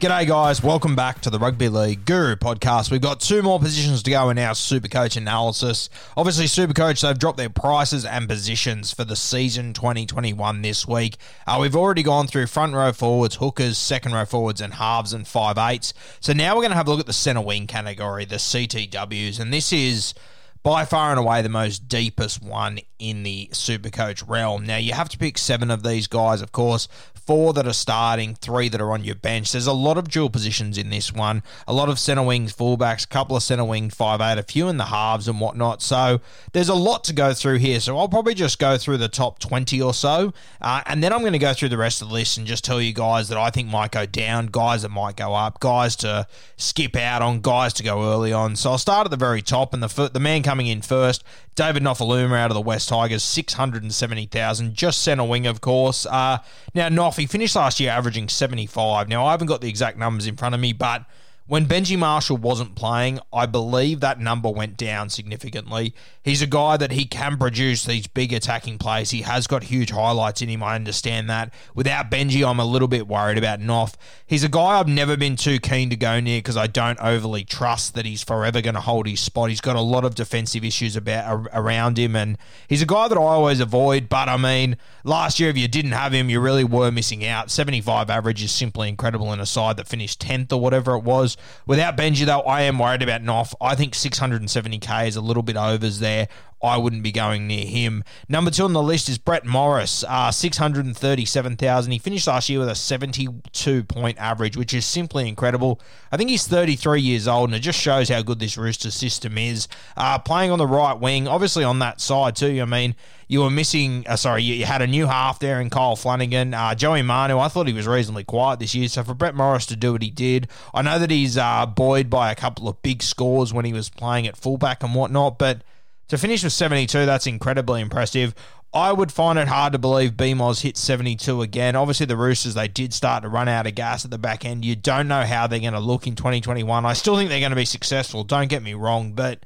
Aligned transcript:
G'day, 0.00 0.26
guys. 0.26 0.62
Welcome 0.62 0.96
back 0.96 1.20
to 1.20 1.28
the 1.28 1.38
Rugby 1.38 1.68
League 1.68 2.06
Guru 2.06 2.34
podcast. 2.34 2.90
We've 2.90 3.02
got 3.02 3.20
two 3.20 3.42
more 3.42 3.58
positions 3.58 4.02
to 4.04 4.10
go 4.10 4.30
in 4.30 4.38
our 4.38 4.54
Supercoach 4.54 5.18
analysis. 5.18 5.90
Obviously, 6.16 6.46
Supercoach, 6.46 7.02
they've 7.02 7.18
dropped 7.18 7.36
their 7.36 7.50
prices 7.50 8.06
and 8.06 8.26
positions 8.26 8.94
for 8.94 9.04
the 9.04 9.14
season 9.14 9.74
2021 9.74 10.62
this 10.62 10.88
week. 10.88 11.18
Uh, 11.46 11.58
we've 11.60 11.76
already 11.76 12.02
gone 12.02 12.26
through 12.26 12.46
front 12.46 12.72
row 12.72 12.94
forwards, 12.94 13.34
hookers, 13.34 13.76
second 13.76 14.14
row 14.14 14.24
forwards, 14.24 14.62
and 14.62 14.72
halves 14.72 15.12
and 15.12 15.28
five 15.28 15.58
eights. 15.58 15.92
So 16.18 16.32
now 16.32 16.54
we're 16.54 16.62
going 16.62 16.70
to 16.70 16.78
have 16.78 16.88
a 16.88 16.90
look 16.90 17.00
at 17.00 17.06
the 17.06 17.12
centre 17.12 17.42
wing 17.42 17.66
category, 17.66 18.24
the 18.24 18.36
CTWs. 18.36 19.38
And 19.38 19.52
this 19.52 19.70
is 19.70 20.14
by 20.62 20.84
far 20.84 21.10
and 21.10 21.18
away 21.18 21.40
the 21.40 21.48
most 21.48 21.88
deepest 21.88 22.42
one 22.42 22.80
in 22.98 23.22
the 23.22 23.48
Supercoach 23.52 24.28
realm. 24.28 24.66
Now, 24.66 24.76
you 24.76 24.92
have 24.92 25.08
to 25.10 25.18
pick 25.18 25.38
seven 25.38 25.70
of 25.70 25.82
these 25.82 26.06
guys, 26.06 26.42
of 26.42 26.52
course, 26.52 26.86
four 27.26 27.52
that 27.52 27.66
are 27.66 27.72
starting, 27.72 28.34
three 28.34 28.68
that 28.68 28.80
are 28.80 28.92
on 28.92 29.04
your 29.04 29.14
bench. 29.14 29.52
There's 29.52 29.66
a 29.66 29.72
lot 29.72 29.98
of 29.98 30.08
dual 30.08 30.30
positions 30.30 30.78
in 30.78 30.90
this 30.90 31.12
one, 31.12 31.42
a 31.66 31.72
lot 31.72 31.88
of 31.88 31.98
centre 31.98 32.22
wings, 32.22 32.52
fullbacks, 32.52 33.04
a 33.04 33.08
couple 33.08 33.36
of 33.36 33.42
centre 33.42 33.64
wing, 33.64 33.90
five 33.90 34.20
eight, 34.20 34.38
a 34.38 34.42
few 34.42 34.68
in 34.68 34.76
the 34.76 34.86
halves 34.86 35.28
and 35.28 35.40
whatnot. 35.40 35.82
So 35.82 36.20
there's 36.52 36.68
a 36.68 36.74
lot 36.74 37.04
to 37.04 37.12
go 37.12 37.32
through 37.34 37.58
here. 37.58 37.80
So 37.80 37.98
I'll 37.98 38.08
probably 38.08 38.34
just 38.34 38.58
go 38.58 38.76
through 38.78 38.98
the 38.98 39.08
top 39.08 39.38
20 39.38 39.80
or 39.80 39.94
so, 39.94 40.32
uh, 40.60 40.82
and 40.86 41.02
then 41.02 41.12
I'm 41.12 41.20
going 41.20 41.32
to 41.32 41.38
go 41.38 41.52
through 41.52 41.70
the 41.70 41.78
rest 41.78 42.02
of 42.02 42.08
the 42.08 42.14
list 42.14 42.38
and 42.38 42.46
just 42.46 42.64
tell 42.64 42.80
you 42.80 42.92
guys 42.92 43.28
that 43.28 43.38
I 43.38 43.50
think 43.50 43.68
might 43.68 43.92
go 43.92 44.06
down, 44.06 44.46
guys 44.46 44.82
that 44.82 44.90
might 44.90 45.16
go 45.16 45.34
up, 45.34 45.60
guys 45.60 45.96
to 45.96 46.26
skip 46.56 46.96
out 46.96 47.22
on, 47.22 47.40
guys 47.40 47.72
to 47.74 47.82
go 47.82 48.02
early 48.12 48.32
on. 48.32 48.56
So 48.56 48.70
I'll 48.70 48.78
start 48.78 49.06
at 49.06 49.10
the 49.10 49.16
very 49.16 49.42
top, 49.42 49.74
and 49.74 49.82
the 49.82 50.08
the 50.08 50.20
man 50.20 50.42
coming 50.42 50.66
in 50.66 50.82
first, 50.82 51.24
David 51.60 51.82
Nofoaluma 51.82 52.38
out 52.38 52.50
of 52.50 52.54
the 52.54 52.62
West 52.62 52.88
Tigers, 52.88 53.22
670,000, 53.22 54.72
just 54.72 55.02
centre 55.02 55.24
wing, 55.24 55.46
of 55.46 55.60
course. 55.60 56.06
Uh, 56.06 56.38
now, 56.74 56.88
Noff, 56.88 57.18
he 57.18 57.26
finished 57.26 57.54
last 57.54 57.78
year 57.78 57.90
averaging 57.90 58.30
75. 58.30 59.10
Now, 59.10 59.26
I 59.26 59.32
haven't 59.32 59.48
got 59.48 59.60
the 59.60 59.68
exact 59.68 59.98
numbers 59.98 60.26
in 60.26 60.36
front 60.36 60.54
of 60.54 60.60
me, 60.62 60.72
but 60.72 61.04
when 61.50 61.66
Benji 61.66 61.98
Marshall 61.98 62.36
wasn't 62.36 62.76
playing, 62.76 63.18
I 63.32 63.44
believe 63.44 63.98
that 63.98 64.20
number 64.20 64.48
went 64.48 64.76
down 64.76 65.10
significantly. 65.10 65.92
He's 66.22 66.42
a 66.42 66.46
guy 66.46 66.76
that 66.76 66.92
he 66.92 67.06
can 67.06 67.38
produce 67.38 67.84
these 67.84 68.06
big 68.06 68.32
attacking 68.32 68.78
plays. 68.78 69.10
He 69.10 69.22
has 69.22 69.48
got 69.48 69.64
huge 69.64 69.90
highlights 69.90 70.42
in 70.42 70.48
him. 70.48 70.62
I 70.62 70.76
understand 70.76 71.28
that. 71.28 71.52
Without 71.74 72.08
Benji, 72.08 72.48
I'm 72.48 72.60
a 72.60 72.64
little 72.64 72.86
bit 72.86 73.08
worried 73.08 73.36
about 73.36 73.58
Noff. 73.58 73.96
He's 74.24 74.44
a 74.44 74.48
guy 74.48 74.78
I've 74.78 74.86
never 74.86 75.16
been 75.16 75.34
too 75.34 75.58
keen 75.58 75.90
to 75.90 75.96
go 75.96 76.20
near 76.20 76.38
because 76.38 76.56
I 76.56 76.68
don't 76.68 77.00
overly 77.00 77.42
trust 77.42 77.96
that 77.96 78.04
he's 78.04 78.22
forever 78.22 78.60
going 78.60 78.76
to 78.76 78.80
hold 78.80 79.08
his 79.08 79.18
spot. 79.18 79.48
He's 79.48 79.60
got 79.60 79.74
a 79.74 79.80
lot 79.80 80.04
of 80.04 80.14
defensive 80.14 80.62
issues 80.62 80.94
about 80.94 81.48
around 81.52 81.98
him, 81.98 82.14
and 82.14 82.38
he's 82.68 82.80
a 82.80 82.86
guy 82.86 83.08
that 83.08 83.18
I 83.18 83.20
always 83.20 83.58
avoid. 83.58 84.08
But 84.08 84.28
I 84.28 84.36
mean, 84.36 84.76
last 85.02 85.40
year 85.40 85.50
if 85.50 85.58
you 85.58 85.66
didn't 85.66 85.92
have 85.92 86.12
him, 86.12 86.30
you 86.30 86.38
really 86.38 86.62
were 86.62 86.92
missing 86.92 87.26
out. 87.26 87.50
75 87.50 88.08
average 88.08 88.40
is 88.40 88.52
simply 88.52 88.88
incredible 88.88 89.32
in 89.32 89.40
a 89.40 89.46
side 89.46 89.78
that 89.78 89.88
finished 89.88 90.20
10th 90.20 90.52
or 90.52 90.60
whatever 90.60 90.94
it 90.94 91.02
was. 91.02 91.36
Without 91.66 91.96
Benji, 91.96 92.26
though, 92.26 92.40
I 92.40 92.62
am 92.62 92.78
worried 92.78 93.02
about 93.02 93.22
Noff. 93.22 93.54
I 93.60 93.74
think 93.74 93.94
670k 93.94 95.08
is 95.08 95.16
a 95.16 95.20
little 95.20 95.42
bit 95.42 95.56
overs 95.56 95.98
there. 95.98 96.28
I 96.62 96.76
wouldn't 96.76 97.02
be 97.02 97.12
going 97.12 97.46
near 97.46 97.64
him. 97.64 98.04
Number 98.28 98.50
two 98.50 98.64
on 98.64 98.72
the 98.72 98.82
list 98.82 99.08
is 99.08 99.18
Brett 99.18 99.46
Morris, 99.46 100.04
uh, 100.06 100.30
637,000. 100.30 101.92
He 101.92 101.98
finished 101.98 102.26
last 102.26 102.48
year 102.48 102.58
with 102.58 102.68
a 102.68 102.74
72 102.74 103.84
point 103.84 104.18
average, 104.18 104.56
which 104.56 104.74
is 104.74 104.84
simply 104.84 105.26
incredible. 105.26 105.80
I 106.12 106.16
think 106.16 106.30
he's 106.30 106.46
33 106.46 107.00
years 107.00 107.26
old, 107.26 107.48
and 107.48 107.56
it 107.56 107.60
just 107.60 107.80
shows 107.80 108.08
how 108.08 108.22
good 108.22 108.40
this 108.40 108.58
Rooster 108.58 108.90
system 108.90 109.38
is. 109.38 109.68
Uh, 109.96 110.18
playing 110.18 110.50
on 110.50 110.58
the 110.58 110.66
right 110.66 110.98
wing, 110.98 111.26
obviously 111.26 111.64
on 111.64 111.78
that 111.78 112.00
side 112.00 112.36
too. 112.36 112.60
I 112.60 112.66
mean, 112.66 112.94
you 113.26 113.42
were 113.42 113.50
missing, 113.50 114.04
uh, 114.08 114.16
sorry, 114.16 114.42
you, 114.42 114.54
you, 114.54 114.64
had 114.64 114.82
a 114.82 114.86
new 114.88 115.06
half 115.06 115.38
there 115.38 115.60
in 115.60 115.70
Kyle 115.70 115.94
Flanagan. 115.94 116.52
Uh, 116.52 116.74
Joey 116.74 117.02
Manu, 117.02 117.38
I 117.38 117.46
thought 117.46 117.68
he 117.68 117.72
was 117.72 117.86
reasonably 117.86 118.24
quiet 118.24 118.58
this 118.58 118.74
year. 118.74 118.88
So 118.88 119.04
for 119.04 119.14
Brett 119.14 119.36
Morris 119.36 119.66
to 119.66 119.76
do 119.76 119.92
what 119.92 120.02
he 120.02 120.10
did, 120.10 120.48
I 120.74 120.82
know 120.82 120.98
that 120.98 121.12
he's 121.12 121.38
uh, 121.38 121.64
buoyed 121.64 122.10
by 122.10 122.32
a 122.32 122.34
couple 122.34 122.68
of 122.68 122.82
big 122.82 123.04
scores 123.04 123.54
when 123.54 123.64
he 123.64 123.72
was 123.72 123.88
playing 123.88 124.26
at 124.26 124.36
fullback 124.36 124.82
and 124.82 124.96
whatnot, 124.96 125.38
but 125.38 125.62
to 126.10 126.18
finish 126.18 126.42
with 126.42 126.52
72, 126.52 127.06
that's 127.06 127.26
incredibly 127.26 127.80
impressive. 127.80 128.34
I 128.72 128.92
would 128.92 129.10
find 129.10 129.38
it 129.38 129.48
hard 129.48 129.72
to 129.72 129.78
believe 129.78 130.12
BMOS 130.12 130.62
hit 130.62 130.76
72 130.76 131.40
again. 131.40 131.76
Obviously, 131.76 132.06
the 132.06 132.16
Roosters, 132.16 132.54
they 132.54 132.68
did 132.68 132.92
start 132.92 133.22
to 133.22 133.28
run 133.28 133.48
out 133.48 133.66
of 133.66 133.76
gas 133.76 134.04
at 134.04 134.10
the 134.10 134.18
back 134.18 134.44
end. 134.44 134.64
You 134.64 134.76
don't 134.76 135.08
know 135.08 135.22
how 135.22 135.46
they're 135.46 135.60
going 135.60 135.72
to 135.72 135.80
look 135.80 136.06
in 136.06 136.16
2021. 136.16 136.84
I 136.84 136.92
still 136.94 137.16
think 137.16 137.30
they're 137.30 137.40
going 137.40 137.50
to 137.50 137.56
be 137.56 137.64
successful, 137.64 138.24
don't 138.24 138.48
get 138.48 138.62
me 138.62 138.74
wrong, 138.74 139.12
but 139.12 139.44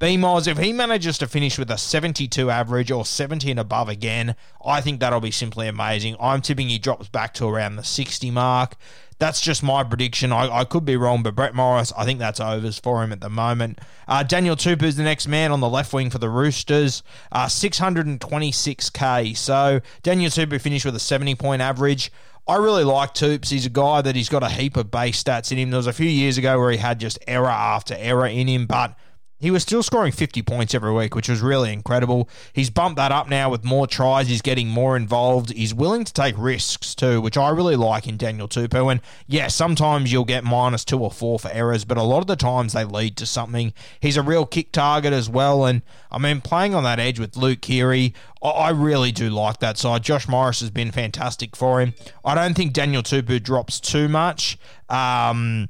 BMOS, 0.00 0.48
if 0.48 0.58
he 0.58 0.72
manages 0.72 1.18
to 1.18 1.28
finish 1.28 1.56
with 1.56 1.70
a 1.70 1.78
72 1.78 2.50
average 2.50 2.90
or 2.90 3.04
70 3.04 3.52
and 3.52 3.60
above 3.60 3.88
again, 3.88 4.34
I 4.64 4.80
think 4.80 4.98
that'll 4.98 5.20
be 5.20 5.30
simply 5.30 5.68
amazing. 5.68 6.16
I'm 6.18 6.42
tipping 6.42 6.68
he 6.68 6.78
drops 6.78 7.08
back 7.08 7.34
to 7.34 7.46
around 7.46 7.76
the 7.76 7.84
60 7.84 8.28
mark. 8.32 8.74
That's 9.22 9.40
just 9.40 9.62
my 9.62 9.84
prediction. 9.84 10.32
I, 10.32 10.48
I 10.52 10.64
could 10.64 10.84
be 10.84 10.96
wrong, 10.96 11.22
but 11.22 11.36
Brett 11.36 11.54
Morris, 11.54 11.92
I 11.96 12.04
think 12.04 12.18
that's 12.18 12.40
overs 12.40 12.80
for 12.80 13.04
him 13.04 13.12
at 13.12 13.20
the 13.20 13.30
moment. 13.30 13.78
Uh, 14.08 14.24
Daniel 14.24 14.56
Tupou 14.56 14.82
is 14.82 14.96
the 14.96 15.04
next 15.04 15.28
man 15.28 15.52
on 15.52 15.60
the 15.60 15.68
left 15.68 15.92
wing 15.92 16.10
for 16.10 16.18
the 16.18 16.28
Roosters, 16.28 17.04
uh, 17.30 17.46
626k. 17.46 19.36
So 19.36 19.80
Daniel 20.02 20.28
Tupou 20.28 20.60
finished 20.60 20.84
with 20.84 20.96
a 20.96 20.98
70 20.98 21.36
point 21.36 21.62
average. 21.62 22.10
I 22.48 22.56
really 22.56 22.82
like 22.82 23.14
Toops. 23.14 23.50
He's 23.50 23.64
a 23.64 23.70
guy 23.70 24.02
that 24.02 24.16
he's 24.16 24.28
got 24.28 24.42
a 24.42 24.48
heap 24.48 24.76
of 24.76 24.90
base 24.90 25.22
stats 25.22 25.52
in 25.52 25.58
him. 25.58 25.70
There 25.70 25.78
was 25.78 25.86
a 25.86 25.92
few 25.92 26.10
years 26.10 26.36
ago 26.36 26.58
where 26.58 26.72
he 26.72 26.78
had 26.78 26.98
just 26.98 27.20
error 27.28 27.46
after 27.46 27.94
error 27.96 28.26
in 28.26 28.48
him, 28.48 28.66
but 28.66 28.98
he 29.42 29.50
was 29.50 29.62
still 29.62 29.82
scoring 29.82 30.12
50 30.12 30.40
points 30.42 30.72
every 30.72 30.92
week, 30.92 31.16
which 31.16 31.28
was 31.28 31.40
really 31.40 31.72
incredible. 31.72 32.28
He's 32.52 32.70
bumped 32.70 32.96
that 32.96 33.10
up 33.10 33.28
now 33.28 33.50
with 33.50 33.64
more 33.64 33.88
tries. 33.88 34.28
He's 34.28 34.40
getting 34.40 34.68
more 34.68 34.96
involved. 34.96 35.50
He's 35.50 35.74
willing 35.74 36.04
to 36.04 36.12
take 36.12 36.36
risks 36.38 36.94
too, 36.94 37.20
which 37.20 37.36
I 37.36 37.50
really 37.50 37.74
like 37.74 38.06
in 38.06 38.16
Daniel 38.16 38.46
Tupou. 38.46 38.92
And 38.92 39.00
yeah, 39.26 39.48
sometimes 39.48 40.12
you'll 40.12 40.24
get 40.24 40.44
minus 40.44 40.84
two 40.84 41.00
or 41.00 41.10
four 41.10 41.40
for 41.40 41.50
errors, 41.50 41.84
but 41.84 41.98
a 41.98 42.04
lot 42.04 42.20
of 42.20 42.28
the 42.28 42.36
times 42.36 42.72
they 42.72 42.84
lead 42.84 43.16
to 43.16 43.26
something. 43.26 43.72
He's 43.98 44.16
a 44.16 44.22
real 44.22 44.46
kick 44.46 44.70
target 44.70 45.12
as 45.12 45.28
well. 45.28 45.66
And 45.66 45.82
I 46.12 46.18
mean, 46.18 46.40
playing 46.40 46.76
on 46.76 46.84
that 46.84 47.00
edge 47.00 47.18
with 47.18 47.36
Luke 47.36 47.62
Keary, 47.62 48.14
I 48.40 48.70
really 48.70 49.10
do 49.10 49.28
like 49.28 49.58
that 49.58 49.76
side. 49.76 50.04
Josh 50.04 50.28
Morris 50.28 50.60
has 50.60 50.70
been 50.70 50.92
fantastic 50.92 51.56
for 51.56 51.80
him. 51.80 51.94
I 52.24 52.36
don't 52.36 52.54
think 52.54 52.72
Daniel 52.72 53.02
Tupou 53.02 53.42
drops 53.42 53.80
too 53.80 54.06
much. 54.06 54.56
Um, 54.88 55.68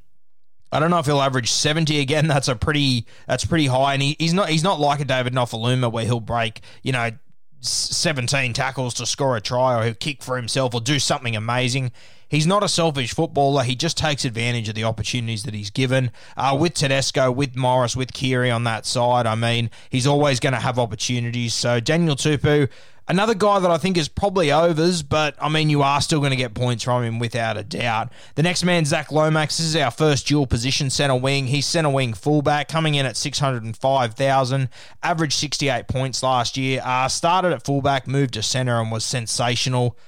I 0.72 0.80
don't 0.80 0.90
know 0.90 0.98
if 0.98 1.06
he'll 1.06 1.20
average 1.20 1.50
70 1.50 2.00
again. 2.00 2.26
That's 2.32 2.48
a 2.48 2.56
pretty 2.56 3.06
that's 3.26 3.44
pretty 3.44 3.66
high, 3.66 3.94
and 3.94 4.02
he, 4.02 4.16
he's 4.18 4.32
not 4.32 4.48
he's 4.48 4.64
not 4.64 4.80
like 4.80 5.00
a 5.00 5.04
David 5.04 5.34
Nofoaluma 5.34 5.92
where 5.92 6.04
he'll 6.04 6.20
break 6.20 6.62
you 6.82 6.92
know 6.92 7.10
17 7.60 8.52
tackles 8.52 8.94
to 8.94 9.06
score 9.06 9.36
a 9.36 9.40
try 9.40 9.78
or 9.78 9.84
he'll 9.84 9.94
kick 9.94 10.22
for 10.22 10.36
himself 10.36 10.74
or 10.74 10.80
do 10.80 10.98
something 10.98 11.36
amazing. 11.36 11.92
He's 12.28 12.46
not 12.46 12.62
a 12.62 12.68
selfish 12.68 13.14
footballer. 13.14 13.62
He 13.62 13.76
just 13.76 13.98
takes 13.98 14.24
advantage 14.24 14.68
of 14.68 14.74
the 14.74 14.84
opportunities 14.84 15.42
that 15.42 15.52
he's 15.52 15.68
given. 15.68 16.10
Uh, 16.34 16.56
with 16.58 16.72
Tedesco, 16.72 17.30
with 17.30 17.54
Morris, 17.56 17.94
with 17.94 18.14
Keary 18.14 18.50
on 18.50 18.64
that 18.64 18.86
side, 18.86 19.26
I 19.26 19.34
mean, 19.34 19.70
he's 19.90 20.06
always 20.06 20.40
going 20.40 20.54
to 20.54 20.58
have 20.58 20.78
opportunities. 20.78 21.52
So 21.52 21.78
Daniel 21.78 22.16
Tupou, 22.16 22.70
Another 23.08 23.34
guy 23.34 23.58
that 23.58 23.70
I 23.70 23.78
think 23.78 23.98
is 23.98 24.08
probably 24.08 24.52
overs, 24.52 25.02
but 25.02 25.34
I 25.40 25.48
mean, 25.48 25.68
you 25.68 25.82
are 25.82 26.00
still 26.00 26.20
going 26.20 26.30
to 26.30 26.36
get 26.36 26.54
points 26.54 26.84
from 26.84 27.02
him 27.02 27.18
without 27.18 27.56
a 27.56 27.64
doubt. 27.64 28.12
The 28.36 28.44
next 28.44 28.64
man, 28.64 28.84
Zach 28.84 29.10
Lomax. 29.10 29.58
This 29.58 29.66
is 29.66 29.76
our 29.76 29.90
first 29.90 30.28
dual 30.28 30.46
position 30.46 30.88
centre 30.88 31.16
wing. 31.16 31.48
He's 31.48 31.66
centre 31.66 31.90
wing 31.90 32.14
fullback, 32.14 32.68
coming 32.68 32.94
in 32.94 33.04
at 33.04 33.16
605,000, 33.16 34.68
averaged 35.02 35.32
68 35.32 35.88
points 35.88 36.22
last 36.22 36.56
year. 36.56 36.80
Uh, 36.84 37.08
started 37.08 37.52
at 37.52 37.64
fullback, 37.64 38.06
moved 38.06 38.34
to 38.34 38.42
centre, 38.42 38.78
and 38.78 38.92
was 38.92 39.04
sensational. 39.04 39.98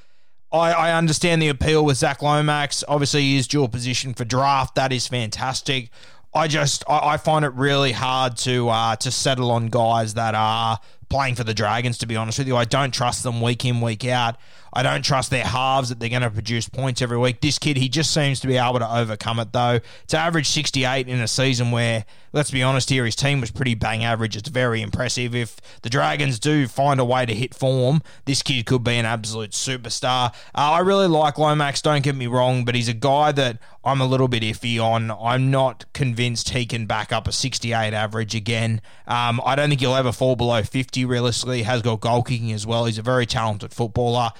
I, 0.52 0.73
I 0.73 0.93
understand 0.93 1.43
the 1.43 1.49
appeal 1.49 1.85
with 1.85 1.97
Zach 1.97 2.23
Lomax. 2.23 2.85
Obviously, 2.87 3.23
he 3.23 3.37
is 3.37 3.49
dual 3.49 3.69
position 3.69 4.14
for 4.14 4.25
draft. 4.25 4.76
That 4.76 4.93
is 4.93 5.08
fantastic. 5.08 5.90
I 6.32 6.49
just 6.49 6.85
I, 6.88 7.17
find 7.17 7.44
it 7.44 7.52
really 7.52 7.93
hard 7.93 8.37
to 8.38 8.69
uh, 8.69 8.97
to 8.97 9.11
settle 9.11 9.52
on 9.52 9.69
guys 9.69 10.14
that 10.14 10.35
are 10.35 10.79
playing 11.14 11.37
for 11.37 11.44
the 11.44 11.55
Dragons, 11.55 11.96
to 11.99 12.06
be 12.06 12.16
honest 12.16 12.40
with 12.40 12.49
you. 12.49 12.56
I 12.56 12.64
don't 12.64 12.93
trust 12.93 13.22
them 13.22 13.40
week 13.40 13.64
in, 13.64 13.81
week 13.81 14.05
out. 14.05 14.34
I 14.72 14.82
don't 14.82 15.05
trust 15.05 15.31
their 15.31 15.44
halves 15.44 15.90
that 15.90 16.00
they're 16.00 16.08
going 16.08 16.22
to 16.22 16.31
produce 16.31 16.69
points 16.69 17.02
every 17.02 17.16
week. 17.16 17.40
This 17.40 17.56
kid, 17.56 17.76
he 17.76 17.88
just 17.88 18.12
seems 18.12 18.40
to 18.40 18.49
be 18.49 18.56
able 18.56 18.81
to 18.81 18.93
overcome 18.93 19.38
it, 19.38 19.52
though. 19.52 19.78
To 20.08 20.19
average 20.19 20.49
68 20.49 21.06
in 21.06 21.20
a 21.20 21.28
season 21.28 21.70
where, 21.70 22.05
let's 22.35 22.51
be 22.51 22.65
honest 22.65 22.91
here, 22.91 23.05
his 23.05 23.15
team 23.15 23.41
was 23.41 23.53
pretty 23.53 23.75
bang 23.75 24.03
average. 24.03 24.37
It's 24.37 24.49
very 24.49 24.83
impressive. 24.83 25.35
If 25.37 25.57
the 25.83 25.89
Dragons 25.89 26.41
do 26.41 26.67
find 26.67 26.99
a 26.99 27.05
way 27.05 27.25
to 27.25 27.33
hit 27.33 27.55
form, 27.55 28.03
this 28.25 28.43
kid 28.43 28.67
could 28.67 28.83
be 28.83 28.97
an 28.97 29.07
absolute 29.07 29.53
superstar. 29.53 30.35
Uh, 30.55 30.73
I 30.73 30.81
really 30.81 31.07
like 31.07 31.39
Lomax, 31.39 31.81
don't 31.81 32.03
get 32.03 32.17
me 32.17 32.27
wrong, 32.27 32.65
but 32.65 32.75
he's 32.75 32.89
a 32.89 32.93
guy 32.93 33.31
that 33.33 33.59
I'm 33.85 34.01
a 34.01 34.07
little 34.07 34.27
bit 34.27 34.43
iffy 34.43 34.83
on. 34.83 35.13
I'm 35.13 35.53
not 35.53 35.85
convinced 35.93 36.51
he 36.51 36.67
can 36.67 36.87
back 36.87 37.13
up 37.13 37.29
a 37.29 37.33
68 37.33 37.95
average 37.95 38.35
again. 38.35 38.83
Um, 39.07 39.41
I 39.45 39.55
don't 39.55 39.69
think 39.69 39.81
he'll 39.81 39.95
ever 39.95 40.13
fall 40.13 40.35
below 40.35 40.63
50 40.65 41.05
realistically. 41.05 41.59
He 41.59 41.63
has 41.63 41.83
got 41.83 42.01
goal 42.01 42.25
kicking 42.25 42.51
as 42.51 42.67
well. 42.67 42.87
He's 42.87 42.99
a 42.99 43.03
very 43.03 43.27
talented 43.27 43.73
footballer. 43.73 44.31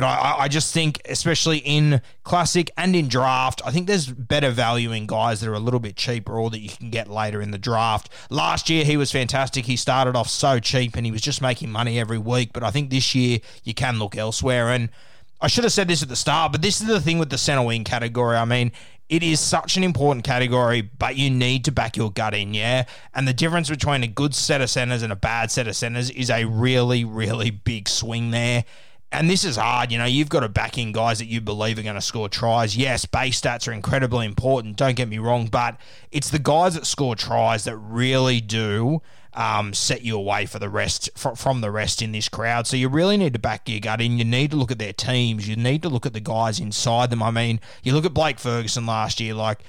But 0.00 0.06
I, 0.06 0.36
I 0.38 0.48
just 0.48 0.72
think, 0.72 0.98
especially 1.04 1.58
in 1.58 2.00
classic 2.22 2.70
and 2.78 2.96
in 2.96 3.08
draft, 3.08 3.60
I 3.66 3.70
think 3.70 3.86
there's 3.86 4.06
better 4.06 4.48
value 4.48 4.92
in 4.92 5.06
guys 5.06 5.42
that 5.42 5.50
are 5.50 5.52
a 5.52 5.58
little 5.58 5.78
bit 5.78 5.94
cheaper 5.94 6.40
or 6.40 6.48
that 6.48 6.60
you 6.60 6.70
can 6.70 6.88
get 6.88 7.10
later 7.10 7.42
in 7.42 7.50
the 7.50 7.58
draft. 7.58 8.08
Last 8.30 8.70
year, 8.70 8.86
he 8.86 8.96
was 8.96 9.12
fantastic. 9.12 9.66
He 9.66 9.76
started 9.76 10.16
off 10.16 10.30
so 10.30 10.58
cheap 10.58 10.96
and 10.96 11.04
he 11.04 11.12
was 11.12 11.20
just 11.20 11.42
making 11.42 11.70
money 11.70 12.00
every 12.00 12.16
week. 12.16 12.54
But 12.54 12.62
I 12.62 12.70
think 12.70 12.88
this 12.88 13.14
year, 13.14 13.40
you 13.62 13.74
can 13.74 13.98
look 13.98 14.16
elsewhere. 14.16 14.70
And 14.70 14.88
I 15.38 15.48
should 15.48 15.64
have 15.64 15.72
said 15.74 15.88
this 15.88 16.02
at 16.02 16.08
the 16.08 16.16
start, 16.16 16.52
but 16.52 16.62
this 16.62 16.80
is 16.80 16.86
the 16.86 16.98
thing 16.98 17.18
with 17.18 17.28
the 17.28 17.36
center 17.36 17.62
wing 17.62 17.84
category. 17.84 18.38
I 18.38 18.46
mean, 18.46 18.72
it 19.10 19.22
is 19.22 19.38
such 19.38 19.76
an 19.76 19.84
important 19.84 20.24
category, 20.24 20.80
but 20.80 21.16
you 21.16 21.28
need 21.28 21.66
to 21.66 21.72
back 21.72 21.98
your 21.98 22.10
gut 22.10 22.32
in, 22.32 22.54
yeah? 22.54 22.86
And 23.12 23.28
the 23.28 23.34
difference 23.34 23.68
between 23.68 24.02
a 24.02 24.08
good 24.08 24.34
set 24.34 24.62
of 24.62 24.70
centers 24.70 25.02
and 25.02 25.12
a 25.12 25.16
bad 25.16 25.50
set 25.50 25.68
of 25.68 25.76
centers 25.76 26.08
is 26.08 26.30
a 26.30 26.46
really, 26.46 27.04
really 27.04 27.50
big 27.50 27.86
swing 27.86 28.30
there. 28.30 28.64
And 29.12 29.28
this 29.28 29.44
is 29.44 29.56
hard, 29.56 29.90
you 29.90 29.98
know. 29.98 30.04
You've 30.04 30.28
got 30.28 30.40
to 30.40 30.48
back 30.48 30.78
in 30.78 30.92
guys 30.92 31.18
that 31.18 31.26
you 31.26 31.40
believe 31.40 31.78
are 31.78 31.82
going 31.82 31.96
to 31.96 32.00
score 32.00 32.28
tries. 32.28 32.76
Yes, 32.76 33.06
base 33.06 33.40
stats 33.40 33.66
are 33.66 33.72
incredibly 33.72 34.24
important. 34.24 34.76
Don't 34.76 34.94
get 34.94 35.08
me 35.08 35.18
wrong, 35.18 35.46
but 35.46 35.76
it's 36.12 36.30
the 36.30 36.38
guys 36.38 36.74
that 36.74 36.86
score 36.86 37.16
tries 37.16 37.64
that 37.64 37.76
really 37.76 38.40
do 38.40 39.02
um, 39.34 39.74
set 39.74 40.02
you 40.02 40.16
away 40.16 40.46
for 40.46 40.58
the 40.58 40.68
rest 40.68 41.10
from 41.16 41.60
the 41.60 41.70
rest 41.70 42.02
in 42.02 42.12
this 42.12 42.28
crowd. 42.28 42.66
So 42.66 42.76
you 42.76 42.88
really 42.88 43.16
need 43.16 43.32
to 43.32 43.38
back 43.38 43.68
your 43.68 43.80
gut 43.80 44.00
in. 44.00 44.18
You 44.18 44.24
need 44.24 44.52
to 44.52 44.56
look 44.56 44.70
at 44.70 44.78
their 44.78 44.92
teams. 44.92 45.48
You 45.48 45.56
need 45.56 45.82
to 45.82 45.88
look 45.88 46.06
at 46.06 46.12
the 46.12 46.20
guys 46.20 46.60
inside 46.60 47.10
them. 47.10 47.22
I 47.22 47.30
mean, 47.30 47.60
you 47.82 47.92
look 47.92 48.04
at 48.04 48.14
Blake 48.14 48.38
Ferguson 48.38 48.86
last 48.86 49.20
year, 49.20 49.34
like 49.34 49.60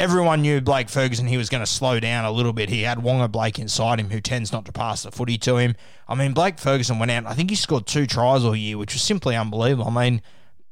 everyone 0.00 0.40
knew 0.40 0.62
Blake 0.62 0.88
Ferguson, 0.88 1.26
he 1.26 1.36
was 1.36 1.50
going 1.50 1.62
to 1.62 1.66
slow 1.66 2.00
down 2.00 2.24
a 2.24 2.30
little 2.30 2.54
bit. 2.54 2.70
He 2.70 2.84
had 2.84 3.00
Waqa 3.00 3.30
Blake 3.30 3.58
inside 3.58 4.00
him, 4.00 4.08
who 4.08 4.18
tends 4.18 4.50
not 4.50 4.64
to 4.64 4.72
pass 4.72 5.02
the 5.02 5.12
footy 5.12 5.36
to 5.36 5.58
him. 5.58 5.74
I 6.08 6.14
mean, 6.14 6.32
Blake 6.32 6.58
Ferguson 6.58 6.98
went 6.98 7.10
out, 7.10 7.26
I 7.26 7.34
think 7.34 7.50
he 7.50 7.56
scored 7.56 7.86
two 7.86 8.06
tries 8.06 8.42
all 8.42 8.56
year, 8.56 8.78
which 8.78 8.94
was 8.94 9.02
simply 9.02 9.36
unbelievable. 9.36 9.88
I 9.94 10.10
mean, 10.10 10.22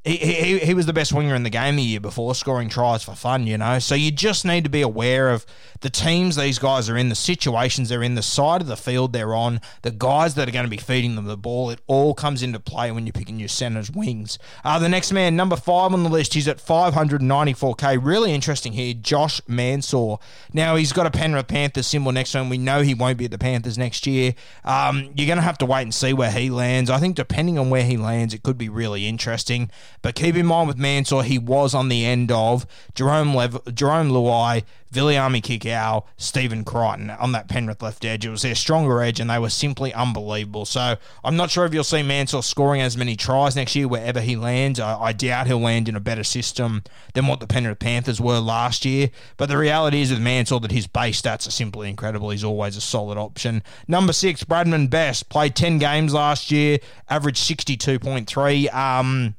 he, 0.05 0.15
he, 0.15 0.59
he 0.59 0.73
was 0.73 0.85
the 0.85 0.93
best 0.93 1.11
winger 1.11 1.35
in 1.35 1.43
the 1.43 1.49
game 1.49 1.75
the 1.75 1.83
year 1.83 1.99
before, 1.99 2.33
scoring 2.33 2.69
tries 2.69 3.03
for 3.03 3.15
fun, 3.15 3.45
you 3.45 3.57
know. 3.57 3.79
So 3.79 3.95
you 3.95 4.11
just 4.11 4.45
need 4.45 4.63
to 4.63 4.69
be 4.69 4.81
aware 4.81 5.29
of 5.29 5.45
the 5.81 5.89
teams 5.89 6.37
these 6.37 6.57
guys 6.57 6.89
are 6.89 6.95
in, 6.95 7.09
the 7.09 7.15
situations 7.15 7.89
they're 7.89 8.01
in, 8.01 8.15
the 8.15 8.21
side 8.21 8.61
of 8.61 8.67
the 8.67 8.77
field 8.77 9.11
they're 9.11 9.35
on, 9.35 9.59
the 9.81 9.91
guys 9.91 10.35
that 10.35 10.47
are 10.47 10.51
going 10.51 10.63
to 10.63 10.69
be 10.69 10.77
feeding 10.77 11.15
them 11.15 11.25
the 11.25 11.35
ball. 11.35 11.69
It 11.69 11.81
all 11.85 12.13
comes 12.13 12.41
into 12.41 12.61
play 12.61 12.91
when 12.91 13.05
you're 13.05 13.13
picking 13.13 13.39
your 13.39 13.49
center's 13.49 13.91
wings. 13.91 14.39
Uh, 14.63 14.79
the 14.79 14.87
next 14.87 15.11
man, 15.11 15.35
number 15.35 15.57
five 15.57 15.91
on 15.91 16.03
the 16.03 16.09
list, 16.09 16.33
he's 16.33 16.47
at 16.47 16.59
594k. 16.59 17.99
Really 18.01 18.33
interesting 18.33 18.71
here, 18.71 18.93
Josh 18.93 19.41
Mansour. 19.47 20.17
Now, 20.53 20.77
he's 20.77 20.93
got 20.93 21.07
a 21.07 21.11
Penrith 21.11 21.47
Panthers 21.47 21.87
symbol 21.87 22.13
next 22.13 22.31
to 22.31 22.39
him. 22.39 22.47
We 22.47 22.57
know 22.57 22.83
he 22.83 22.93
won't 22.93 23.17
be 23.17 23.25
at 23.25 23.31
the 23.31 23.37
Panthers 23.37 23.77
next 23.77 24.07
year. 24.07 24.33
Um, 24.63 25.11
you're 25.15 25.27
going 25.27 25.37
to 25.37 25.43
have 25.43 25.57
to 25.57 25.65
wait 25.65 25.81
and 25.81 25.93
see 25.93 26.13
where 26.13 26.31
he 26.31 26.49
lands. 26.49 26.89
I 26.89 26.99
think 26.99 27.17
depending 27.17 27.59
on 27.59 27.69
where 27.69 27.83
he 27.83 27.97
lands, 27.97 28.33
it 28.33 28.43
could 28.43 28.57
be 28.57 28.69
really 28.69 29.05
interesting. 29.05 29.69
But 30.01 30.15
keep 30.15 30.35
in 30.35 30.45
mind 30.45 30.67
with 30.67 30.77
Mansour, 30.77 31.23
he 31.23 31.37
was 31.37 31.73
on 31.73 31.89
the 31.89 32.05
end 32.05 32.31
of 32.31 32.65
Jerome 32.95 33.35
Lev- 33.35 33.63
Jarome 33.65 34.11
Luai, 34.11 34.63
Viliami 34.93 35.41
Kikau, 35.41 36.05
Stephen 36.17 36.63
Crichton 36.63 37.09
on 37.11 37.31
that 37.33 37.47
Penrith 37.47 37.81
left 37.81 38.03
edge. 38.03 38.25
It 38.25 38.29
was 38.29 38.41
their 38.41 38.55
stronger 38.55 39.01
edge, 39.01 39.19
and 39.19 39.29
they 39.29 39.37
were 39.37 39.49
simply 39.49 39.93
unbelievable. 39.93 40.65
So 40.65 40.95
I'm 41.23 41.35
not 41.35 41.51
sure 41.51 41.65
if 41.65 41.73
you'll 41.73 41.83
see 41.83 42.01
Mansour 42.01 42.41
scoring 42.41 42.81
as 42.81 42.97
many 42.97 43.15
tries 43.15 43.55
next 43.55 43.75
year 43.75 43.87
wherever 43.87 44.21
he 44.21 44.35
lands. 44.35 44.79
I, 44.79 44.99
I 44.99 45.13
doubt 45.13 45.47
he'll 45.47 45.59
land 45.59 45.89
in 45.89 45.95
a 45.95 45.99
better 45.99 46.23
system 46.23 46.83
than 47.13 47.27
what 47.27 47.39
the 47.39 47.47
Penrith 47.47 47.79
Panthers 47.79 48.19
were 48.19 48.39
last 48.39 48.85
year. 48.85 49.11
But 49.37 49.49
the 49.49 49.57
reality 49.57 50.01
is 50.01 50.09
with 50.09 50.21
Mansour 50.21 50.59
that 50.61 50.71
his 50.71 50.87
base 50.87 51.21
stats 51.21 51.47
are 51.47 51.51
simply 51.51 51.89
incredible. 51.89 52.31
He's 52.31 52.43
always 52.43 52.75
a 52.75 52.81
solid 52.81 53.17
option. 53.17 53.61
Number 53.87 54.13
six, 54.13 54.43
Bradman 54.43 54.89
Best 54.89 55.29
played 55.29 55.55
10 55.55 55.77
games 55.77 56.13
last 56.13 56.51
year, 56.51 56.79
averaged 57.09 57.43
62.3. 57.43 58.73
Um, 58.73 59.35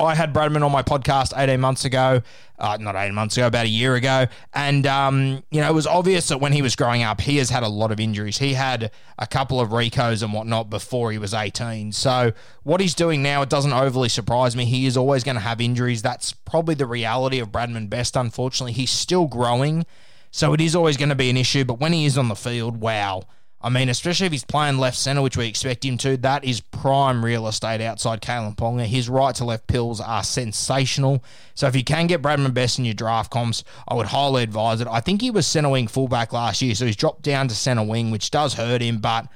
I 0.00 0.14
had 0.14 0.32
Bradman 0.32 0.64
on 0.64 0.72
my 0.72 0.82
podcast 0.82 1.32
18 1.36 1.60
months 1.60 1.84
ago, 1.84 2.22
uh, 2.58 2.78
not 2.80 2.96
18 2.96 3.14
months 3.14 3.36
ago, 3.36 3.46
about 3.46 3.66
a 3.66 3.68
year 3.68 3.94
ago. 3.94 4.26
And, 4.54 4.86
um, 4.86 5.42
you 5.50 5.60
know, 5.60 5.68
it 5.68 5.74
was 5.74 5.86
obvious 5.86 6.28
that 6.28 6.38
when 6.38 6.52
he 6.52 6.62
was 6.62 6.74
growing 6.74 7.02
up, 7.02 7.20
he 7.20 7.36
has 7.36 7.50
had 7.50 7.62
a 7.62 7.68
lot 7.68 7.92
of 7.92 8.00
injuries. 8.00 8.38
He 8.38 8.54
had 8.54 8.90
a 9.18 9.26
couple 9.26 9.60
of 9.60 9.72
Ricos 9.72 10.22
and 10.22 10.32
whatnot 10.32 10.70
before 10.70 11.12
he 11.12 11.18
was 11.18 11.34
18. 11.34 11.92
So 11.92 12.32
what 12.62 12.80
he's 12.80 12.94
doing 12.94 13.22
now, 13.22 13.42
it 13.42 13.50
doesn't 13.50 13.72
overly 13.72 14.08
surprise 14.08 14.56
me. 14.56 14.64
He 14.64 14.86
is 14.86 14.96
always 14.96 15.22
going 15.22 15.36
to 15.36 15.42
have 15.42 15.60
injuries. 15.60 16.00
That's 16.00 16.32
probably 16.32 16.74
the 16.74 16.86
reality 16.86 17.38
of 17.38 17.50
Bradman 17.52 17.90
Best, 17.90 18.16
unfortunately. 18.16 18.72
He's 18.72 18.90
still 18.90 19.26
growing. 19.26 19.84
So 20.30 20.54
it 20.54 20.60
is 20.60 20.74
always 20.74 20.96
going 20.96 21.08
to 21.10 21.14
be 21.14 21.28
an 21.28 21.36
issue. 21.36 21.64
But 21.64 21.78
when 21.78 21.92
he 21.92 22.06
is 22.06 22.16
on 22.16 22.28
the 22.28 22.36
field, 22.36 22.80
wow 22.80 23.24
I 23.62 23.68
mean, 23.68 23.90
especially 23.90 24.26
if 24.26 24.32
he's 24.32 24.44
playing 24.44 24.78
left 24.78 24.96
centre, 24.96 25.20
which 25.20 25.36
we 25.36 25.46
expect 25.46 25.84
him 25.84 25.98
to, 25.98 26.16
that 26.18 26.44
is 26.44 26.60
prime 26.60 27.22
real 27.22 27.46
estate 27.46 27.82
outside 27.82 28.22
Kalyn 28.22 28.56
Ponga. 28.56 28.86
His 28.86 29.08
right 29.08 29.34
to 29.34 29.44
left 29.44 29.66
pills 29.66 30.00
are 30.00 30.22
sensational. 30.22 31.22
So 31.54 31.66
if 31.66 31.76
you 31.76 31.84
can 31.84 32.06
get 32.06 32.22
Bradman 32.22 32.54
Best 32.54 32.78
in 32.78 32.86
your 32.86 32.94
draft 32.94 33.30
comps, 33.30 33.62
I 33.86 33.94
would 33.94 34.06
highly 34.06 34.42
advise 34.42 34.80
it. 34.80 34.88
I 34.88 35.00
think 35.00 35.20
he 35.20 35.30
was 35.30 35.46
centre 35.46 35.68
wing 35.68 35.88
fullback 35.88 36.32
last 36.32 36.62
year, 36.62 36.74
so 36.74 36.86
he's 36.86 36.96
dropped 36.96 37.22
down 37.22 37.48
to 37.48 37.54
centre 37.54 37.84
wing, 37.84 38.10
which 38.10 38.30
does 38.30 38.54
hurt 38.54 38.80
him, 38.80 38.98
but 38.98 39.28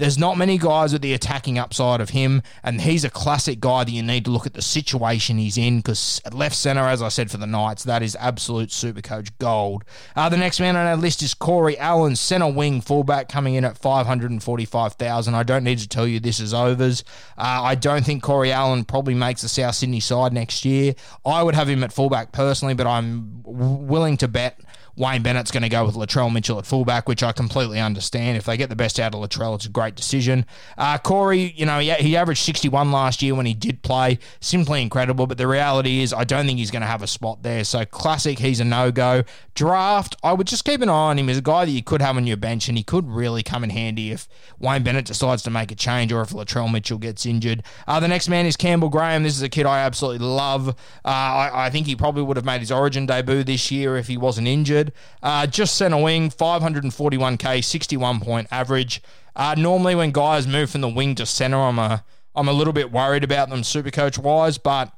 there's 0.00 0.16
not 0.16 0.38
many 0.38 0.56
guys 0.56 0.94
with 0.94 1.02
the 1.02 1.12
attacking 1.12 1.58
upside 1.58 2.00
of 2.00 2.10
him, 2.10 2.42
and 2.62 2.80
he's 2.80 3.04
a 3.04 3.10
classic 3.10 3.60
guy 3.60 3.84
that 3.84 3.90
you 3.90 4.02
need 4.02 4.24
to 4.24 4.30
look 4.30 4.46
at 4.46 4.54
the 4.54 4.62
situation 4.62 5.36
he's 5.36 5.58
in 5.58 5.76
because 5.76 6.22
at 6.24 6.32
left 6.32 6.56
centre, 6.56 6.80
as 6.80 7.02
I 7.02 7.08
said 7.08 7.30
for 7.30 7.36
the 7.36 7.46
Knights, 7.46 7.84
that 7.84 8.02
is 8.02 8.16
absolute 8.18 8.72
super 8.72 9.02
coach 9.02 9.36
gold. 9.38 9.84
Uh, 10.16 10.30
the 10.30 10.38
next 10.38 10.58
man 10.58 10.74
on 10.74 10.86
our 10.86 10.96
list 10.96 11.22
is 11.22 11.34
Corey 11.34 11.78
Allen, 11.78 12.16
centre 12.16 12.50
wing 12.50 12.80
fullback, 12.80 13.28
coming 13.28 13.54
in 13.54 13.64
at 13.64 13.76
545,000. 13.76 15.34
I 15.34 15.42
don't 15.42 15.64
need 15.64 15.78
to 15.80 15.88
tell 15.88 16.06
you 16.06 16.18
this 16.18 16.40
is 16.40 16.54
overs. 16.54 17.04
Uh, 17.36 17.60
I 17.62 17.74
don't 17.74 18.04
think 18.04 18.22
Corey 18.22 18.52
Allen 18.52 18.84
probably 18.84 19.14
makes 19.14 19.42
the 19.42 19.50
South 19.50 19.74
Sydney 19.74 20.00
side 20.00 20.32
next 20.32 20.64
year. 20.64 20.94
I 21.26 21.42
would 21.42 21.54
have 21.54 21.68
him 21.68 21.84
at 21.84 21.92
fullback 21.92 22.32
personally, 22.32 22.72
but 22.72 22.86
I'm 22.86 23.42
willing 23.44 24.16
to 24.16 24.28
bet 24.28 24.58
Wayne 24.96 25.22
Bennett's 25.22 25.50
going 25.50 25.62
to 25.62 25.68
go 25.68 25.84
with 25.84 25.94
Latrell 25.94 26.32
Mitchell 26.32 26.58
at 26.58 26.66
fullback, 26.66 27.08
which 27.08 27.22
I 27.22 27.32
completely 27.32 27.80
understand. 27.80 28.36
If 28.36 28.44
they 28.44 28.56
get 28.56 28.68
the 28.68 28.76
best 28.76 29.00
out 29.00 29.14
of 29.14 29.20
Latrell, 29.20 29.54
it's 29.54 29.66
a 29.66 29.70
great 29.70 29.94
decision. 29.94 30.46
Uh, 30.76 30.98
Corey, 30.98 31.52
you 31.56 31.66
know, 31.66 31.78
he, 31.78 31.92
he 31.94 32.16
averaged 32.16 32.42
61 32.44 32.92
last 32.92 33.22
year 33.22 33.34
when 33.34 33.46
he 33.46 33.54
did 33.54 33.82
play. 33.82 34.18
Simply 34.40 34.82
incredible. 34.82 35.26
But 35.26 35.38
the 35.38 35.46
reality 35.46 36.02
is, 36.02 36.12
I 36.12 36.24
don't 36.24 36.46
think 36.46 36.58
he's 36.58 36.70
going 36.70 36.82
to 36.82 36.88
have 36.88 37.02
a 37.02 37.06
spot 37.06 37.42
there. 37.42 37.64
So, 37.64 37.84
classic, 37.84 38.38
he's 38.38 38.60
a 38.60 38.64
no 38.64 38.90
go. 38.90 39.24
Draft, 39.54 40.16
I 40.22 40.32
would 40.32 40.46
just 40.46 40.64
keep 40.64 40.80
an 40.80 40.88
eye 40.88 40.92
on 40.92 41.18
him. 41.18 41.28
He's 41.28 41.38
a 41.38 41.42
guy 41.42 41.64
that 41.64 41.70
you 41.70 41.82
could 41.82 42.00
have 42.00 42.16
on 42.16 42.26
your 42.26 42.36
bench, 42.36 42.68
and 42.68 42.78
he 42.78 42.84
could 42.84 43.08
really 43.08 43.42
come 43.42 43.64
in 43.64 43.70
handy 43.70 44.10
if 44.10 44.28
Wayne 44.58 44.82
Bennett 44.82 45.04
decides 45.04 45.42
to 45.42 45.50
make 45.50 45.70
a 45.70 45.74
change 45.74 46.12
or 46.12 46.22
if 46.22 46.30
Latrell 46.30 46.72
Mitchell 46.72 46.98
gets 46.98 47.26
injured. 47.26 47.62
Uh, 47.86 48.00
the 48.00 48.08
next 48.08 48.28
man 48.28 48.46
is 48.46 48.56
Campbell 48.56 48.88
Graham. 48.88 49.22
This 49.22 49.36
is 49.36 49.42
a 49.42 49.48
kid 49.48 49.66
I 49.66 49.80
absolutely 49.80 50.26
love. 50.26 50.68
Uh, 50.68 50.72
I, 51.04 51.66
I 51.66 51.70
think 51.70 51.86
he 51.86 51.94
probably 51.94 52.22
would 52.22 52.36
have 52.36 52.46
made 52.46 52.60
his 52.60 52.72
origin 52.72 53.06
debut 53.06 53.44
this 53.44 53.70
year 53.70 53.96
if 53.96 54.06
he 54.06 54.16
wasn't 54.16 54.48
injured. 54.48 54.79
Uh, 55.22 55.46
just 55.46 55.76
centre 55.76 56.02
wing, 56.02 56.30
541k, 56.30 57.62
61 57.64 58.20
point 58.20 58.48
average. 58.50 59.02
Uh, 59.36 59.54
normally, 59.56 59.94
when 59.94 60.10
guys 60.10 60.46
move 60.46 60.70
from 60.70 60.80
the 60.80 60.88
wing 60.88 61.14
to 61.16 61.26
centre, 61.26 61.56
I'm 61.56 61.78
a 61.78 62.04
I'm 62.34 62.48
a 62.48 62.52
little 62.52 62.72
bit 62.72 62.92
worried 62.92 63.24
about 63.24 63.50
them 63.50 63.64
super 63.64 63.90
coach 63.90 64.18
wise, 64.18 64.58
but 64.58 64.92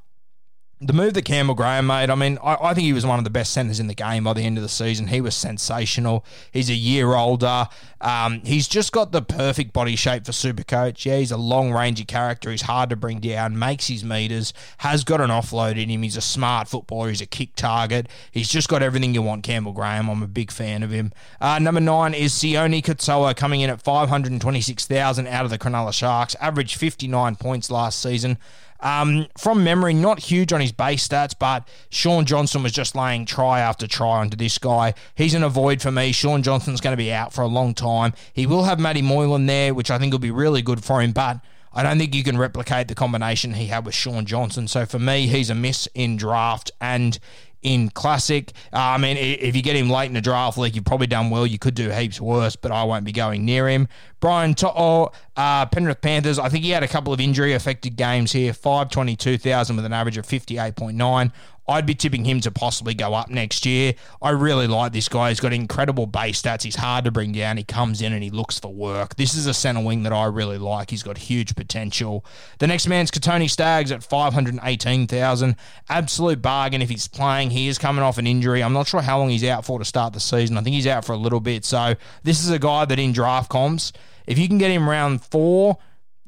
the 0.84 0.92
move 0.92 1.14
that 1.14 1.24
Campbell 1.24 1.54
Graham 1.54 1.86
made, 1.86 2.10
I 2.10 2.16
mean, 2.16 2.38
I, 2.42 2.56
I, 2.60 2.74
think 2.74 2.86
he 2.86 2.92
was 2.92 3.06
one 3.06 3.18
of 3.18 3.24
the 3.24 3.30
best 3.30 3.52
centres 3.52 3.78
in 3.78 3.86
the 3.86 3.94
game 3.94 4.24
by 4.24 4.32
the 4.32 4.42
end 4.42 4.58
of 4.58 4.62
the 4.62 4.68
season. 4.68 5.06
He 5.06 5.20
was 5.20 5.36
sensational. 5.36 6.24
He's 6.50 6.68
a 6.68 6.74
year 6.74 7.14
older. 7.14 7.68
Um, 8.00 8.40
he's 8.44 8.66
just 8.66 8.90
got 8.90 9.12
the 9.12 9.22
perfect 9.22 9.72
body 9.72 9.94
shape 9.94 10.26
for 10.26 10.32
Supercoach. 10.32 11.04
Yeah, 11.04 11.18
he's 11.18 11.30
a 11.30 11.36
long 11.36 11.70
rangey 11.70 12.06
character. 12.06 12.50
He's 12.50 12.62
hard 12.62 12.90
to 12.90 12.96
bring 12.96 13.20
down, 13.20 13.56
makes 13.56 13.86
his 13.86 14.02
meters, 14.02 14.52
has 14.78 15.04
got 15.04 15.20
an 15.20 15.30
offload 15.30 15.80
in 15.80 15.88
him. 15.88 16.02
He's 16.02 16.16
a 16.16 16.20
smart 16.20 16.66
footballer. 16.66 17.10
He's 17.10 17.20
a 17.20 17.26
kick 17.26 17.54
target. 17.54 18.08
He's 18.32 18.48
just 18.48 18.68
got 18.68 18.82
everything 18.82 19.14
you 19.14 19.22
want, 19.22 19.44
Campbell 19.44 19.72
Graham. 19.72 20.10
I'm 20.10 20.22
a 20.22 20.28
big 20.28 20.50
fan 20.50 20.82
of 20.82 20.90
him. 20.90 21.12
Uh, 21.40 21.60
number 21.60 21.80
nine 21.80 22.12
is 22.12 22.32
Sione 22.32 22.82
Katoa 22.82 23.36
coming 23.36 23.60
in 23.60 23.70
at 23.70 23.80
526,000 23.80 25.26
out 25.28 25.44
of 25.44 25.50
the 25.50 25.58
Cronulla 25.58 25.92
Sharks, 25.92 26.34
averaged 26.40 26.76
59 26.76 27.36
points 27.36 27.70
last 27.70 28.02
season. 28.02 28.36
Um, 28.82 29.28
from 29.38 29.62
memory, 29.62 29.94
not 29.94 30.18
huge 30.18 30.52
on 30.52 30.60
his 30.60 30.72
base 30.72 31.06
stats, 31.06 31.34
but 31.38 31.66
Shaun 31.88 32.26
Johnson 32.26 32.62
was 32.62 32.72
just 32.72 32.96
laying 32.96 33.24
try 33.24 33.60
after 33.60 33.86
try 33.86 34.18
onto 34.18 34.36
this 34.36 34.58
guy. 34.58 34.94
He's 35.14 35.34
an 35.34 35.44
avoid 35.44 35.80
for 35.80 35.92
me. 35.92 36.10
Shaun 36.10 36.42
Johnson's 36.42 36.80
going 36.80 36.92
to 36.92 37.02
be 37.02 37.12
out 37.12 37.32
for 37.32 37.42
a 37.42 37.46
long 37.46 37.74
time. 37.74 38.12
He 38.32 38.44
will 38.44 38.64
have 38.64 38.80
Matty 38.80 39.02
Moylan 39.02 39.46
there, 39.46 39.72
which 39.72 39.90
I 39.90 39.98
think 39.98 40.12
will 40.12 40.18
be 40.18 40.32
really 40.32 40.62
good 40.62 40.82
for 40.84 41.00
him, 41.00 41.12
but 41.12 41.40
I 41.72 41.82
don't 41.82 41.98
think 41.98 42.14
you 42.14 42.24
can 42.24 42.36
replicate 42.36 42.88
the 42.88 42.94
combination 42.94 43.54
he 43.54 43.68
had 43.68 43.86
with 43.86 43.94
Shaun 43.94 44.26
Johnson. 44.26 44.68
So 44.68 44.84
for 44.84 44.98
me, 44.98 45.26
he's 45.26 45.48
a 45.48 45.54
miss 45.54 45.88
in 45.94 46.16
draft 46.16 46.70
and 46.80 47.18
in 47.62 47.90
Classic. 47.90 48.52
Uh, 48.72 48.78
I 48.78 48.98
mean, 48.98 49.16
if 49.16 49.56
you 49.56 49.62
get 49.62 49.76
him 49.76 49.88
late 49.88 50.06
in 50.06 50.14
the 50.14 50.20
draft 50.20 50.58
league, 50.58 50.74
you've 50.74 50.84
probably 50.84 51.06
done 51.06 51.30
well. 51.30 51.46
You 51.46 51.58
could 51.58 51.74
do 51.74 51.90
heaps 51.90 52.20
worse, 52.20 52.56
but 52.56 52.72
I 52.72 52.84
won't 52.84 53.04
be 53.04 53.12
going 53.12 53.44
near 53.44 53.68
him. 53.68 53.88
Brian 54.20 54.54
To'o, 54.54 55.12
uh, 55.36 55.66
Penrith 55.66 56.00
Panthers. 56.00 56.38
I 56.38 56.48
think 56.48 56.64
he 56.64 56.70
had 56.70 56.82
a 56.82 56.88
couple 56.88 57.12
of 57.12 57.20
injury 57.20 57.54
affected 57.54 57.96
games 57.96 58.32
here. 58.32 58.52
522,000 58.52 59.76
with 59.76 59.84
an 59.84 59.92
average 59.92 60.16
of 60.16 60.26
58.9. 60.26 61.32
I'd 61.68 61.86
be 61.86 61.94
tipping 61.94 62.24
him 62.24 62.40
to 62.40 62.50
possibly 62.50 62.94
go 62.94 63.14
up 63.14 63.30
next 63.30 63.64
year. 63.64 63.94
I 64.20 64.30
really 64.30 64.66
like 64.66 64.92
this 64.92 65.08
guy. 65.08 65.28
He's 65.28 65.40
got 65.40 65.52
incredible 65.52 66.06
base 66.06 66.42
stats. 66.42 66.62
He's 66.62 66.76
hard 66.76 67.04
to 67.04 67.10
bring 67.10 67.32
down. 67.32 67.56
He 67.56 67.64
comes 67.64 68.02
in 68.02 68.12
and 68.12 68.22
he 68.22 68.30
looks 68.30 68.58
for 68.58 68.72
work. 68.72 69.16
This 69.16 69.34
is 69.34 69.46
a 69.46 69.54
centre 69.54 69.82
wing 69.82 70.02
that 70.02 70.12
I 70.12 70.26
really 70.26 70.58
like. 70.58 70.90
He's 70.90 71.02
got 71.02 71.18
huge 71.18 71.54
potential. 71.54 72.24
The 72.58 72.66
next 72.66 72.88
man's 72.88 73.10
Kotoni 73.10 73.48
Staggs 73.48 73.92
at 73.92 74.02
518,000. 74.02 75.56
Absolute 75.88 76.42
bargain 76.42 76.82
if 76.82 76.90
he's 76.90 77.06
playing. 77.06 77.50
He 77.50 77.68
is 77.68 77.78
coming 77.78 78.02
off 78.02 78.18
an 78.18 78.26
injury. 78.26 78.62
I'm 78.62 78.72
not 78.72 78.88
sure 78.88 79.00
how 79.00 79.18
long 79.18 79.28
he's 79.30 79.44
out 79.44 79.64
for 79.64 79.78
to 79.78 79.84
start 79.84 80.12
the 80.12 80.20
season. 80.20 80.56
I 80.58 80.62
think 80.62 80.74
he's 80.74 80.86
out 80.86 81.04
for 81.04 81.12
a 81.12 81.16
little 81.16 81.40
bit. 81.40 81.64
So 81.64 81.94
this 82.24 82.42
is 82.42 82.50
a 82.50 82.58
guy 82.58 82.84
that 82.84 82.98
in 82.98 83.12
draft 83.12 83.50
comps, 83.50 83.92
if 84.26 84.38
you 84.38 84.48
can 84.48 84.58
get 84.58 84.70
him 84.70 84.88
round 84.88 85.24
four, 85.24 85.78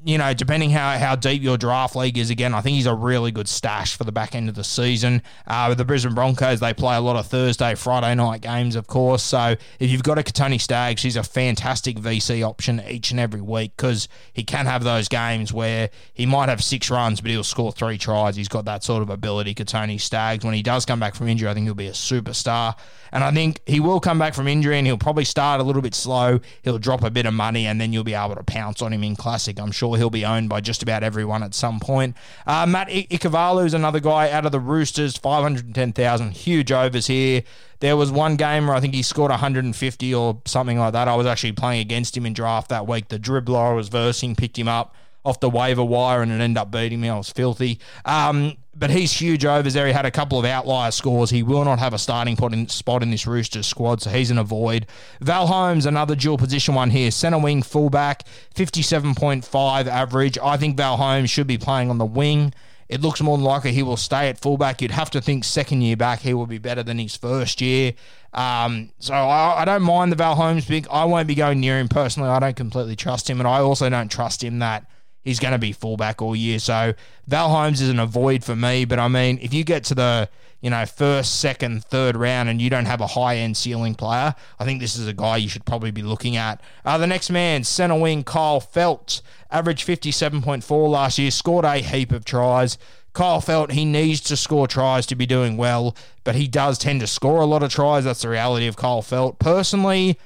you 0.05 0.19
know, 0.19 0.35
depending 0.35 0.69
how, 0.69 0.99
how 0.99 1.17
deep 1.17 1.43
your 1.43 1.57
draft 1.57 1.97
league 1.97 2.19
is, 2.19 2.29
again, 2.29 2.53
I 2.53 2.61
think 2.61 2.77
he's 2.77 2.87
a 2.87 2.95
really 2.95 3.31
good 3.31 3.49
stash 3.49 3.97
for 3.97 4.05
the 4.05 4.13
back 4.13 4.35
end 4.35 4.51
of 4.51 4.55
the 4.55 4.63
season. 4.63 5.23
Uh, 5.47 5.67
with 5.71 5.79
the 5.79 5.85
Brisbane 5.85 6.15
Broncos, 6.15 6.61
they 6.61 6.75
play 6.75 6.95
a 6.97 7.01
lot 7.01 7.17
of 7.17 7.27
Thursday, 7.27 7.75
Friday 7.75 8.15
night 8.15 8.43
games, 8.43 8.77
of 8.77 8.87
course. 8.87 9.23
So 9.23 9.57
if 9.79 9.91
you've 9.91 10.03
got 10.03 10.19
a 10.19 10.23
Kotoni 10.23 10.61
Staggs, 10.61 11.03
he's 11.03 11.17
a 11.17 11.23
fantastic 11.23 11.97
VC 11.97 12.47
option 12.47 12.83
each 12.87 13.13
and 13.13 13.19
every 13.19 13.41
week 13.41 13.73
because 13.77 14.09
he 14.35 14.45
can 14.45 14.67
have 14.67 14.85
those 14.85 15.09
games 15.09 15.55
where 15.55 15.89
he 16.13 16.27
might 16.27 16.51
have 16.51 16.63
six 16.63 16.91
runs, 16.91 17.23
but 17.23 17.31
he'll 17.31 17.43
score 17.43 17.73
three 17.73 17.97
tries. 17.97 18.37
He's 18.37 18.49
got 18.49 18.67
that 18.67 18.85
sort 18.85 19.03
of 19.03 19.09
ability, 19.09 19.55
Kotoni 19.55 19.99
Staggs. 19.99 20.45
When 20.45 20.55
he 20.55 20.63
does 20.63 20.85
come 20.85 21.01
back 21.01 21.15
from 21.15 21.29
injury, 21.29 21.49
I 21.49 21.55
think 21.55 21.65
he'll 21.65 21.75
be 21.75 21.89
a 21.89 21.93
superstar. 21.93 22.75
And 23.11 23.23
I 23.23 23.31
think 23.31 23.61
he 23.65 23.79
will 23.79 24.01
come 24.01 24.19
back 24.19 24.35
from 24.35 24.49
injury 24.49 24.77
and 24.77 24.87
he'll 24.87 24.99
probably 24.99 25.25
start 25.25 25.61
a 25.61 25.65
little 25.65 25.83
bit 25.83 25.95
slow. 25.95 26.41
He'll 26.63 26.79
drop 26.79 27.05
a 27.05 27.11
bit 27.11 27.27
of 27.27 27.33
money 27.33 27.65
and 27.67 27.81
then 27.81 27.93
you'll 27.93 28.03
be 28.03 28.13
able 28.13 28.35
to 28.35 28.43
pounce 28.43 28.83
on 28.83 28.93
him 28.93 29.05
in 29.05 29.15
Classic. 29.15 29.59
I'm 29.61 29.71
sure 29.71 29.94
he'll 29.95 30.11
be 30.11 30.25
owned 30.25 30.49
by 30.49 30.61
just 30.61 30.83
about 30.83 31.03
everyone 31.03 31.43
at 31.43 31.55
some 31.55 31.81
point. 31.81 32.17
Uh, 32.47 32.67
Matt 32.67 32.89
I- 32.89 33.07
is 33.11 33.75
another 33.75 34.01
guy 34.01 34.31
out 34.31 34.47
of 34.47 34.53
the 34.53 34.61
Roosters, 34.61 35.17
510,000. 35.17 36.33
Huge 36.33 36.73
overs 36.73 37.07
here. 37.07 37.43
There 37.81 37.97
was 37.97 38.11
one 38.11 38.37
game 38.37 38.67
where 38.67 38.77
I 38.77 38.81
think 38.81 38.95
he 38.95 39.03
scored 39.03 39.31
150 39.31 40.15
or 40.15 40.41
something 40.47 40.79
like 40.79 40.93
that. 40.93 41.09
I 41.09 41.15
was 41.17 41.27
actually 41.27 41.53
playing 41.53 41.81
against 41.81 42.17
him 42.17 42.25
in 42.25 42.33
draft 42.33 42.69
that 42.71 42.87
week. 42.87 43.09
The 43.09 43.19
dribbler 43.19 43.71
I 43.71 43.75
was 43.75 43.89
versing 43.89 44.35
picked 44.37 44.59
him 44.59 44.69
up 44.69 44.95
off 45.25 45.41
the 45.41 45.51
waiver 45.51 45.85
wire 45.85 46.23
and 46.23 46.31
it 46.31 46.41
ended 46.41 46.59
up 46.59 46.71
beating 46.71 47.01
me. 47.01 47.09
I 47.09 47.17
was 47.17 47.31
filthy. 47.31 47.79
Um, 48.05 48.57
but 48.77 48.91
he's 48.91 49.13
huge 49.13 49.45
overs 49.45 49.75
there. 49.75 49.87
He 49.87 49.93
had 49.93 50.05
a 50.05 50.11
couple 50.11 50.39
of 50.39 50.45
outlier 50.45 50.91
scores. 50.91 51.31
He 51.31 51.43
will 51.43 51.65
not 51.65 51.79
have 51.79 51.95
a 51.95 51.99
starting 51.99 52.37
spot 52.69 53.03
in 53.03 53.11
this 53.11 53.27
Roosters 53.27 53.67
squad, 53.67 54.03
so 54.03 54.11
he's 54.11 54.31
an 54.31 54.39
avoid. 54.39 54.87
Val 55.21 55.47
Holmes, 55.47 55.87
another 55.87 56.17
dual 56.17 56.39
position 56.39 56.75
one 56.75 56.91
here. 56.91 57.11
Centre 57.11 57.39
wing, 57.39 57.63
fullback, 57.63 58.25
57.5 58.55 59.87
average. 59.87 60.39
I 60.43 60.57
think 60.57 60.77
Val 60.77 60.97
Holmes 60.97 61.31
should 61.31 61.47
be 61.47 61.59
playing 61.59 61.91
on 61.91 61.99
the 61.99 62.05
wing. 62.05 62.53
It 62.89 63.01
looks 63.01 63.21
more 63.23 63.39
than 63.39 63.45
likely 63.45 63.73
he 63.73 63.83
will 63.83 63.97
stay 63.97 64.29
at 64.29 64.39
fullback. 64.39 64.83
You'd 64.83 64.91
have 64.91 65.11
to 65.13 65.21
think 65.21 65.45
second 65.45 65.83
year 65.83 65.97
back 65.97 66.21
he 66.21 66.35
will 66.35 66.47
be 66.47 66.59
better 66.59 66.83
than 66.83 66.99
his 66.99 67.17
first 67.17 67.61
year. 67.61 67.95
Um, 68.35 68.91
so 68.99 69.15
I, 69.15 69.63
I, 69.63 69.65
don't 69.65 69.83
mind 69.83 70.13
the 70.13 70.17
Val 70.17 70.35
Holmes 70.35 70.67
pick. 70.67 70.87
I 70.91 71.05
won't 71.05 71.29
be 71.29 71.35
going 71.35 71.61
near 71.61 71.79
him 71.79 71.89
personally. 71.89 72.29
I 72.29 72.41
don't 72.41 72.57
completely 72.57 72.97
trust 72.97 73.31
him, 73.31 73.41
and 73.41 73.49
I 73.49 73.61
also 73.61 73.89
don't 73.89 74.11
trust 74.11 74.43
him 74.43 74.59
that 74.59 74.87
he's 75.25 75.41
going 75.41 75.53
to 75.53 75.59
be 75.59 75.73
fullback 75.73 76.23
all 76.23 76.37
year. 76.37 76.59
So 76.59 76.95
Val 77.27 77.49
Holmes 77.49 77.81
is 77.81 77.89
an 77.89 77.99
avoid 77.99 78.45
for 78.45 78.55
me. 78.55 78.85
But 78.85 78.99
I 78.99 79.09
mean, 79.09 79.39
if 79.43 79.53
you 79.53 79.65
get 79.65 79.85
to 79.85 79.95
the 79.95 80.29
you 80.61 80.71
know 80.71 80.87
first, 80.87 81.41
second, 81.41 81.85
third 81.85 82.17
round 82.17 82.49
and 82.49 82.63
you 82.63 82.71
don't 82.71 82.87
have 82.87 83.01
a 83.01 83.07
high 83.07 83.37
end 83.37 83.57
ceiling 83.57 83.95
player, 83.95 84.35
I 84.59 84.65
think 84.65 84.81
this 84.81 84.97
is 84.97 85.09
a 85.09 85.13
guy 85.13 85.39
you 85.39 85.49
should 85.49 85.65
probably 85.65 85.91
be 85.91 86.03
looking 86.03 86.37
at. 86.37 86.61
Uh, 86.85 86.99
the 86.99 87.07
next 87.07 87.31
man, 87.31 87.65
centre 87.65 87.99
wing 87.99 88.23
Kyle 88.23 88.61
Feldt, 88.61 89.23
averaged 89.51 89.83
fifty 89.85 90.13
seven 90.13 90.43
point 90.43 90.63
four 90.63 90.89
last 90.89 91.19
year, 91.19 91.31
scored 91.31 91.65
a 91.65 91.79
heap 91.79 92.13
of 92.13 92.25
tries. 92.25 92.79
Kyle 93.13 93.41
Feldt, 93.41 93.71
he 93.71 93.85
needs 93.85 94.21
to 94.23 94.37
score 94.37 94.67
tries 94.67 95.07
to 95.07 95.15
be 95.15 95.25
doing 95.25 95.57
well, 95.57 95.95
but 96.25 96.35
he 96.35 96.49
does 96.49 96.79
tend 96.79 97.01
to 97.01 97.07
score 97.07 97.41
a 97.41 97.47
lot 97.47 97.63
of 97.63 97.71
tries. 97.71 98.03
That's 98.03 98.23
the 98.23 98.29
reality 98.29 98.67
of 98.67 98.77
Kyle 98.77 99.03
Feldt. 99.03 99.39
Personally, 99.39 100.19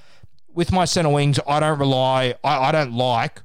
with 0.54 0.72
my 0.72 0.86
centre 0.86 1.10
wings, 1.10 1.38
I 1.46 1.60
don't 1.60 1.78
rely, 1.78 2.34
I, 2.42 2.68
I 2.68 2.72
don't 2.72 2.94
like 2.94 3.42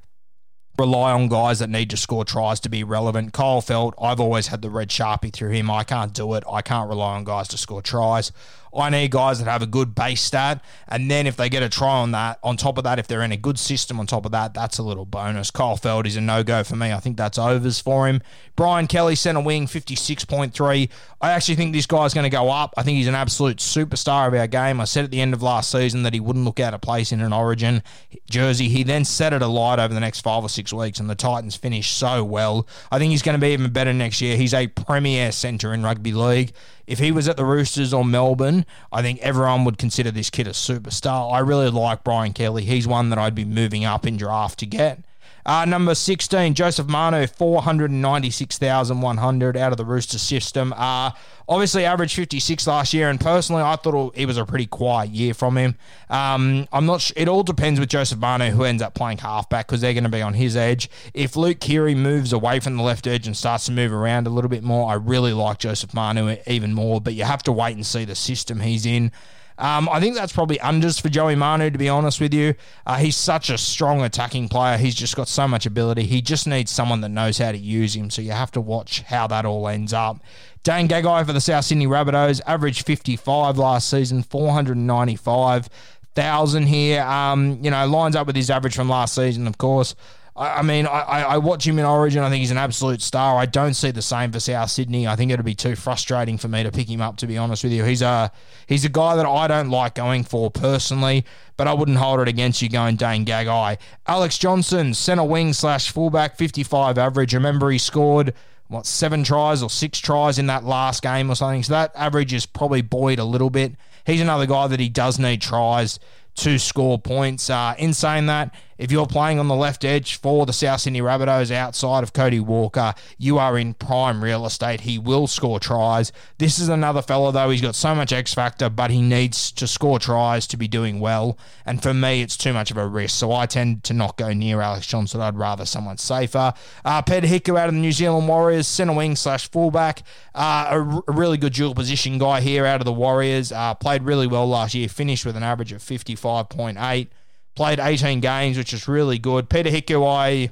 rely 0.78 1.12
on 1.12 1.28
guys 1.28 1.60
that 1.60 1.70
need 1.70 1.90
to 1.90 1.96
score 1.96 2.24
tries 2.24 2.60
to 2.60 2.68
be 2.68 2.82
relevant. 2.82 3.32
Kyle 3.32 3.62
Feldt, 3.62 3.94
I've 4.00 4.20
always 4.20 4.48
had 4.48 4.62
the 4.62 4.70
red 4.70 4.88
sharpie 4.88 5.32
through 5.32 5.50
him. 5.50 5.70
I 5.70 5.84
can't 5.84 6.12
do 6.12 6.34
it. 6.34 6.44
I 6.50 6.62
can't 6.62 6.88
rely 6.88 7.14
on 7.14 7.24
guys 7.24 7.48
to 7.48 7.58
score 7.58 7.82
tries. 7.82 8.32
I 8.76 8.90
need 8.90 9.10
guys 9.10 9.38
that 9.38 9.50
have 9.50 9.62
a 9.62 9.66
good 9.66 9.94
base 9.94 10.20
stat, 10.20 10.62
and 10.88 11.10
then 11.10 11.26
if 11.26 11.36
they 11.36 11.48
get 11.48 11.62
a 11.62 11.68
try 11.68 12.00
on 12.00 12.12
that, 12.12 12.38
on 12.42 12.56
top 12.56 12.78
of 12.78 12.84
that, 12.84 12.98
if 12.98 13.06
they're 13.06 13.22
in 13.22 13.32
a 13.32 13.36
good 13.36 13.58
system 13.58 14.00
on 14.00 14.06
top 14.06 14.24
of 14.24 14.32
that, 14.32 14.54
that's 14.54 14.78
a 14.78 14.82
little 14.82 15.04
bonus. 15.04 15.50
Kyle 15.50 15.76
Feldt 15.76 16.06
is 16.06 16.16
a 16.16 16.20
no 16.20 16.42
go 16.42 16.64
for 16.64 16.76
me. 16.76 16.92
I 16.92 17.00
think 17.00 17.16
that's 17.16 17.38
overs 17.38 17.80
for 17.80 18.08
him. 18.08 18.22
Brian 18.56 18.86
Kelly, 18.86 19.16
centre 19.16 19.40
wing, 19.40 19.66
56.3. 19.66 20.88
I 21.20 21.30
actually 21.30 21.56
think 21.56 21.72
this 21.72 21.86
guy's 21.86 22.14
going 22.14 22.24
to 22.24 22.30
go 22.30 22.50
up. 22.50 22.72
I 22.76 22.82
think 22.82 22.96
he's 22.96 23.08
an 23.08 23.14
absolute 23.14 23.56
superstar 23.56 24.28
of 24.28 24.34
our 24.34 24.46
game. 24.46 24.80
I 24.80 24.84
said 24.84 25.04
at 25.04 25.10
the 25.10 25.20
end 25.20 25.34
of 25.34 25.42
last 25.42 25.70
season 25.70 26.04
that 26.04 26.14
he 26.14 26.20
wouldn't 26.20 26.44
look 26.44 26.60
out 26.60 26.74
of 26.74 26.80
place 26.80 27.10
in 27.10 27.20
an 27.20 27.32
origin 27.32 27.82
jersey. 28.30 28.68
He 28.68 28.82
then 28.84 29.04
set 29.04 29.32
it 29.32 29.42
alight 29.42 29.78
over 29.78 29.92
the 29.92 30.00
next 30.00 30.20
five 30.20 30.44
or 30.44 30.48
six 30.48 30.72
weeks, 30.72 31.00
and 31.00 31.10
the 31.10 31.14
Titans 31.14 31.56
finished 31.56 31.96
so 31.96 32.22
well. 32.22 32.66
I 32.92 32.98
think 32.98 33.10
he's 33.10 33.22
going 33.22 33.38
to 33.38 33.44
be 33.44 33.52
even 33.52 33.72
better 33.72 33.92
next 33.92 34.20
year. 34.20 34.36
He's 34.36 34.54
a 34.54 34.68
premier 34.68 35.32
centre 35.32 35.74
in 35.74 35.82
rugby 35.82 36.12
league. 36.12 36.52
If 36.86 36.98
he 36.98 37.12
was 37.12 37.28
at 37.28 37.36
the 37.36 37.44
Roosters 37.44 37.94
or 37.94 38.04
Melbourne, 38.04 38.66
I 38.92 39.02
think 39.02 39.20
everyone 39.20 39.64
would 39.64 39.78
consider 39.78 40.10
this 40.10 40.30
kid 40.30 40.46
a 40.46 40.50
superstar. 40.50 41.32
I 41.32 41.38
really 41.38 41.70
like 41.70 42.04
Brian 42.04 42.32
Kelly. 42.32 42.64
He's 42.64 42.86
one 42.86 43.10
that 43.10 43.18
I'd 43.18 43.34
be 43.34 43.44
moving 43.44 43.84
up 43.84 44.06
in 44.06 44.16
draft 44.16 44.58
to 44.60 44.66
get. 44.66 45.00
Uh, 45.46 45.64
number 45.66 45.94
16, 45.94 46.54
Joseph 46.54 46.86
Manu, 46.86 47.26
496,100 47.26 49.56
out 49.56 49.72
of 49.72 49.78
the 49.78 49.84
Rooster 49.84 50.18
system. 50.18 50.72
Uh, 50.74 51.10
obviously, 51.46 51.84
average 51.84 52.14
56 52.14 52.66
last 52.66 52.94
year, 52.94 53.10
and 53.10 53.20
personally, 53.20 53.62
I 53.62 53.76
thought 53.76 54.14
it 54.16 54.24
was 54.26 54.38
a 54.38 54.46
pretty 54.46 54.64
quiet 54.66 55.10
year 55.10 55.34
from 55.34 55.58
him. 55.58 55.76
Um, 56.08 56.66
I'm 56.72 56.86
not. 56.86 57.02
Sh- 57.02 57.12
it 57.16 57.28
all 57.28 57.42
depends 57.42 57.78
with 57.78 57.90
Joseph 57.90 58.18
Manu 58.18 58.48
who 58.50 58.64
ends 58.64 58.82
up 58.82 58.94
playing 58.94 59.18
halfback 59.18 59.66
because 59.66 59.82
they're 59.82 59.92
going 59.92 60.04
to 60.04 60.10
be 60.10 60.22
on 60.22 60.32
his 60.32 60.56
edge. 60.56 60.88
If 61.12 61.36
Luke 61.36 61.60
Keary 61.60 61.94
moves 61.94 62.32
away 62.32 62.60
from 62.60 62.78
the 62.78 62.82
left 62.82 63.06
edge 63.06 63.26
and 63.26 63.36
starts 63.36 63.66
to 63.66 63.72
move 63.72 63.92
around 63.92 64.26
a 64.26 64.30
little 64.30 64.48
bit 64.48 64.62
more, 64.62 64.90
I 64.90 64.94
really 64.94 65.34
like 65.34 65.58
Joseph 65.58 65.92
Manu 65.92 66.38
even 66.46 66.72
more. 66.72 67.02
But 67.02 67.12
you 67.14 67.24
have 67.24 67.42
to 67.42 67.52
wait 67.52 67.76
and 67.76 67.84
see 67.84 68.06
the 68.06 68.14
system 68.14 68.60
he's 68.60 68.86
in. 68.86 69.12
Um, 69.56 69.88
I 69.88 70.00
think 70.00 70.16
that's 70.16 70.32
probably 70.32 70.58
unders 70.58 71.00
for 71.00 71.08
Joey 71.08 71.36
Manu, 71.36 71.70
to 71.70 71.78
be 71.78 71.88
honest 71.88 72.20
with 72.20 72.34
you. 72.34 72.56
Uh, 72.86 72.96
he's 72.96 73.16
such 73.16 73.50
a 73.50 73.58
strong 73.58 74.02
attacking 74.02 74.48
player. 74.48 74.76
He's 74.76 74.96
just 74.96 75.14
got 75.14 75.28
so 75.28 75.46
much 75.46 75.64
ability. 75.64 76.02
He 76.04 76.20
just 76.20 76.48
needs 76.48 76.72
someone 76.72 77.02
that 77.02 77.10
knows 77.10 77.38
how 77.38 77.52
to 77.52 77.58
use 77.58 77.94
him. 77.94 78.10
So 78.10 78.20
you 78.20 78.32
have 78.32 78.50
to 78.52 78.60
watch 78.60 79.02
how 79.02 79.28
that 79.28 79.44
all 79.44 79.68
ends 79.68 79.92
up. 79.92 80.20
Dane 80.64 80.88
Gagai 80.88 81.24
for 81.26 81.32
the 81.32 81.40
South 81.40 81.64
Sydney 81.66 81.86
Rabbitohs, 81.86 82.40
averaged 82.46 82.84
55 82.86 83.58
last 83.58 83.88
season, 83.90 84.22
495,000 84.22 86.66
here. 86.66 87.02
Um, 87.02 87.58
you 87.62 87.70
know, 87.70 87.86
lines 87.86 88.16
up 88.16 88.26
with 88.26 88.34
his 88.34 88.48
average 88.50 88.74
from 88.74 88.88
last 88.88 89.14
season, 89.14 89.46
of 89.46 89.58
course. 89.58 89.94
I, 90.36 90.58
I 90.58 90.62
mean, 90.62 90.86
I, 90.86 91.22
I 91.22 91.38
watch 91.38 91.66
him 91.66 91.78
in 91.78 91.84
Origin. 91.84 92.22
I 92.22 92.28
think 92.28 92.40
he's 92.40 92.50
an 92.50 92.58
absolute 92.58 93.02
star. 93.02 93.36
I 93.38 93.46
don't 93.46 93.74
see 93.74 93.90
the 93.90 94.02
same 94.02 94.32
for 94.32 94.40
South 94.40 94.70
Sydney. 94.70 95.06
I 95.06 95.16
think 95.16 95.30
it'd 95.30 95.44
be 95.44 95.54
too 95.54 95.76
frustrating 95.76 96.38
for 96.38 96.48
me 96.48 96.62
to 96.62 96.72
pick 96.72 96.88
him 96.88 97.00
up. 97.00 97.16
To 97.18 97.26
be 97.26 97.38
honest 97.38 97.62
with 97.62 97.72
you, 97.72 97.84
he's 97.84 98.02
a 98.02 98.32
he's 98.66 98.84
a 98.84 98.88
guy 98.88 99.16
that 99.16 99.26
I 99.26 99.46
don't 99.46 99.70
like 99.70 99.94
going 99.94 100.24
for 100.24 100.50
personally. 100.50 101.24
But 101.56 101.68
I 101.68 101.72
wouldn't 101.72 101.98
hold 101.98 102.20
it 102.20 102.26
against 102.26 102.62
you 102.62 102.68
going 102.68 102.96
Dane 102.96 103.24
Gagai. 103.24 103.78
Alex 104.08 104.38
Johnson, 104.38 104.92
centre 104.92 105.22
wing 105.22 105.52
slash 105.52 105.90
fullback, 105.90 106.36
55 106.36 106.98
average. 106.98 107.32
Remember, 107.32 107.70
he 107.70 107.78
scored 107.78 108.34
what, 108.66 108.86
seven 108.86 109.22
tries 109.22 109.62
or 109.62 109.70
six 109.70 109.98
tries 109.98 110.38
in 110.38 110.46
that 110.46 110.64
last 110.64 111.02
game 111.02 111.30
or 111.30 111.36
something. 111.36 111.62
So 111.62 111.74
that 111.74 111.92
average 111.94 112.32
is 112.32 112.44
probably 112.44 112.82
buoyed 112.82 113.20
a 113.20 113.24
little 113.24 113.50
bit. 113.50 113.74
He's 114.04 114.20
another 114.20 114.46
guy 114.46 114.66
that 114.66 114.80
he 114.80 114.88
does 114.88 115.18
need 115.18 115.40
tries 115.40 116.00
to 116.36 116.58
score 116.58 116.98
points. 116.98 117.48
Uh, 117.48 117.74
in 117.78 117.94
saying 117.94 118.26
that, 118.26 118.52
if 118.78 118.90
you're 118.90 119.06
playing 119.06 119.38
on 119.38 119.48
the 119.48 119.54
left 119.54 119.84
edge 119.84 120.16
for 120.16 120.46
the 120.46 120.52
South 120.52 120.80
Sydney 120.80 121.00
Rabbitohs 121.00 121.50
outside 121.50 122.02
of 122.02 122.12
Cody 122.12 122.40
Walker, 122.40 122.94
you 123.18 123.38
are 123.38 123.58
in 123.58 123.74
prime 123.74 124.22
real 124.22 124.46
estate. 124.46 124.82
He 124.82 124.98
will 124.98 125.26
score 125.26 125.60
tries. 125.60 126.12
This 126.38 126.58
is 126.58 126.68
another 126.68 127.02
fella, 127.02 127.32
though. 127.32 127.50
He's 127.50 127.60
got 127.60 127.74
so 127.74 127.94
much 127.94 128.12
X 128.12 128.34
factor, 128.34 128.68
but 128.68 128.90
he 128.90 129.00
needs 129.00 129.52
to 129.52 129.66
score 129.66 129.98
tries 129.98 130.46
to 130.48 130.56
be 130.56 130.68
doing 130.68 131.00
well. 131.00 131.38
And 131.64 131.82
for 131.82 131.94
me, 131.94 132.22
it's 132.22 132.36
too 132.36 132.52
much 132.52 132.70
of 132.70 132.76
a 132.76 132.86
risk. 132.86 133.16
So 133.16 133.32
I 133.32 133.46
tend 133.46 133.84
to 133.84 133.92
not 133.92 134.16
go 134.16 134.32
near 134.32 134.60
Alex 134.60 134.86
Johnson. 134.86 135.20
I'd 135.20 135.36
rather 135.36 135.64
someone 135.64 135.98
safer. 135.98 136.52
Uh, 136.84 137.02
Peter 137.02 137.26
Hiku 137.26 137.58
out 137.58 137.68
of 137.68 137.74
the 137.74 137.80
New 137.80 137.92
Zealand 137.92 138.28
Warriors, 138.28 138.66
centre 138.66 138.94
wing 138.94 139.16
slash 139.16 139.50
fullback. 139.50 140.02
Uh, 140.34 140.66
a, 140.70 140.78
r- 140.80 141.04
a 141.08 141.12
really 141.12 141.38
good 141.38 141.52
dual 141.52 141.74
position 141.74 142.18
guy 142.18 142.40
here 142.40 142.66
out 142.66 142.80
of 142.80 142.84
the 142.84 142.92
Warriors. 142.92 143.52
Uh, 143.52 143.74
played 143.74 144.02
really 144.02 144.26
well 144.26 144.48
last 144.48 144.74
year, 144.74 144.88
finished 144.88 145.24
with 145.24 145.36
an 145.36 145.42
average 145.42 145.72
of 145.72 145.80
55.8 145.80 147.08
played 147.54 147.78
18 147.78 148.20
games, 148.20 148.56
which 148.56 148.72
is 148.72 148.88
really 148.88 149.18
good. 149.18 149.48
Peter 149.48 149.70
Hiku, 149.70 150.06
I 150.06 150.50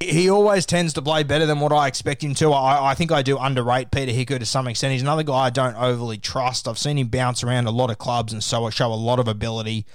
he 0.00 0.30
always 0.30 0.64
tends 0.64 0.92
to 0.92 1.02
play 1.02 1.24
better 1.24 1.44
than 1.44 1.58
what 1.58 1.72
I 1.72 1.88
expect 1.88 2.22
him 2.22 2.34
to. 2.36 2.52
I, 2.52 2.90
I 2.90 2.94
think 2.94 3.10
I 3.10 3.22
do 3.22 3.36
underrate 3.36 3.90
Peter 3.90 4.12
Hiku 4.12 4.38
to 4.38 4.46
some 4.46 4.68
extent. 4.68 4.92
He's 4.92 5.02
another 5.02 5.24
guy 5.24 5.46
I 5.46 5.50
don't 5.50 5.76
overly 5.76 6.18
trust. 6.18 6.68
I've 6.68 6.78
seen 6.78 6.98
him 6.98 7.08
bounce 7.08 7.42
around 7.42 7.66
a 7.66 7.72
lot 7.72 7.90
of 7.90 7.98
clubs 7.98 8.32
and 8.32 8.42
so 8.42 8.70
show 8.70 8.92
a 8.92 8.94
lot 8.94 9.18
of 9.18 9.26
ability, 9.26 9.86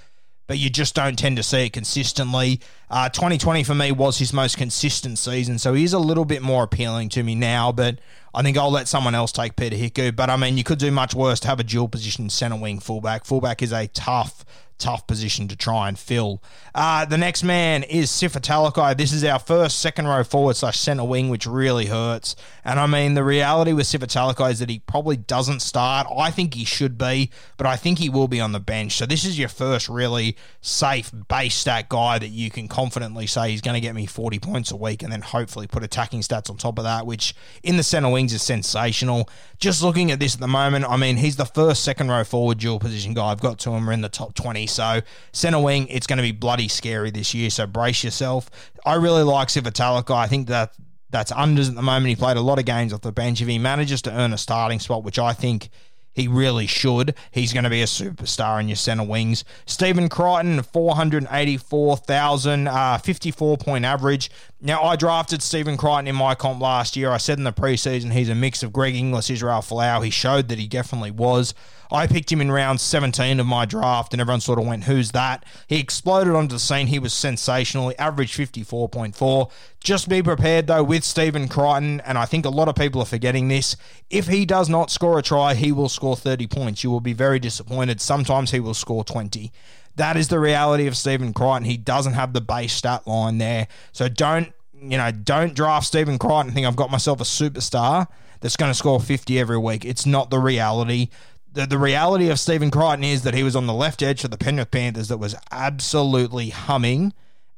but 0.46 0.58
you 0.58 0.68
just 0.68 0.94
don't 0.94 1.18
tend 1.18 1.38
to 1.38 1.42
see 1.42 1.66
it 1.66 1.72
consistently. 1.72 2.60
Uh, 2.90 3.08
2020 3.08 3.64
for 3.64 3.74
me 3.74 3.92
was 3.92 4.18
his 4.18 4.34
most 4.34 4.58
consistent 4.58 5.18
season, 5.18 5.58
so 5.58 5.72
he's 5.72 5.94
a 5.94 5.98
little 5.98 6.26
bit 6.26 6.42
more 6.42 6.64
appealing 6.64 7.08
to 7.08 7.22
me 7.22 7.34
now, 7.34 7.72
but 7.72 7.98
I 8.34 8.42
think 8.42 8.58
I'll 8.58 8.70
let 8.70 8.88
someone 8.88 9.14
else 9.14 9.32
take 9.32 9.56
Peter 9.56 9.76
Hiku. 9.76 10.14
But 10.14 10.28
I 10.28 10.36
mean, 10.36 10.58
you 10.58 10.64
could 10.64 10.78
do 10.78 10.90
much 10.90 11.14
worse 11.14 11.40
to 11.40 11.48
have 11.48 11.60
a 11.60 11.64
dual 11.64 11.88
position 11.88 12.28
centre 12.28 12.58
wing 12.58 12.78
fullback. 12.78 13.24
Fullback 13.24 13.62
is 13.62 13.72
a 13.72 13.86
tough 13.86 14.44
tough 14.78 15.06
position 15.06 15.48
to 15.48 15.56
try 15.56 15.88
and 15.88 15.98
fill. 15.98 16.42
Uh, 16.74 17.04
the 17.04 17.18
next 17.18 17.42
man 17.42 17.82
is 17.84 18.10
Sifa 18.10 18.40
Talakai. 18.40 18.96
This 18.96 19.12
is 19.12 19.24
our 19.24 19.38
first 19.38 19.78
second 19.78 20.06
row 20.06 20.24
forward 20.24 20.56
slash 20.56 20.78
centre 20.78 21.04
wing, 21.04 21.28
which 21.28 21.46
really 21.46 21.86
hurts. 21.86 22.36
And 22.64 22.80
I 22.80 22.86
mean, 22.86 23.14
the 23.14 23.24
reality 23.24 23.72
with 23.72 23.86
Sifa 23.86 24.06
Talakai 24.06 24.52
is 24.52 24.58
that 24.58 24.68
he 24.68 24.80
probably 24.80 25.16
doesn't 25.16 25.60
start. 25.60 26.06
I 26.16 26.30
think 26.30 26.54
he 26.54 26.64
should 26.64 26.98
be, 26.98 27.30
but 27.56 27.66
I 27.66 27.76
think 27.76 27.98
he 27.98 28.08
will 28.08 28.28
be 28.28 28.40
on 28.40 28.52
the 28.52 28.60
bench. 28.60 28.96
So 28.96 29.06
this 29.06 29.24
is 29.24 29.38
your 29.38 29.48
first 29.48 29.88
really 29.88 30.36
safe 30.60 31.10
base 31.28 31.54
stat 31.54 31.88
guy 31.88 32.18
that 32.18 32.28
you 32.28 32.50
can 32.50 32.68
confidently 32.68 33.26
say 33.26 33.50
he's 33.50 33.60
going 33.60 33.74
to 33.74 33.80
get 33.80 33.94
me 33.94 34.06
40 34.06 34.38
points 34.38 34.70
a 34.70 34.76
week 34.76 35.02
and 35.02 35.12
then 35.12 35.22
hopefully 35.22 35.66
put 35.66 35.82
attacking 35.82 36.20
stats 36.22 36.50
on 36.50 36.56
top 36.56 36.78
of 36.78 36.84
that, 36.84 37.06
which 37.06 37.34
in 37.62 37.76
the 37.76 37.82
centre 37.82 38.10
wings 38.10 38.32
is 38.32 38.42
sensational. 38.42 39.28
Just 39.58 39.82
looking 39.82 40.10
at 40.10 40.20
this 40.20 40.34
at 40.34 40.40
the 40.40 40.48
moment, 40.48 40.84
I 40.88 40.96
mean, 40.96 41.16
he's 41.16 41.36
the 41.36 41.44
first 41.44 41.84
second 41.84 42.10
row 42.10 42.24
forward 42.24 42.58
dual 42.58 42.78
position 42.78 43.14
guy 43.14 43.26
I've 43.26 43.40
got 43.40 43.58
to 43.60 43.70
him. 43.70 43.86
We're 43.86 43.92
in 43.92 44.00
the 44.00 44.08
top 44.08 44.34
20. 44.34 44.66
So 44.74 45.00
centre 45.32 45.60
wing, 45.60 45.88
it's 45.88 46.06
going 46.06 46.18
to 46.18 46.22
be 46.22 46.32
bloody 46.32 46.68
scary 46.68 47.10
this 47.10 47.34
year. 47.34 47.50
So 47.50 47.66
brace 47.66 48.04
yourself. 48.04 48.50
I 48.84 48.94
really 48.94 49.22
like 49.22 49.48
Sifa 49.48 49.72
Talakai. 49.72 50.16
I 50.16 50.26
think 50.26 50.48
that 50.48 50.74
that's 51.10 51.32
unders 51.32 51.68
at 51.68 51.76
the 51.76 51.82
moment. 51.82 52.08
He 52.08 52.16
played 52.16 52.36
a 52.36 52.42
lot 52.42 52.58
of 52.58 52.64
games 52.64 52.92
off 52.92 53.00
the 53.00 53.12
bench. 53.12 53.40
If 53.40 53.48
he 53.48 53.58
manages 53.58 54.02
to 54.02 54.12
earn 54.12 54.32
a 54.32 54.38
starting 54.38 54.80
spot, 54.80 55.04
which 55.04 55.18
I 55.18 55.32
think 55.32 55.70
he 56.14 56.28
really 56.28 56.66
should. 56.66 57.14
He's 57.32 57.52
going 57.52 57.64
to 57.64 57.70
be 57.70 57.82
a 57.82 57.86
superstar 57.86 58.58
in 58.60 58.68
your 58.68 58.76
centre 58.76 59.04
wings. 59.04 59.44
Stephen 59.66 60.08
Crichton, 60.08 60.62
484,000, 60.62 62.68
uh, 62.68 62.98
54 62.98 63.56
point 63.58 63.84
average. 63.84 64.30
Now, 64.66 64.82
I 64.82 64.96
drafted 64.96 65.42
Stephen 65.42 65.76
Crichton 65.76 66.08
in 66.08 66.16
my 66.16 66.34
comp 66.34 66.62
last 66.62 66.96
year. 66.96 67.10
I 67.10 67.18
said 67.18 67.36
in 67.36 67.44
the 67.44 67.52
preseason 67.52 68.12
he's 68.12 68.30
a 68.30 68.34
mix 68.34 68.62
of 68.62 68.72
Greg 68.72 68.96
Inglis, 68.96 69.28
Israel 69.28 69.60
Folau. 69.60 70.02
He 70.02 70.08
showed 70.08 70.48
that 70.48 70.58
he 70.58 70.66
definitely 70.66 71.10
was. 71.10 71.52
I 71.92 72.06
picked 72.06 72.32
him 72.32 72.40
in 72.40 72.50
round 72.50 72.80
17 72.80 73.40
of 73.40 73.46
my 73.46 73.66
draft, 73.66 74.14
and 74.14 74.22
everyone 74.22 74.40
sort 74.40 74.58
of 74.58 74.64
went, 74.64 74.84
Who's 74.84 75.12
that? 75.12 75.44
He 75.66 75.78
exploded 75.78 76.34
onto 76.34 76.54
the 76.54 76.58
scene. 76.58 76.86
He 76.86 76.98
was 76.98 77.12
sensational. 77.12 77.90
He 77.90 77.98
averaged 77.98 78.38
54.4. 78.38 79.50
Just 79.80 80.08
be 80.08 80.22
prepared, 80.22 80.66
though, 80.66 80.82
with 80.82 81.04
Stephen 81.04 81.46
Crichton, 81.46 82.00
and 82.00 82.16
I 82.16 82.24
think 82.24 82.46
a 82.46 82.48
lot 82.48 82.68
of 82.68 82.74
people 82.74 83.02
are 83.02 83.04
forgetting 83.04 83.48
this. 83.48 83.76
If 84.08 84.28
he 84.28 84.46
does 84.46 84.70
not 84.70 84.90
score 84.90 85.18
a 85.18 85.22
try, 85.22 85.52
he 85.52 85.72
will 85.72 85.90
score 85.90 86.16
30 86.16 86.46
points. 86.46 86.82
You 86.82 86.90
will 86.90 87.02
be 87.02 87.12
very 87.12 87.38
disappointed. 87.38 88.00
Sometimes 88.00 88.50
he 88.50 88.60
will 88.60 88.72
score 88.72 89.04
20. 89.04 89.52
That 89.96 90.16
is 90.16 90.28
the 90.28 90.40
reality 90.40 90.86
of 90.86 90.96
Stephen 90.96 91.32
Crichton. 91.32 91.64
He 91.64 91.76
doesn't 91.76 92.14
have 92.14 92.32
the 92.32 92.40
base 92.40 92.72
stat 92.72 93.06
line 93.06 93.38
there. 93.38 93.68
So 93.92 94.08
don't, 94.08 94.52
you 94.72 94.98
know, 94.98 95.10
don't 95.10 95.54
draft 95.54 95.86
Stephen 95.86 96.18
Crichton 96.18 96.46
and 96.46 96.54
think 96.54 96.66
I've 96.66 96.76
got 96.76 96.90
myself 96.90 97.20
a 97.20 97.24
superstar 97.24 98.08
that's 98.40 98.56
going 98.56 98.70
to 98.70 98.76
score 98.76 99.00
50 99.00 99.38
every 99.38 99.58
week. 99.58 99.84
It's 99.84 100.04
not 100.04 100.30
the 100.30 100.38
reality. 100.38 101.08
The, 101.52 101.66
the 101.66 101.78
reality 101.78 102.28
of 102.28 102.40
Stephen 102.40 102.70
Crichton 102.70 103.04
is 103.04 103.22
that 103.22 103.34
he 103.34 103.44
was 103.44 103.54
on 103.54 103.66
the 103.66 103.72
left 103.72 104.02
edge 104.02 104.22
for 104.22 104.28
the 104.28 104.36
Penrith 104.36 104.70
Panthers 104.70 105.08
that 105.08 105.18
was 105.18 105.36
absolutely 105.52 106.50
humming 106.50 107.12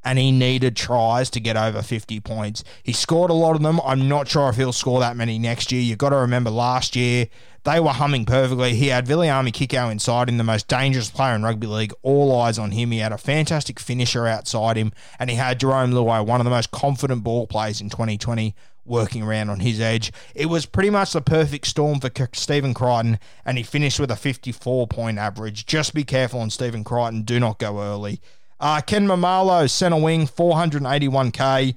and 0.06 0.20
he 0.20 0.30
needed 0.30 0.76
tries 0.76 1.28
to 1.30 1.40
get 1.40 1.56
over 1.56 1.82
50 1.82 2.20
points. 2.20 2.62
He 2.84 2.92
scored 2.92 3.28
a 3.28 3.34
lot 3.34 3.56
of 3.56 3.62
them. 3.62 3.80
I'm 3.84 4.08
not 4.08 4.28
sure 4.28 4.48
if 4.48 4.54
he'll 4.54 4.72
score 4.72 5.00
that 5.00 5.16
many 5.16 5.36
next 5.36 5.72
year. 5.72 5.82
You've 5.82 5.98
got 5.98 6.10
to 6.10 6.16
remember 6.16 6.48
last 6.48 6.94
year, 6.94 7.26
they 7.66 7.80
were 7.80 7.90
humming 7.90 8.24
perfectly. 8.24 8.74
He 8.74 8.86
had 8.88 9.06
Viliami 9.06 9.50
Kikau 9.50 9.90
inside 9.90 10.28
him, 10.28 10.38
the 10.38 10.44
most 10.44 10.68
dangerous 10.68 11.10
player 11.10 11.34
in 11.34 11.42
rugby 11.42 11.66
league. 11.66 11.92
All 12.02 12.40
eyes 12.40 12.58
on 12.58 12.70
him. 12.70 12.92
He 12.92 13.00
had 13.00 13.12
a 13.12 13.18
fantastic 13.18 13.80
finisher 13.80 14.26
outside 14.26 14.76
him, 14.76 14.92
and 15.18 15.28
he 15.28 15.36
had 15.36 15.60
Jarome 15.60 15.92
Luai, 15.92 16.24
one 16.24 16.40
of 16.40 16.44
the 16.44 16.50
most 16.50 16.70
confident 16.70 17.24
ball 17.24 17.48
players 17.48 17.80
in 17.80 17.90
2020 17.90 18.54
working 18.84 19.24
around 19.24 19.50
on 19.50 19.58
his 19.60 19.80
edge. 19.80 20.12
It 20.32 20.46
was 20.46 20.64
pretty 20.64 20.90
much 20.90 21.12
the 21.12 21.20
perfect 21.20 21.66
storm 21.66 21.98
for 21.98 22.10
Stephen 22.34 22.72
Crichton, 22.72 23.18
and 23.44 23.58
he 23.58 23.64
finished 23.64 23.98
with 23.98 24.12
a 24.12 24.16
54 24.16 24.86
point 24.86 25.18
average. 25.18 25.66
Just 25.66 25.92
be 25.92 26.04
careful 26.04 26.38
on 26.38 26.50
Stephen 26.50 26.84
Crichton. 26.84 27.22
Do 27.22 27.40
not 27.40 27.58
go 27.58 27.80
early. 27.82 28.20
Uh, 28.60 28.80
Ken 28.80 29.08
Maumalo, 29.08 29.68
centre 29.68 30.00
wing, 30.00 30.28
481k. 30.28 31.74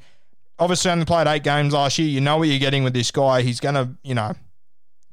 Obviously, 0.60 0.92
only 0.92 1.06
played 1.06 1.26
eight 1.26 1.44
games 1.44 1.74
last 1.74 1.98
year. 1.98 2.08
You 2.08 2.22
know 2.22 2.38
what 2.38 2.48
you're 2.48 2.60
getting 2.60 2.84
with 2.84 2.94
this 2.94 3.10
guy. 3.10 3.42
He's 3.42 3.60
going 3.60 3.76
to, 3.76 3.90
you 4.04 4.14
know, 4.14 4.36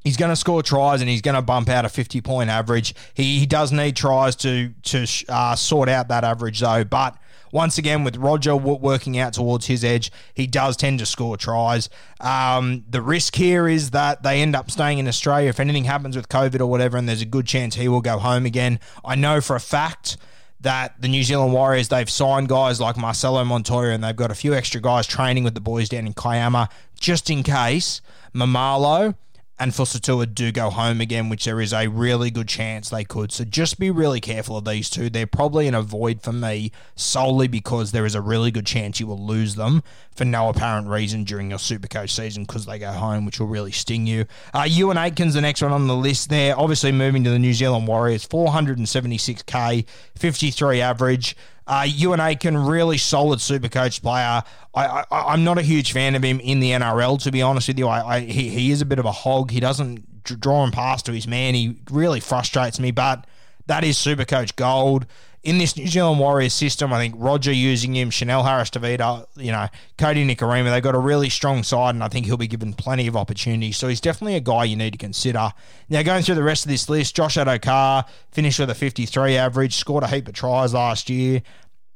he's 0.06 0.16
going 0.16 0.30
to 0.30 0.36
score 0.36 0.62
tries 0.62 1.00
and 1.00 1.10
he's 1.10 1.20
going 1.20 1.34
to 1.34 1.42
bump 1.42 1.68
out 1.68 1.84
a 1.84 1.88
50 1.88 2.20
point 2.20 2.48
average. 2.48 2.94
He, 3.14 3.40
he 3.40 3.46
does 3.46 3.72
need 3.72 3.96
tries 3.96 4.36
to 4.36 4.72
to 4.84 5.04
uh, 5.28 5.56
sort 5.56 5.88
out 5.88 6.06
that 6.08 6.22
average 6.22 6.60
though. 6.60 6.84
But 6.84 7.18
once 7.50 7.76
again, 7.76 8.04
with 8.04 8.16
Roger 8.16 8.54
working 8.54 9.18
out 9.18 9.32
towards 9.32 9.66
his 9.66 9.84
edge, 9.84 10.12
he 10.34 10.46
does 10.46 10.76
tend 10.76 11.00
to 11.00 11.06
score 11.06 11.36
tries. 11.36 11.88
Um, 12.20 12.84
the 12.88 13.02
risk 13.02 13.34
here 13.34 13.66
is 13.66 13.90
that 13.90 14.22
they 14.22 14.42
end 14.42 14.54
up 14.54 14.70
staying 14.70 14.98
in 14.98 15.08
Australia. 15.08 15.48
If 15.48 15.58
anything 15.58 15.84
happens 15.84 16.16
with 16.16 16.28
COVID 16.28 16.60
or 16.60 16.66
whatever, 16.66 16.96
and 16.96 17.08
there's 17.08 17.22
a 17.22 17.26
good 17.26 17.46
chance 17.46 17.74
he 17.74 17.88
will 17.88 18.00
go 18.00 18.18
home 18.18 18.46
again. 18.46 18.78
I 19.04 19.16
know 19.16 19.40
for 19.40 19.56
a 19.56 19.60
fact 19.60 20.16
that 20.60 21.00
the 21.00 21.08
New 21.08 21.24
Zealand 21.24 21.52
Warriors, 21.52 21.88
they've 21.88 22.10
signed 22.10 22.48
guys 22.48 22.80
like 22.80 22.96
Marcelo 22.96 23.44
Montoya 23.44 23.90
and 23.90 24.04
they've 24.04 24.14
got 24.14 24.30
a 24.30 24.36
few 24.36 24.54
extra 24.54 24.80
guys 24.80 25.06
training 25.06 25.42
with 25.42 25.54
the 25.54 25.60
boys 25.60 25.88
down 25.88 26.06
in 26.06 26.14
Kiama 26.14 26.68
just 26.98 27.28
in 27.28 27.42
case 27.42 28.00
Maumalo 28.34 29.14
and 29.58 29.72
Fusitu'a 29.72 30.34
do 30.34 30.52
go 30.52 30.68
home 30.68 31.00
again, 31.00 31.28
which 31.28 31.46
there 31.46 31.60
is 31.60 31.72
a 31.72 31.88
really 31.88 32.30
good 32.30 32.48
chance 32.48 32.90
they 32.90 33.04
could. 33.04 33.32
So 33.32 33.44
just 33.44 33.78
be 33.78 33.90
really 33.90 34.20
careful 34.20 34.58
of 34.58 34.66
these 34.66 34.90
two. 34.90 35.08
They're 35.08 35.26
probably 35.26 35.66
in 35.66 35.74
a 35.74 35.80
void 35.80 36.20
for 36.22 36.32
me 36.32 36.72
solely 36.94 37.48
because 37.48 37.92
there 37.92 38.04
is 38.04 38.14
a 38.14 38.20
really 38.20 38.50
good 38.50 38.66
chance 38.66 39.00
you 39.00 39.06
will 39.06 39.24
lose 39.24 39.54
them 39.54 39.82
for 40.14 40.26
no 40.26 40.48
apparent 40.50 40.88
reason 40.88 41.24
during 41.24 41.50
your 41.50 41.58
Supercoach 41.58 42.10
season 42.10 42.44
because 42.44 42.66
they 42.66 42.78
go 42.78 42.92
home, 42.92 43.24
which 43.24 43.40
will 43.40 43.46
really 43.46 43.72
sting 43.72 44.06
you. 44.06 44.26
Uh, 44.52 44.62
Euan 44.62 44.96
Aitken's 44.96 45.34
the 45.34 45.40
next 45.40 45.62
one 45.62 45.72
on 45.72 45.86
the 45.86 45.96
list 45.96 46.28
there. 46.28 46.58
Obviously 46.58 46.92
moving 46.92 47.24
to 47.24 47.30
the 47.30 47.38
New 47.38 47.54
Zealand 47.54 47.86
Warriors, 47.86 48.26
476k, 48.26 49.86
53 50.16 50.80
average. 50.82 51.36
Uh, 51.66 51.82
Euan 51.82 52.20
Aitken, 52.20 52.56
really 52.56 52.96
solid 52.96 53.40
super 53.40 53.68
coach 53.68 54.00
player. 54.00 54.42
I, 54.74 55.04
I, 55.10 55.34
am 55.34 55.42
not 55.42 55.58
a 55.58 55.62
huge 55.62 55.92
fan 55.92 56.14
of 56.14 56.22
him 56.22 56.38
in 56.38 56.60
the 56.60 56.70
NRL, 56.70 57.20
to 57.24 57.32
be 57.32 57.42
honest 57.42 57.66
with 57.66 57.78
you. 57.78 57.88
I, 57.88 58.16
I 58.16 58.20
he, 58.20 58.48
he 58.48 58.70
is 58.70 58.80
a 58.80 58.84
bit 58.84 59.00
of 59.00 59.04
a 59.04 59.10
hog. 59.10 59.50
He 59.50 59.58
doesn't 59.58 60.22
draw 60.22 60.62
him 60.62 60.70
past 60.70 61.06
to 61.06 61.12
his 61.12 61.26
man. 61.26 61.54
He 61.54 61.76
really 61.90 62.20
frustrates 62.20 62.78
me, 62.78 62.92
but 62.92 63.26
that 63.66 63.82
is 63.82 63.98
super 63.98 64.24
coach 64.24 64.54
gold 64.54 65.06
in 65.46 65.58
this 65.58 65.76
New 65.76 65.86
Zealand 65.86 66.18
Warriors 66.18 66.52
system, 66.52 66.92
I 66.92 66.98
think 66.98 67.14
Roger 67.16 67.52
using 67.52 67.94
him, 67.94 68.10
Chanel 68.10 68.42
Harris 68.42 68.68
Tavita, 68.68 69.26
you 69.36 69.52
know, 69.52 69.68
Kodi 69.96 70.28
Nikorima, 70.28 70.72
they've 70.72 70.82
got 70.82 70.96
a 70.96 70.98
really 70.98 71.28
strong 71.28 71.62
side, 71.62 71.94
and 71.94 72.02
I 72.02 72.08
think 72.08 72.26
he'll 72.26 72.36
be 72.36 72.48
given 72.48 72.72
plenty 72.72 73.06
of 73.06 73.16
opportunities. 73.16 73.76
So 73.76 73.86
he's 73.86 74.00
definitely 74.00 74.34
a 74.34 74.40
guy 74.40 74.64
you 74.64 74.74
need 74.74 74.90
to 74.94 74.98
consider. 74.98 75.52
Now, 75.88 76.02
going 76.02 76.24
through 76.24 76.34
the 76.34 76.42
rest 76.42 76.64
of 76.64 76.70
this 76.70 76.88
list, 76.88 77.14
Josh 77.14 77.36
Addo-Carr 77.36 78.06
finished 78.32 78.58
with 78.58 78.70
a 78.70 78.74
53 78.74 79.36
average, 79.36 79.76
scored 79.76 80.02
a 80.02 80.08
heap 80.08 80.26
of 80.26 80.34
tries 80.34 80.74
last 80.74 81.08
year. 81.08 81.42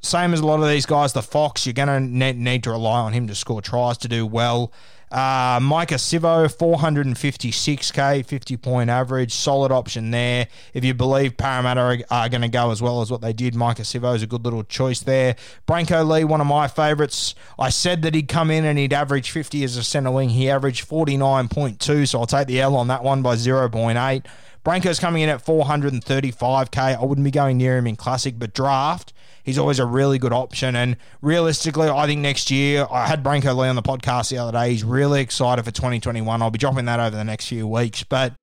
same 0.03 0.33
as 0.33 0.41
a 0.41 0.47
lot 0.47 0.61
of 0.61 0.69
these 0.69 0.87
guys, 0.87 1.13
the 1.13 1.23
Fox, 1.23 1.67
you're 1.67 1.73
going 1.73 1.89
to 1.89 2.33
need 2.33 2.65
to 2.65 2.71
rely 2.71 3.01
on 3.01 3.13
him 3.13 3.27
to 3.27 3.35
score 3.35 3.61
tries 3.61 3.99
to 3.99 4.09
do 4.09 4.27
well. 4.27 4.73
Uh, 5.11 5.59
Maika 5.59 5.99
Sivo, 5.99 6.46
456k, 6.46 8.25
50 8.25 8.57
point 8.57 8.90
average, 8.90 9.35
solid 9.35 9.73
option 9.73 10.12
there. 10.12 10.46
If 10.73 10.85
you 10.85 10.94
believe 10.94 11.37
Parramatta 11.37 11.81
are, 11.81 11.99
are 12.11 12.29
going 12.29 12.42
to 12.42 12.49
go 12.49 12.70
as 12.70 12.81
well 12.81 13.01
as 13.01 13.11
what 13.11 13.20
they 13.20 13.33
did, 13.33 13.55
Maika 13.55 13.81
Sivo 13.81 14.14
is 14.14 14.23
a 14.23 14.29
good 14.29 14.44
little 14.44 14.62
choice 14.62 15.01
there. 15.01 15.35
Brenko 15.66 16.09
Lee, 16.09 16.23
one 16.23 16.40
of 16.40 16.46
my 16.46 16.68
favourites. 16.68 17.35
I 17.59 17.70
said 17.70 18.03
that 18.03 18.14
he'd 18.14 18.29
come 18.29 18.53
in 18.53 18.64
and 18.64 18.79
he'd 18.79 18.92
average 18.92 19.33
50 19.33 19.64
as 19.64 19.77
a 19.77 19.83
centre 19.83 20.12
wing. 20.12 20.29
He 20.29 20.49
averaged 20.49 20.88
49.2, 20.88 22.07
so 22.07 22.20
I'll 22.20 22.27
take 22.27 22.46
the 22.46 22.61
L 22.61 22.77
on 22.77 22.87
that 22.87 23.03
one 23.03 23.20
by 23.20 23.35
0.8. 23.35 24.25
Brenko's 24.64 25.01
coming 25.01 25.23
in 25.23 25.29
at 25.29 25.44
435k. 25.44 27.01
I 27.01 27.05
wouldn't 27.05 27.25
be 27.25 27.33
going 27.33 27.57
near 27.57 27.79
him 27.79 27.88
in 27.88 27.96
classic, 27.96 28.38
but 28.38 28.55
draft 28.55 29.12
he's 29.44 29.59
always 29.59 29.79
a 29.79 29.87
really 29.87 30.18
good 30.18 30.33
option. 30.33 30.76
And 30.76 30.96
realistically, 31.22 31.88
I 31.88 32.07
think 32.07 32.20
next 32.20 32.50
year, 32.50 32.87
I 32.90 33.07
had 33.07 33.22
Brenko 33.22 33.57
Lee 33.57 33.68
on 33.68 33.76
the 33.76 33.83
podcast 33.83 34.31
the 34.31 34.38
other 34.38 34.53
day. 34.53 34.70
He's 34.70 34.85
really 34.85 35.20
excited 35.20 35.64
for 35.64 35.70
2021. 35.70 36.42
I'll 36.42 36.50
be 36.50 36.59
dropping 36.59 36.85
that 36.87 37.00
over 37.00 37.16
the 37.16 37.24
next 37.24 37.46
few 37.46 37.66
weeks. 37.66 38.05
But 38.05 38.35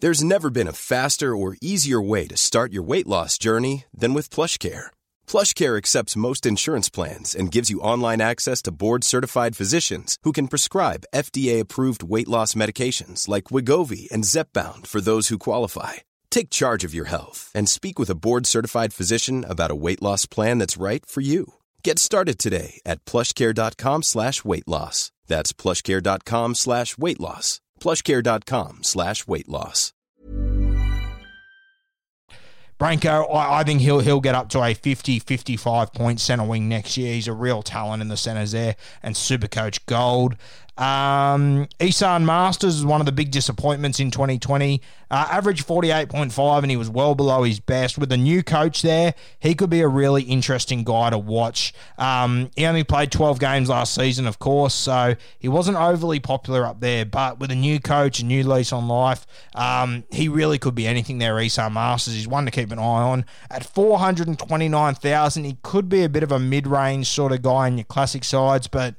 there's 0.00 0.22
never 0.22 0.48
been 0.48 0.68
a 0.68 0.72
faster 0.72 1.34
or 1.34 1.56
easier 1.60 2.00
way 2.00 2.28
to 2.28 2.36
start 2.36 2.72
your 2.72 2.84
weight 2.84 3.08
loss 3.08 3.36
journey 3.36 3.86
than 3.92 4.14
with 4.14 4.30
PlushCare. 4.30 4.86
PlushCare 5.26 5.76
accepts 5.76 6.16
most 6.16 6.46
insurance 6.46 6.88
plans 6.88 7.34
and 7.34 7.50
gives 7.50 7.68
you 7.68 7.80
online 7.80 8.20
access 8.20 8.62
to 8.62 8.70
board-certified 8.70 9.56
physicians 9.56 10.16
who 10.22 10.30
can 10.30 10.46
prescribe 10.46 11.08
FDA-approved 11.12 12.04
weight 12.04 12.28
loss 12.28 12.54
medications 12.54 13.26
like 13.26 13.50
Wegovy 13.50 14.08
and 14.12 14.22
Zepbound 14.22 14.86
for 14.86 15.00
those 15.00 15.28
who 15.28 15.38
qualify 15.38 15.94
Take 16.30 16.50
charge 16.50 16.84
of 16.84 16.94
your 16.94 17.06
health 17.06 17.50
and 17.54 17.68
speak 17.68 17.98
with 17.98 18.10
a 18.10 18.14
board 18.14 18.46
certified 18.46 18.92
physician 18.92 19.44
about 19.48 19.70
a 19.72 19.76
weight 19.76 20.02
loss 20.02 20.26
plan 20.26 20.58
that's 20.58 20.76
right 20.76 21.04
for 21.04 21.20
you. 21.20 21.54
Get 21.82 21.98
started 21.98 22.38
today 22.38 22.80
at 22.86 23.04
plushcare.com 23.04 24.04
slash 24.04 24.44
weight 24.44 24.68
loss. 24.68 25.10
That's 25.26 25.52
plushcare.com 25.52 26.54
slash 26.54 26.96
weight 26.96 27.20
loss. 27.20 27.60
Plushcare.com 27.80 28.82
slash 28.82 29.26
weight 29.26 29.48
loss. 29.48 29.92
Brenko, 32.78 33.34
I, 33.34 33.60
I, 33.60 33.64
think 33.64 33.80
he'll 33.80 33.98
he'll 33.98 34.20
get 34.20 34.36
up 34.36 34.50
to 34.50 34.62
a 34.62 34.72
50, 34.72 35.18
55 35.18 35.92
point 35.92 36.20
centre 36.20 36.44
wing 36.44 36.68
next 36.68 36.96
year. 36.96 37.12
He's 37.12 37.26
a 37.26 37.32
real 37.32 37.60
talent 37.60 38.02
in 38.02 38.08
the 38.08 38.16
centres 38.16 38.52
there. 38.52 38.76
And 39.02 39.16
Super 39.16 39.48
Coach 39.48 39.84
Gold. 39.86 40.36
Um, 40.76 41.66
Esan 41.80 42.22
Marsters 42.22 42.76
is 42.76 42.84
one 42.84 43.00
of 43.00 43.06
the 43.06 43.12
big 43.12 43.32
disappointments 43.32 43.98
in 43.98 44.12
2020. 44.12 44.80
Uh, 45.10 45.26
average 45.30 45.64
48.5, 45.64 46.62
and 46.62 46.70
he 46.70 46.76
was 46.76 46.90
well 46.90 47.14
below 47.14 47.42
his 47.42 47.60
best. 47.60 47.96
With 47.96 48.12
a 48.12 48.16
new 48.16 48.42
coach 48.42 48.82
there, 48.82 49.14
he 49.38 49.54
could 49.54 49.70
be 49.70 49.80
a 49.80 49.88
really 49.88 50.22
interesting 50.22 50.84
guy 50.84 51.10
to 51.10 51.18
watch. 51.18 51.72
Um, 51.96 52.50
he 52.56 52.66
only 52.66 52.84
played 52.84 53.10
12 53.10 53.40
games 53.40 53.68
last 53.68 53.94
season, 53.94 54.26
of 54.26 54.38
course, 54.38 54.74
so 54.74 55.16
he 55.38 55.48
wasn't 55.48 55.78
overly 55.78 56.20
popular 56.20 56.66
up 56.66 56.80
there. 56.80 57.06
But 57.06 57.38
with 57.38 57.50
a 57.50 57.54
new 57.54 57.80
coach, 57.80 58.20
a 58.20 58.24
new 58.24 58.42
lease 58.42 58.72
on 58.72 58.86
life, 58.86 59.26
um, 59.54 60.04
he 60.10 60.28
really 60.28 60.58
could 60.58 60.74
be 60.74 60.86
anything 60.86 61.18
there, 61.18 61.34
Esan 61.36 61.72
Marsters. 61.72 62.14
He's 62.14 62.28
one 62.28 62.44
to 62.44 62.50
keep 62.50 62.70
an 62.70 62.78
eye 62.78 62.82
on. 62.82 63.24
At 63.50 63.64
429,000, 63.64 65.44
he 65.44 65.56
could 65.62 65.88
be 65.88 66.04
a 66.04 66.08
bit 66.08 66.22
of 66.22 66.32
a 66.32 66.38
mid 66.38 66.66
range 66.66 67.08
sort 67.08 67.32
of 67.32 67.42
guy 67.42 67.68
in 67.68 67.78
your 67.78 67.84
classic 67.84 68.24
sides, 68.24 68.66
but. 68.66 68.94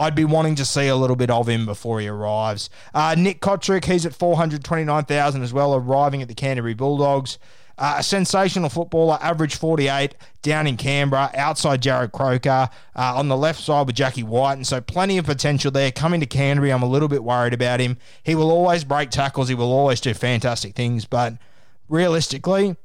I'd 0.00 0.14
be 0.14 0.24
wanting 0.24 0.54
to 0.54 0.64
see 0.64 0.88
a 0.88 0.96
little 0.96 1.14
bit 1.14 1.30
of 1.30 1.46
him 1.46 1.66
before 1.66 2.00
he 2.00 2.08
arrives. 2.08 2.70
Uh, 2.94 3.14
Nick 3.18 3.40
Cotric, 3.42 3.84
he's 3.84 4.06
at 4.06 4.14
429,000 4.14 5.42
as 5.42 5.52
well, 5.52 5.74
arriving 5.74 6.22
at 6.22 6.28
the 6.28 6.34
Canterbury 6.34 6.72
Bulldogs. 6.72 7.38
Uh, 7.76 7.96
a 7.98 8.02
sensational 8.02 8.70
footballer, 8.70 9.18
average 9.20 9.56
48, 9.56 10.14
down 10.42 10.66
in 10.66 10.78
Canberra, 10.78 11.30
outside 11.34 11.82
Jarrod 11.82 12.12
Croker, 12.12 12.68
uh, 12.96 13.12
on 13.16 13.28
the 13.28 13.36
left 13.36 13.60
side 13.60 13.86
with 13.86 13.96
Jack 13.96 14.16
Wighton, 14.16 14.60
and 14.60 14.66
so 14.66 14.80
plenty 14.80 15.18
of 15.18 15.26
potential 15.26 15.70
there. 15.70 15.90
Coming 15.90 16.20
to 16.20 16.26
Canterbury, 16.26 16.72
I'm 16.72 16.82
a 16.82 16.88
little 16.88 17.08
bit 17.08 17.22
worried 17.22 17.54
about 17.54 17.80
him. 17.80 17.98
He 18.22 18.34
will 18.34 18.50
always 18.50 18.84
break 18.84 19.10
tackles, 19.10 19.48
he 19.48 19.54
will 19.54 19.72
always 19.72 20.00
do 20.00 20.14
fantastic 20.14 20.74
things, 20.74 21.04
but 21.04 21.34
realistically, 21.88 22.76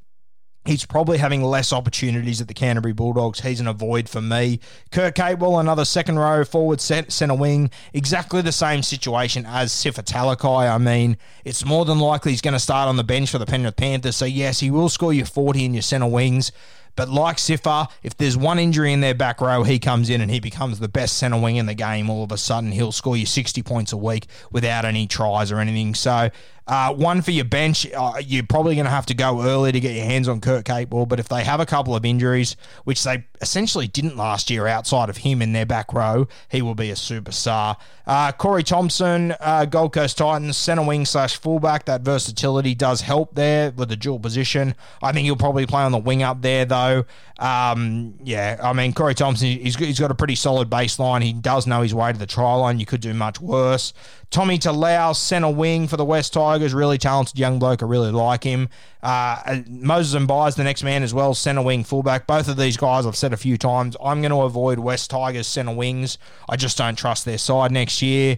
He's 0.65 0.86
probably 0.86 1.19
having 1.19 1.43
less 1.43 1.71
opportunities 1.71 2.41
at 2.41 2.47
the 2.47 2.54
Canterbury 2.54 2.93
Bulldogs. 2.93 3.41
He's 3.41 3.60
an 3.60 3.67
avoid 3.67 4.10
for 4.10 4.21
me. 4.21 4.60
Kurt 4.91 5.15
Capewell, 5.15 5.60
another 5.60 5.86
second 5.86 6.17
row 6.17 6.43
forward 6.43 6.82
centre 6.82 7.36
wing. 7.36 7.69
Exactly 7.93 8.41
the 8.41 8.51
same 8.51 8.82
situation 8.82 9.45
as 9.45 9.71
Sifa 9.71 10.04
Talakai. 10.04 10.73
I 10.73 10.80
mean, 10.80 11.17
it's 11.43 11.63
more 11.63 11.86
than 11.86 11.99
likely 11.99 12.32
he's 12.32 12.41
going 12.41 12.54
to 12.54 12.60
start 12.60 12.89
on 12.89 12.97
the 12.97 13.04
bench 13.04 13.30
for 13.30 13.38
the 13.38 13.45
Penrith 13.45 13.75
Panthers. 13.75 14.15
So, 14.15 14.25
yes, 14.25 14.60
he 14.60 14.71
will 14.71 14.89
score 14.89 15.13
you 15.13 15.23
40 15.23 15.65
in 15.65 15.73
your 15.73 15.84
centre 15.84 16.08
wings. 16.08 16.51
But 16.95 17.10
like 17.10 17.38
Sifa, 17.38 17.89
if 18.04 18.15
there's 18.17 18.38
one 18.38 18.58
injury 18.58 18.93
in 18.93 19.01
their 19.01 19.13
back 19.13 19.41
row, 19.41 19.63
he 19.63 19.80
comes 19.80 20.10
in 20.10 20.21
and 20.21 20.32
he 20.32 20.39
becomes 20.39 20.80
the 20.80 20.88
best 20.88 21.17
centre 21.17 21.39
wing 21.39 21.58
in 21.58 21.65
the 21.65 21.73
game. 21.73 22.10
All 22.10 22.23
of 22.23 22.32
a 22.32 22.38
sudden, 22.38 22.71
he'll 22.71 22.93
score 22.93 23.17
you 23.17 23.25
60 23.25 23.62
points 23.63 23.91
a 23.91 23.97
week 23.97 24.28
without 24.51 24.86
any 24.86 25.06
tries 25.06 25.51
or 25.51 25.60
anything. 25.60 25.93
So 25.93 26.30
uh, 26.67 26.93
one 26.93 27.21
for 27.21 27.32
your 27.32 27.45
bench, 27.45 27.86
uh, 27.93 28.13
you're 28.23 28.43
probably 28.43 28.75
going 28.75 28.86
to 28.86 28.91
have 28.91 29.06
to 29.08 29.13
go 29.13 29.43
early 29.43 29.71
to 29.71 29.80
get 29.80 29.95
your 29.95 30.06
hands 30.06 30.28
on 30.28 30.41
Kurt 30.41 30.65
Capewell. 30.65 31.08
But 31.08 31.19
if 31.19 31.30
they 31.30 31.43
have 31.43 31.60
a 31.60 31.65
couple 31.65 31.95
of 31.95 32.06
injuries, 32.06 32.56
which 32.86 33.04
they 33.04 33.25
essentially 33.41 33.88
didn't 33.88 34.17
last 34.17 34.49
year 34.49 34.65
outside 34.65 35.10
of 35.10 35.17
him 35.17 35.41
in 35.41 35.54
their 35.54 35.65
back 35.65 35.93
row, 35.93 36.28
he 36.49 36.62
will 36.62 36.73
be 36.73 36.89
a 36.89 36.95
superstar. 36.95 37.75
Uh, 38.08 38.32
Corey 38.32 38.63
Thompson, 38.63 39.36
uh, 39.39 39.65
Gold 39.65 39.93
Coast 39.93 40.17
Titans, 40.17 40.58
centre 40.58 40.84
wing 40.84 41.06
slash 41.06 41.36
fullback. 41.36 41.86
That 41.86 42.01
versatility 42.01 42.73
does 42.73 43.01
help 43.01 43.36
there 43.36 43.71
with 43.71 43.89
the 43.89 43.95
dual 43.95 44.19
position. 44.19 44.75
I 45.01 45.12
think 45.12 45.25
he'll 45.25 45.36
probably 45.36 45.67
play 45.67 45.84
on 45.84 45.91
the 45.91 45.97
wing 45.99 46.23
up 46.23 46.41
there, 46.41 46.65
though. 46.65 47.06
Um, 47.38 48.15
yeah, 48.23 48.60
I 48.63 48.73
mean, 48.73 48.93
Corey 48.93 49.13
Thompson, 49.13 49.47
he's, 49.47 49.75
he's 49.75 49.99
got 49.99 50.12
a 50.12 50.15
pretty 50.15 50.36
solid 50.36 50.69
baseline. 50.69 51.21
He 51.21 51.34
does 51.34 51.67
know 51.67 51.82
his 51.82 51.93
way 51.93 52.12
to 52.12 52.17
the 52.17 52.25
try 52.25 52.54
line. 52.56 52.80
You 52.80 52.86
could 52.86 53.01
do 53.01 53.13
much 53.13 53.41
worse. 53.41 53.93
Tommy 54.35 54.59
Talau, 54.59 55.15
centre 55.15 55.49
wing 55.49 55.87
for 55.87 55.95
the 55.95 56.03
West 56.03 56.33
Tigers, 56.33 56.73
really 56.73 56.97
talented 56.97 57.39
young 57.39 57.57
bloke. 57.57 57.81
I 57.81 57.85
really 57.85 58.11
like 58.11 58.43
him. 58.43 58.67
Uh, 59.01 59.61
Moses 59.65 60.21
Mbye 60.21 60.53
the 60.55 60.65
next 60.65 60.83
man 60.83 61.03
as 61.03 61.13
well, 61.13 61.33
centre 61.33 61.61
wing 61.61 61.85
fullback. 61.85 62.27
Both 62.27 62.49
of 62.49 62.57
these 62.57 62.75
guys, 62.75 63.05
I've 63.05 63.15
said 63.15 63.31
a 63.31 63.37
few 63.37 63.57
times, 63.57 63.95
I'm 64.03 64.19
going 64.19 64.31
to 64.33 64.41
avoid 64.41 64.79
West 64.79 65.09
Tigers 65.09 65.47
centre 65.47 65.73
wings. 65.73 66.17
I 66.49 66.57
just 66.57 66.77
don't 66.77 66.97
trust 66.97 67.23
their 67.23 67.37
side 67.37 67.71
next 67.71 68.01
year. 68.01 68.37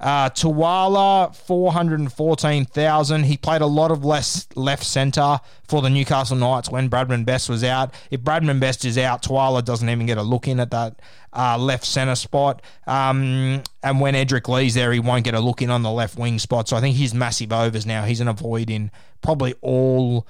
Uh, 0.00 0.30
Tuala, 0.30 1.34
414,000. 1.34 3.24
He 3.24 3.36
played 3.36 3.60
a 3.60 3.66
lot 3.66 3.90
of 3.90 4.04
less 4.04 4.46
left 4.54 4.84
centre 4.84 5.40
for 5.66 5.82
the 5.82 5.90
Newcastle 5.90 6.36
Knights 6.36 6.70
when 6.70 6.88
Bradman 6.88 7.24
Best 7.24 7.48
was 7.48 7.64
out. 7.64 7.92
If 8.10 8.20
Bradman 8.20 8.60
Best 8.60 8.84
is 8.84 8.96
out, 8.96 9.22
Tuala 9.22 9.62
doesn't 9.64 9.88
even 9.88 10.06
get 10.06 10.18
a 10.18 10.22
look 10.22 10.46
in 10.46 10.60
at 10.60 10.70
that 10.70 11.00
uh, 11.32 11.58
left 11.58 11.84
centre 11.84 12.14
spot. 12.14 12.62
Um, 12.86 13.62
and 13.82 14.00
when 14.00 14.14
Edrick 14.14 14.48
Lee's 14.48 14.74
there, 14.74 14.92
he 14.92 15.00
won't 15.00 15.24
get 15.24 15.34
a 15.34 15.40
look 15.40 15.62
in 15.62 15.70
on 15.70 15.82
the 15.82 15.90
left 15.90 16.16
wing 16.16 16.38
spot. 16.38 16.68
So 16.68 16.76
I 16.76 16.80
think 16.80 16.96
he's 16.96 17.12
massive 17.12 17.52
overs 17.52 17.84
now. 17.84 18.04
He's 18.04 18.20
an 18.20 18.28
avoid 18.28 18.70
in 18.70 18.90
probably 19.20 19.54
all 19.62 20.26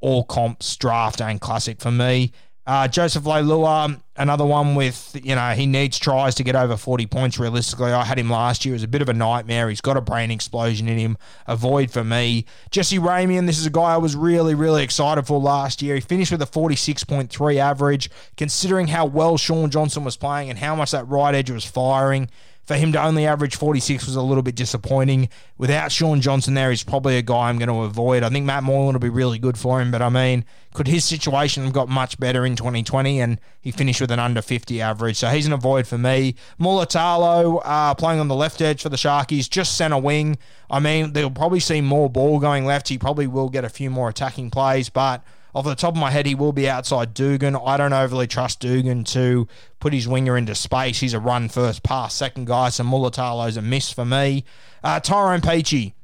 all 0.00 0.22
comps, 0.22 0.76
draft 0.76 1.20
and 1.20 1.40
classic 1.40 1.80
for 1.80 1.90
me. 1.90 2.30
Uh, 2.68 2.86
Joseph 2.86 3.24
Leilua, 3.24 3.98
another 4.14 4.44
one 4.44 4.74
with, 4.74 5.18
you 5.24 5.34
know, 5.34 5.52
he 5.52 5.64
needs 5.64 5.98
tries 5.98 6.34
to 6.34 6.44
get 6.44 6.54
over 6.54 6.76
40 6.76 7.06
points 7.06 7.38
realistically. 7.38 7.92
I 7.92 8.04
had 8.04 8.18
him 8.18 8.28
last 8.28 8.66
year. 8.66 8.74
It 8.74 8.76
was 8.76 8.82
a 8.82 8.88
bit 8.88 9.00
of 9.00 9.08
a 9.08 9.14
nightmare. 9.14 9.70
He's 9.70 9.80
got 9.80 9.96
a 9.96 10.02
brain 10.02 10.30
explosion 10.30 10.86
in 10.86 10.98
him. 10.98 11.16
Avoid 11.46 11.90
for 11.90 12.04
me. 12.04 12.44
Jesse 12.70 12.98
Ramien, 12.98 13.46
this 13.46 13.58
is 13.58 13.64
a 13.64 13.70
guy 13.70 13.94
I 13.94 13.96
was 13.96 14.14
really, 14.14 14.54
really 14.54 14.82
excited 14.82 15.26
for 15.26 15.40
last 15.40 15.80
year. 15.80 15.94
He 15.94 16.02
finished 16.02 16.30
with 16.30 16.42
a 16.42 16.46
46.3 16.46 17.56
average. 17.56 18.10
Considering 18.36 18.88
how 18.88 19.06
well 19.06 19.38
Shaun 19.38 19.70
Johnson 19.70 20.04
was 20.04 20.18
playing 20.18 20.50
and 20.50 20.58
how 20.58 20.76
much 20.76 20.90
that 20.90 21.08
right 21.08 21.34
edge 21.34 21.50
was 21.50 21.64
firing, 21.64 22.28
for 22.68 22.74
him 22.74 22.92
to 22.92 23.02
only 23.02 23.26
average 23.26 23.56
46 23.56 24.04
was 24.04 24.14
a 24.14 24.20
little 24.20 24.42
bit 24.42 24.54
disappointing. 24.54 25.30
Without 25.56 25.90
Shaun 25.90 26.20
Johnson 26.20 26.52
there, 26.52 26.68
he's 26.68 26.84
probably 26.84 27.16
a 27.16 27.22
guy 27.22 27.48
I'm 27.48 27.56
going 27.56 27.70
to 27.70 27.80
avoid. 27.80 28.22
I 28.22 28.28
think 28.28 28.44
Matt 28.44 28.62
Moylan 28.62 28.92
will 28.92 29.00
be 29.00 29.08
really 29.08 29.38
good 29.38 29.56
for 29.56 29.80
him, 29.80 29.90
but 29.90 30.02
I 30.02 30.10
mean, 30.10 30.44
could 30.74 30.86
his 30.86 31.02
situation 31.02 31.64
have 31.64 31.72
got 31.72 31.88
much 31.88 32.20
better 32.20 32.44
in 32.44 32.56
2020 32.56 33.22
and 33.22 33.40
he 33.62 33.70
finished 33.70 34.02
with 34.02 34.10
an 34.10 34.18
under 34.18 34.42
50 34.42 34.82
average? 34.82 35.16
So 35.16 35.28
he's 35.28 35.46
an 35.46 35.54
avoid 35.54 35.86
for 35.86 35.96
me. 35.96 36.34
Mulitalo 36.60 37.62
uh, 37.64 37.94
playing 37.94 38.20
on 38.20 38.28
the 38.28 38.34
left 38.34 38.60
edge 38.60 38.82
for 38.82 38.90
the 38.90 38.98
Sharkies, 38.98 39.48
just 39.48 39.78
centre 39.78 39.96
wing. 39.96 40.36
I 40.70 40.78
mean, 40.78 41.14
they'll 41.14 41.30
probably 41.30 41.60
see 41.60 41.80
more 41.80 42.10
ball 42.10 42.38
going 42.38 42.66
left. 42.66 42.88
He 42.88 42.98
probably 42.98 43.26
will 43.26 43.48
get 43.48 43.64
a 43.64 43.70
few 43.70 43.88
more 43.88 44.10
attacking 44.10 44.50
plays, 44.50 44.90
but 44.90 45.24
off 45.58 45.64
the 45.64 45.74
top 45.74 45.94
of 45.94 46.00
my 46.00 46.10
head, 46.10 46.24
he 46.24 46.34
will 46.34 46.52
be 46.52 46.68
outside 46.68 47.14
Dugan. 47.14 47.56
I 47.56 47.76
don't 47.76 47.92
overly 47.92 48.26
trust 48.28 48.60
Dugan 48.60 49.04
to 49.04 49.48
put 49.80 49.92
his 49.92 50.06
winger 50.06 50.36
into 50.36 50.54
space. 50.54 51.00
He's 51.00 51.14
a 51.14 51.20
run 51.20 51.48
first 51.48 51.82
pass 51.82 52.14
second 52.14 52.46
guy, 52.46 52.68
so 52.68 52.84
Mulitalo's 52.84 53.56
a 53.56 53.62
miss 53.62 53.92
for 53.92 54.04
me. 54.04 54.44
Uh, 54.84 55.00
Tyrone 55.00 55.40
Peachey. 55.40 55.94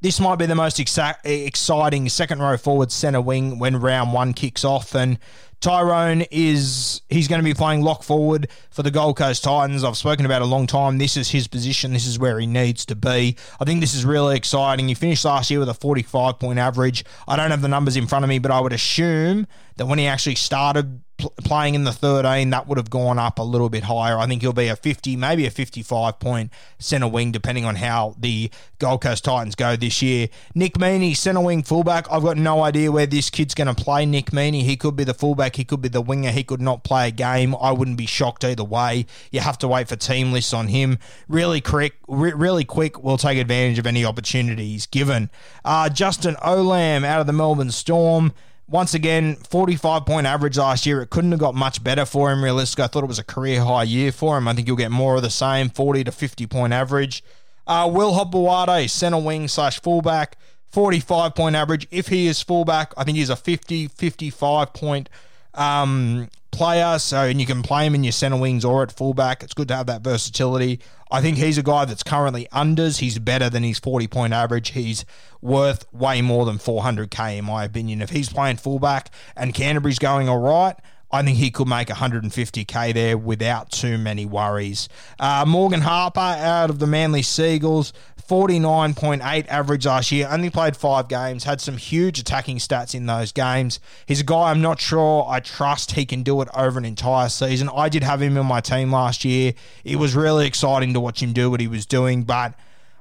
This 0.00 0.20
might 0.20 0.36
be 0.36 0.46
the 0.46 0.54
most 0.54 0.76
exa- 0.78 1.16
exciting 1.24 2.08
second 2.08 2.40
row 2.40 2.56
forward 2.56 2.92
centre 2.92 3.20
wing 3.20 3.58
when 3.58 3.80
round 3.80 4.12
one 4.12 4.34
kicks 4.34 4.64
off. 4.64 4.94
And 4.94 5.18
Tyrone 5.60 6.22
is 6.30 7.02
he's 7.08 7.28
going 7.28 7.40
to 7.40 7.44
be 7.44 7.54
playing 7.54 7.82
lock 7.82 8.02
forward 8.02 8.48
for 8.70 8.82
the 8.82 8.90
Gold 8.90 9.16
Coast 9.16 9.44
Titans. 9.44 9.84
I've 9.84 9.96
spoken 9.96 10.26
about 10.26 10.42
a 10.42 10.46
long 10.46 10.66
time. 10.66 10.98
This 10.98 11.16
is 11.16 11.30
his 11.30 11.48
position. 11.48 11.92
This 11.92 12.06
is 12.06 12.18
where 12.18 12.38
he 12.38 12.46
needs 12.46 12.84
to 12.86 12.94
be. 12.94 13.36
I 13.60 13.64
think 13.64 13.80
this 13.80 13.94
is 13.94 14.04
really 14.04 14.36
exciting. 14.36 14.88
He 14.88 14.94
finished 14.94 15.24
last 15.24 15.50
year 15.50 15.60
with 15.60 15.68
a 15.68 15.74
45 15.74 16.38
point 16.38 16.58
average. 16.58 17.04
I 17.26 17.36
don't 17.36 17.50
have 17.50 17.62
the 17.62 17.68
numbers 17.68 17.96
in 17.96 18.06
front 18.06 18.24
of 18.24 18.28
me, 18.28 18.38
but 18.38 18.50
I 18.50 18.60
would 18.60 18.72
assume 18.72 19.46
that 19.76 19.86
when 19.86 19.98
he 19.98 20.06
actually 20.06 20.36
started 20.36 21.00
pl- 21.16 21.32
playing 21.44 21.74
in 21.74 21.84
the 21.84 21.92
13, 21.92 22.50
that 22.50 22.66
would 22.68 22.78
have 22.78 22.90
gone 22.90 23.18
up 23.18 23.38
a 23.38 23.42
little 23.42 23.68
bit 23.68 23.84
higher. 23.84 24.18
I 24.18 24.26
think 24.26 24.42
he'll 24.42 24.52
be 24.52 24.68
a 24.68 24.76
50, 24.76 25.16
maybe 25.16 25.46
a 25.46 25.50
55 25.50 26.18
point 26.18 26.50
centre 26.78 27.08
wing, 27.08 27.32
depending 27.32 27.64
on 27.64 27.76
how 27.76 28.14
the 28.18 28.50
Gold 28.78 29.02
Coast 29.02 29.24
Titans 29.24 29.54
go 29.54 29.76
this 29.76 30.02
year. 30.02 30.28
Nick 30.54 30.74
Meaney, 30.74 31.16
centre 31.16 31.40
wing 31.40 31.62
fullback. 31.62 32.10
I've 32.10 32.22
got 32.22 32.36
no 32.36 32.62
idea 32.62 32.92
where 32.92 33.06
this 33.06 33.30
kid's 33.30 33.54
going 33.54 33.74
to 33.74 33.82
play. 33.82 34.06
Nick 34.06 34.26
Meaney, 34.26 34.62
he 34.62 34.76
could 34.76 34.96
be 34.96 35.04
the 35.04 35.14
fullback, 35.14 35.56
he 35.56 35.64
could 35.64 35.82
be 35.82 35.88
the 35.88 36.00
winger, 36.00 36.30
he 36.30 36.44
could 36.44 36.60
not 36.60 36.84
play 36.84 37.08
a 37.08 37.12
game. 37.12 37.54
I 37.60 37.72
wouldn't 37.72 37.98
be 37.98 38.06
shocked 38.06 38.44
either 38.44 38.64
way. 38.64 39.06
You 39.30 39.40
have 39.40 39.58
to 39.58 39.68
wait 39.68 39.88
for 39.88 39.96
team 39.96 40.32
lists 40.32 40.52
on 40.52 40.68
him. 40.68 40.98
Really 41.28 41.60
quick, 41.60 41.94
really 42.06 42.64
quick. 42.64 43.02
We'll 43.02 43.18
take 43.18 43.38
advantage 43.38 43.78
of 43.78 43.86
any 43.86 44.04
opportunities 44.04 44.86
given. 44.86 45.30
Uh, 45.64 45.88
Justin 45.88 46.34
Olam 46.36 47.04
out 47.04 47.20
of 47.20 47.26
the 47.26 47.32
Melbourne 47.32 47.70
Storm. 47.70 48.32
Once 48.66 48.94
again, 48.94 49.36
45 49.36 50.06
point 50.06 50.26
average 50.26 50.56
last 50.56 50.86
year. 50.86 51.02
It 51.02 51.10
couldn't 51.10 51.32
have 51.32 51.40
got 51.40 51.54
much 51.54 51.84
better 51.84 52.04
for 52.06 52.32
him, 52.32 52.42
realistically. 52.42 52.84
I 52.84 52.86
thought 52.86 53.04
it 53.04 53.08
was 53.08 53.18
a 53.18 53.24
career 53.24 53.62
high 53.62 53.82
year 53.82 54.10
for 54.10 54.38
him. 54.38 54.48
I 54.48 54.54
think 54.54 54.66
you'll 54.66 54.76
get 54.76 54.90
more 54.90 55.16
of 55.16 55.22
the 55.22 55.30
same 55.30 55.68
40 55.68 56.04
to 56.04 56.12
50 56.12 56.46
point 56.46 56.72
average. 56.72 57.22
Uh, 57.66 57.90
Will 57.92 58.12
Hopoate, 58.12 58.88
centre 58.90 59.18
wing 59.18 59.48
slash 59.48 59.80
fullback, 59.80 60.38
45 60.72 61.34
point 61.34 61.56
average. 61.56 61.86
If 61.90 62.08
he 62.08 62.26
is 62.26 62.40
fullback, 62.40 62.94
I 62.96 63.04
think 63.04 63.18
he's 63.18 63.30
a 63.30 63.36
50, 63.36 63.88
55 63.88 64.72
point 64.72 65.08
um, 65.54 66.28
player. 66.50 66.98
So, 66.98 67.22
and 67.22 67.40
you 67.40 67.46
can 67.46 67.62
play 67.62 67.86
him 67.86 67.94
in 67.94 68.02
your 68.02 68.12
centre 68.12 68.38
wings 68.38 68.64
or 68.64 68.82
at 68.82 68.92
fullback. 68.92 69.42
It's 69.42 69.54
good 69.54 69.68
to 69.68 69.76
have 69.76 69.86
that 69.86 70.02
versatility. 70.02 70.80
I 71.14 71.20
think 71.20 71.36
he's 71.36 71.58
a 71.58 71.62
guy 71.62 71.84
that's 71.84 72.02
currently 72.02 72.48
unders. 72.52 72.98
He's 72.98 73.20
better 73.20 73.48
than 73.48 73.62
his 73.62 73.78
40 73.78 74.08
point 74.08 74.32
average. 74.32 74.70
He's 74.70 75.04
worth 75.40 75.86
way 75.92 76.20
more 76.22 76.44
than 76.44 76.58
400k, 76.58 77.38
in 77.38 77.44
my 77.44 77.62
opinion. 77.62 78.02
If 78.02 78.10
he's 78.10 78.28
playing 78.28 78.56
fullback 78.56 79.10
and 79.36 79.54
Canterbury's 79.54 80.00
going 80.00 80.28
all 80.28 80.40
right, 80.40 80.74
I 81.12 81.22
think 81.22 81.38
he 81.38 81.52
could 81.52 81.68
make 81.68 81.86
150k 81.86 82.92
there 82.94 83.16
without 83.16 83.70
too 83.70 83.96
many 83.96 84.26
worries. 84.26 84.88
Uh, 85.20 85.44
Morgan 85.46 85.82
Harper 85.82 86.18
out 86.18 86.68
of 86.68 86.80
the 86.80 86.88
Manly 86.88 87.22
Seagulls, 87.22 87.92
49.8 88.28 89.46
average 89.48 89.86
last 89.86 90.10
year. 90.10 90.28
Only 90.30 90.50
played 90.50 90.76
five 90.76 91.08
games, 91.08 91.44
had 91.44 91.60
some 91.60 91.76
huge 91.76 92.18
attacking 92.18 92.58
stats 92.58 92.94
in 92.94 93.06
those 93.06 93.32
games. 93.32 93.80
He's 94.06 94.20
a 94.20 94.24
guy 94.24 94.50
I'm 94.50 94.62
not 94.62 94.80
sure 94.80 95.26
I 95.28 95.40
trust 95.40 95.92
he 95.92 96.06
can 96.06 96.22
do 96.22 96.40
it 96.40 96.48
over 96.54 96.78
an 96.78 96.84
entire 96.84 97.28
season. 97.28 97.68
I 97.74 97.88
did 97.88 98.02
have 98.02 98.22
him 98.22 98.36
in 98.36 98.46
my 98.46 98.60
team 98.60 98.92
last 98.92 99.24
year. 99.24 99.52
It 99.84 99.96
was 99.96 100.14
really 100.14 100.46
exciting 100.46 100.94
to 100.94 101.00
watch 101.00 101.22
him 101.22 101.32
do 101.32 101.50
what 101.50 101.60
he 101.60 101.68
was 101.68 101.86
doing, 101.86 102.22
but 102.22 102.54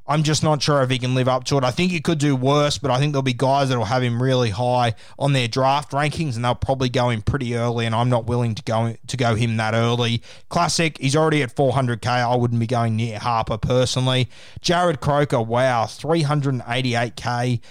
I'm 0.06 0.24
just 0.24 0.44
not 0.44 0.62
sure 0.62 0.82
if 0.82 0.90
he 0.90 1.00
can 1.00 1.16
live 1.16 1.30
up 1.30 1.46
to 1.46 1.58
it. 1.58 1.64
I 1.64 1.72
think 1.72 1.92
he 1.92 2.02
could 2.02 2.18
do 2.18 2.36
worse, 2.36 2.78
but 2.78 2.92
I 2.92 3.00
think 3.00 3.14
there'll 3.14 3.24
be 3.24 3.34
guys 3.34 3.70
that'll 3.70 3.86
have 3.86 4.04
him 4.04 4.22
really 4.22 4.50
high 4.50 4.96
on 5.18 5.32
their 5.32 5.48
draft 5.48 5.92
rankings, 5.92 6.36
and 6.36 6.44
they'll 6.44 6.56
probably 6.56 6.90
go 6.90 7.10
him 7.10 7.22
pretty 7.22 7.56
early. 7.56 7.86
And 7.86 7.96
I'm 7.96 8.10
not 8.10 8.26
willing 8.26 8.54
to 8.56 8.64
go 8.64 8.96
to 9.08 9.18
go 9.18 9.36
him 9.36 9.56
that 9.58 9.74
early. 9.74 10.22
Classic, 10.50 10.98
he's 10.98 11.16
already 11.16 11.42
at 11.42 11.56
400k. 11.56 12.08
I 12.08 12.36
wouldn't 12.36 12.60
be 12.60 12.68
going 12.68 12.98
near 12.98 13.18
Harper 13.18 13.58
personally. 13.58 14.30
Jarrod 14.62 15.00
Croker, 15.00 15.42
wow, 15.42 15.86
388k. 15.86 17.62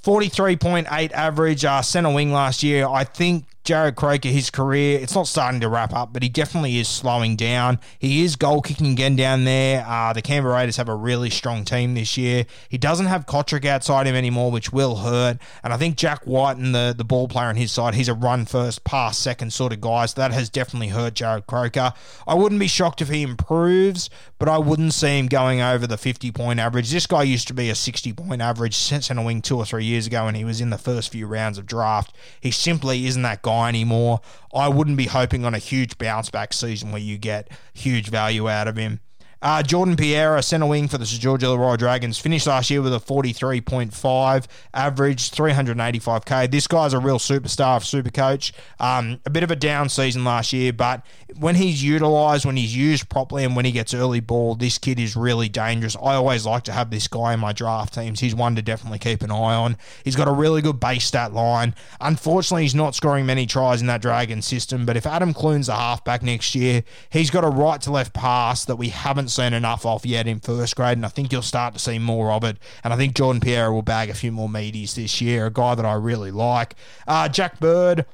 43.8 0.00 1.12
average 1.12 1.64
uh, 1.64 1.80
centre 1.80 2.12
wing 2.12 2.30
last 2.30 2.62
year. 2.62 2.86
I 2.86 3.04
think 3.04 3.46
Jarrod 3.64 3.94
Croker, 3.94 4.28
his 4.28 4.50
career, 4.50 5.00
it's 5.00 5.14
not 5.14 5.26
starting 5.26 5.58
to 5.62 5.70
wrap 5.70 5.94
up, 5.94 6.12
but 6.12 6.22
he 6.22 6.28
definitely 6.28 6.76
is 6.76 6.86
slowing 6.86 7.34
down. 7.34 7.78
He 7.98 8.22
is 8.22 8.36
goal 8.36 8.60
kicking 8.60 8.92
again 8.92 9.16
down 9.16 9.44
there. 9.46 9.86
Uh, 9.88 10.12
the 10.12 10.20
Canberra 10.20 10.56
Raiders 10.56 10.76
have 10.76 10.90
a 10.90 10.94
really 10.94 11.30
strong 11.30 11.64
team 11.64 11.94
this 11.94 12.18
year. 12.18 12.44
He 12.68 12.76
doesn't 12.76 13.06
have 13.06 13.24
Cotric 13.24 13.64
outside 13.64 14.06
him 14.06 14.14
anymore, 14.14 14.50
which 14.50 14.70
will 14.70 14.96
hurt. 14.96 15.38
And 15.62 15.72
I 15.72 15.78
think 15.78 15.96
Jack 15.96 16.26
Wighton 16.26 16.66
and 16.66 16.74
the, 16.74 16.94
the 16.94 17.04
ball 17.04 17.26
player 17.26 17.46
on 17.46 17.56
his 17.56 17.72
side, 17.72 17.94
he's 17.94 18.08
a 18.08 18.12
run 18.12 18.44
first, 18.44 18.84
pass 18.84 19.16
second 19.16 19.54
sort 19.54 19.72
of 19.72 19.80
guy. 19.80 20.04
So 20.04 20.20
that 20.20 20.32
has 20.32 20.50
definitely 20.50 20.88
hurt 20.88 21.14
Jarrod 21.14 21.46
Croker. 21.46 21.94
I 22.26 22.34
wouldn't 22.34 22.60
be 22.60 22.68
shocked 22.68 23.00
if 23.00 23.08
he 23.08 23.22
improves, 23.22 24.10
but 24.38 24.50
I 24.50 24.58
wouldn't 24.58 24.92
see 24.92 25.18
him 25.18 25.26
going 25.26 25.62
over 25.62 25.86
the 25.86 25.96
50 25.96 26.30
point 26.32 26.60
average. 26.60 26.90
This 26.90 27.06
guy 27.06 27.22
used 27.22 27.48
to 27.48 27.54
be 27.54 27.70
a 27.70 27.74
60 27.74 28.12
point 28.12 28.42
average 28.42 28.76
centre 28.76 29.18
wing 29.22 29.40
two 29.40 29.56
or 29.56 29.64
three 29.64 29.86
years 29.86 30.06
ago, 30.06 30.26
and 30.26 30.36
he 30.36 30.44
was 30.44 30.60
in 30.60 30.68
the 30.68 30.76
first 30.76 31.10
few 31.10 31.26
rounds 31.26 31.56
of 31.56 31.64
draft. 31.64 32.14
He 32.42 32.50
simply 32.50 33.06
isn't 33.06 33.22
that 33.22 33.40
guy 33.40 33.53
anymore. 33.62 34.20
I 34.54 34.68
wouldn't 34.68 34.96
be 34.96 35.06
hoping 35.06 35.44
on 35.44 35.54
a 35.54 35.58
huge 35.58 35.98
bounce 35.98 36.30
back 36.30 36.52
season 36.52 36.90
where 36.92 37.00
you 37.00 37.18
get 37.18 37.50
huge 37.72 38.08
value 38.08 38.48
out 38.48 38.68
of 38.68 38.76
him. 38.76 39.00
Uh, 39.44 39.62
Jordan 39.62 39.94
Pereira, 39.94 40.42
centre 40.42 40.64
wing 40.64 40.88
for 40.88 40.96
the 40.96 41.04
St 41.04 41.20
George 41.20 41.42
Illawarra 41.42 41.76
Dragons, 41.76 42.18
finished 42.18 42.46
last 42.46 42.70
year 42.70 42.80
with 42.80 42.94
a 42.94 42.98
43.5 42.98 44.46
average, 44.72 45.30
385k. 45.30 46.50
This 46.50 46.66
guy's 46.66 46.94
a 46.94 46.98
real 46.98 47.18
superstar 47.18 47.84
super 47.84 48.10
coach. 48.10 48.54
Um, 48.80 49.20
a 49.26 49.30
bit 49.30 49.42
of 49.42 49.50
a 49.50 49.56
down 49.56 49.90
season 49.90 50.24
last 50.24 50.54
year, 50.54 50.72
but 50.72 51.04
when 51.38 51.56
he's 51.56 51.84
utilised, 51.84 52.46
when 52.46 52.56
he's 52.56 52.74
used 52.74 53.10
properly, 53.10 53.44
and 53.44 53.54
when 53.54 53.66
he 53.66 53.72
gets 53.72 53.92
early 53.92 54.20
ball, 54.20 54.54
this 54.54 54.78
kid 54.78 54.98
is 54.98 55.14
really 55.14 55.50
dangerous. 55.50 55.94
I 55.94 56.14
always 56.14 56.46
like 56.46 56.62
to 56.62 56.72
have 56.72 56.88
this 56.88 57.06
guy 57.06 57.34
in 57.34 57.40
my 57.40 57.52
draft 57.52 57.92
teams. 57.92 58.20
He's 58.20 58.34
one 58.34 58.56
to 58.56 58.62
definitely 58.62 58.98
keep 58.98 59.22
an 59.22 59.30
eye 59.30 59.54
on. 59.54 59.76
He's 60.04 60.16
got 60.16 60.26
a 60.26 60.32
really 60.32 60.62
good 60.62 60.80
base 60.80 61.04
stat 61.04 61.34
line. 61.34 61.74
Unfortunately, 62.00 62.62
he's 62.62 62.74
not 62.74 62.94
scoring 62.94 63.26
many 63.26 63.44
tries 63.44 63.82
in 63.82 63.88
that 63.88 64.00
Dragon 64.00 64.40
system, 64.40 64.86
but 64.86 64.96
if 64.96 65.06
Adam 65.06 65.34
Clune's 65.34 65.66
the 65.66 65.74
halfback 65.74 66.22
next 66.22 66.54
year, 66.54 66.82
he's 67.10 67.28
got 67.28 67.44
a 67.44 67.48
right 67.48 67.82
to 67.82 67.92
left 67.92 68.14
pass 68.14 68.64
that 68.64 68.76
we 68.76 68.88
haven't 68.88 69.33
seen 69.34 69.52
enough 69.52 69.84
off 69.84 70.06
yet 70.06 70.26
in 70.26 70.40
first 70.40 70.76
grade, 70.76 70.96
and 70.98 71.04
I 71.04 71.08
think 71.08 71.32
you'll 71.32 71.42
start 71.42 71.74
to 71.74 71.80
see 71.80 71.98
more 71.98 72.32
of 72.32 72.44
it. 72.44 72.56
And 72.82 72.92
I 72.92 72.96
think 72.96 73.14
Jordan 73.14 73.40
Pierre 73.40 73.72
will 73.72 73.82
bag 73.82 74.10
a 74.10 74.14
few 74.14 74.32
more 74.32 74.48
meaties 74.48 74.94
this 74.94 75.20
year, 75.20 75.46
a 75.46 75.50
guy 75.50 75.74
that 75.74 75.84
I 75.84 75.94
really 75.94 76.30
like. 76.30 76.74
Uh, 77.06 77.28
Jack 77.28 77.60
Bird, 77.60 78.06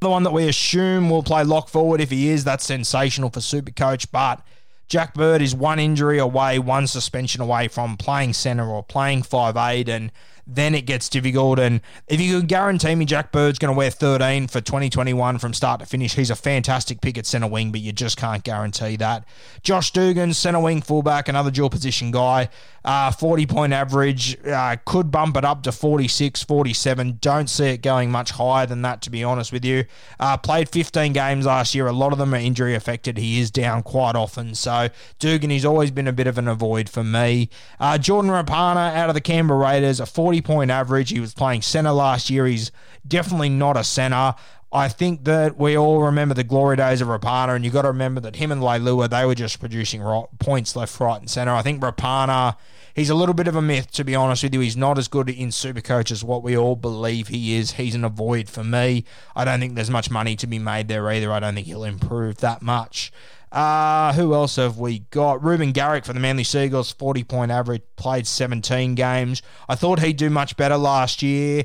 the 0.00 0.10
one 0.10 0.22
that 0.22 0.32
we 0.32 0.48
assume 0.48 1.10
will 1.10 1.22
play 1.22 1.44
lock 1.44 1.68
forward. 1.68 2.00
If 2.00 2.10
he 2.10 2.28
is, 2.30 2.44
that's 2.44 2.64
sensational 2.64 3.30
for 3.30 3.40
Super 3.40 3.72
Coach, 3.72 4.10
but. 4.10 4.42
Jack 4.88 5.12
Bird 5.12 5.42
is 5.42 5.54
one 5.54 5.78
injury 5.78 6.18
away, 6.18 6.58
one 6.58 6.86
suspension 6.86 7.42
away 7.42 7.68
from 7.68 7.98
playing 7.98 8.32
centre 8.32 8.64
or 8.64 8.82
playing 8.82 9.22
five 9.22 9.54
eight, 9.54 9.86
and 9.86 10.10
then 10.48 10.74
it 10.74 10.86
gets 10.86 11.10
difficult. 11.10 11.58
And 11.58 11.82
if 12.08 12.20
you 12.20 12.38
can 12.38 12.46
guarantee 12.46 12.94
me 12.94 13.04
Jack 13.04 13.30
Bird's 13.30 13.58
going 13.58 13.72
to 13.72 13.76
wear 13.76 13.90
13 13.90 14.48
for 14.48 14.62
2021 14.62 15.38
from 15.38 15.52
start 15.52 15.80
to 15.80 15.86
finish, 15.86 16.14
he's 16.14 16.30
a 16.30 16.36
fantastic 16.36 17.02
pick 17.02 17.18
at 17.18 17.26
centre 17.26 17.46
wing, 17.46 17.70
but 17.70 17.82
you 17.82 17.92
just 17.92 18.16
can't 18.16 18.42
guarantee 18.42 18.96
that. 18.96 19.24
Josh 19.62 19.90
Dugan, 19.90 20.32
centre 20.32 20.60
wing 20.60 20.80
fullback, 20.80 21.28
another 21.28 21.50
dual 21.50 21.68
position 21.68 22.10
guy, 22.10 22.48
uh, 22.88 23.10
40 23.10 23.46
point 23.46 23.72
average, 23.74 24.38
uh, 24.46 24.76
could 24.84 25.10
bump 25.10 25.36
it 25.36 25.44
up 25.44 25.62
to 25.64 25.72
46, 25.72 26.42
47. 26.44 27.18
Don't 27.20 27.50
see 27.50 27.66
it 27.66 27.82
going 27.82 28.10
much 28.10 28.30
higher 28.30 28.64
than 28.64 28.82
that, 28.82 29.02
to 29.02 29.10
be 29.10 29.22
honest 29.22 29.52
with 29.52 29.64
you. 29.64 29.84
Uh, 30.18 30.36
played 30.36 30.68
15 30.68 31.12
games 31.12 31.44
last 31.44 31.74
year. 31.74 31.86
A 31.86 31.92
lot 31.92 32.12
of 32.12 32.18
them 32.18 32.32
are 32.32 32.38
injury 32.38 32.74
affected. 32.74 33.18
He 33.18 33.40
is 33.40 33.50
down 33.50 33.82
quite 33.82 34.16
often. 34.16 34.54
So 34.54 34.88
Dugan, 35.18 35.50
he's 35.50 35.64
always 35.64 35.90
been 35.90 36.08
a 36.08 36.12
bit 36.12 36.26
of 36.26 36.38
an 36.38 36.48
avoid 36.48 36.88
for 36.88 37.04
me. 37.04 37.50
Uh, 37.78 37.98
Jordan 37.98 38.30
Rapana 38.30 38.94
out 38.94 39.10
of 39.10 39.14
the 39.14 39.20
Canberra 39.20 39.58
Raiders, 39.58 40.00
a 40.00 40.06
40 40.06 40.38
40 40.38 40.42
point 40.42 40.70
average. 40.70 41.10
He 41.10 41.20
was 41.20 41.34
playing 41.34 41.62
centre 41.62 41.90
last 41.90 42.28
year. 42.30 42.46
He's 42.46 42.70
definitely 43.06 43.48
not 43.48 43.76
a 43.76 43.84
centre. 43.84 44.34
I 44.70 44.88
think 44.88 45.24
that 45.24 45.56
we 45.56 45.76
all 45.76 46.02
remember 46.02 46.34
the 46.34 46.44
glory 46.44 46.76
days 46.76 47.00
of 47.00 47.08
Rapana, 47.08 47.56
and 47.56 47.64
you've 47.64 47.72
got 47.72 47.82
to 47.82 47.88
remember 47.88 48.20
that 48.20 48.36
him 48.36 48.52
and 48.52 48.60
Leilua, 48.60 49.08
they 49.08 49.24
were 49.24 49.34
just 49.34 49.58
producing 49.58 50.02
points 50.38 50.76
left, 50.76 51.00
right, 51.00 51.18
and 51.18 51.30
centre. 51.30 51.52
I 51.52 51.62
think 51.62 51.80
Rapana, 51.80 52.56
he's 52.98 53.10
a 53.10 53.14
little 53.14 53.34
bit 53.34 53.48
of 53.48 53.54
a 53.54 53.62
myth, 53.62 53.90
to 53.92 54.04
be 54.04 54.14
honest 54.14 54.42
with 54.42 54.52
you. 54.52 54.60
He's 54.60 54.76
not 54.76 54.98
as 54.98 55.08
good 55.08 55.30
in 55.30 55.48
Supercoach 55.48 56.10
as 56.10 56.24
what 56.24 56.42
we 56.42 56.56
all 56.56 56.76
believe 56.76 57.28
he 57.28 57.54
is. 57.54 57.72
He's 57.72 57.94
an 57.94 58.04
avoid 58.04 58.48
for 58.48 58.64
me. 58.64 59.04
I 59.36 59.44
don't 59.44 59.60
think 59.60 59.74
there's 59.74 59.90
much 59.90 60.10
money 60.10 60.36
to 60.36 60.46
be 60.46 60.58
made 60.58 60.88
there 60.88 61.08
either. 61.10 61.32
I 61.32 61.40
don't 61.40 61.54
think 61.54 61.66
he'll 61.66 61.84
improve 61.84 62.38
that 62.38 62.60
much. 62.60 63.12
Uh, 63.50 64.12
who 64.12 64.34
else 64.34 64.56
have 64.56 64.78
we 64.78 65.00
got? 65.10 65.42
Reuben 65.42 65.72
Garrick 65.72 66.04
for 66.04 66.12
the 66.12 66.20
Manly 66.20 66.44
Seagulls, 66.44 66.92
40 66.92 67.24
point 67.24 67.50
average, 67.50 67.82
played 67.96 68.26
17 68.26 68.94
games. 68.94 69.42
I 69.68 69.74
thought 69.74 70.00
he'd 70.00 70.16
do 70.16 70.28
much 70.28 70.56
better 70.56 70.76
last 70.76 71.22
year. 71.22 71.64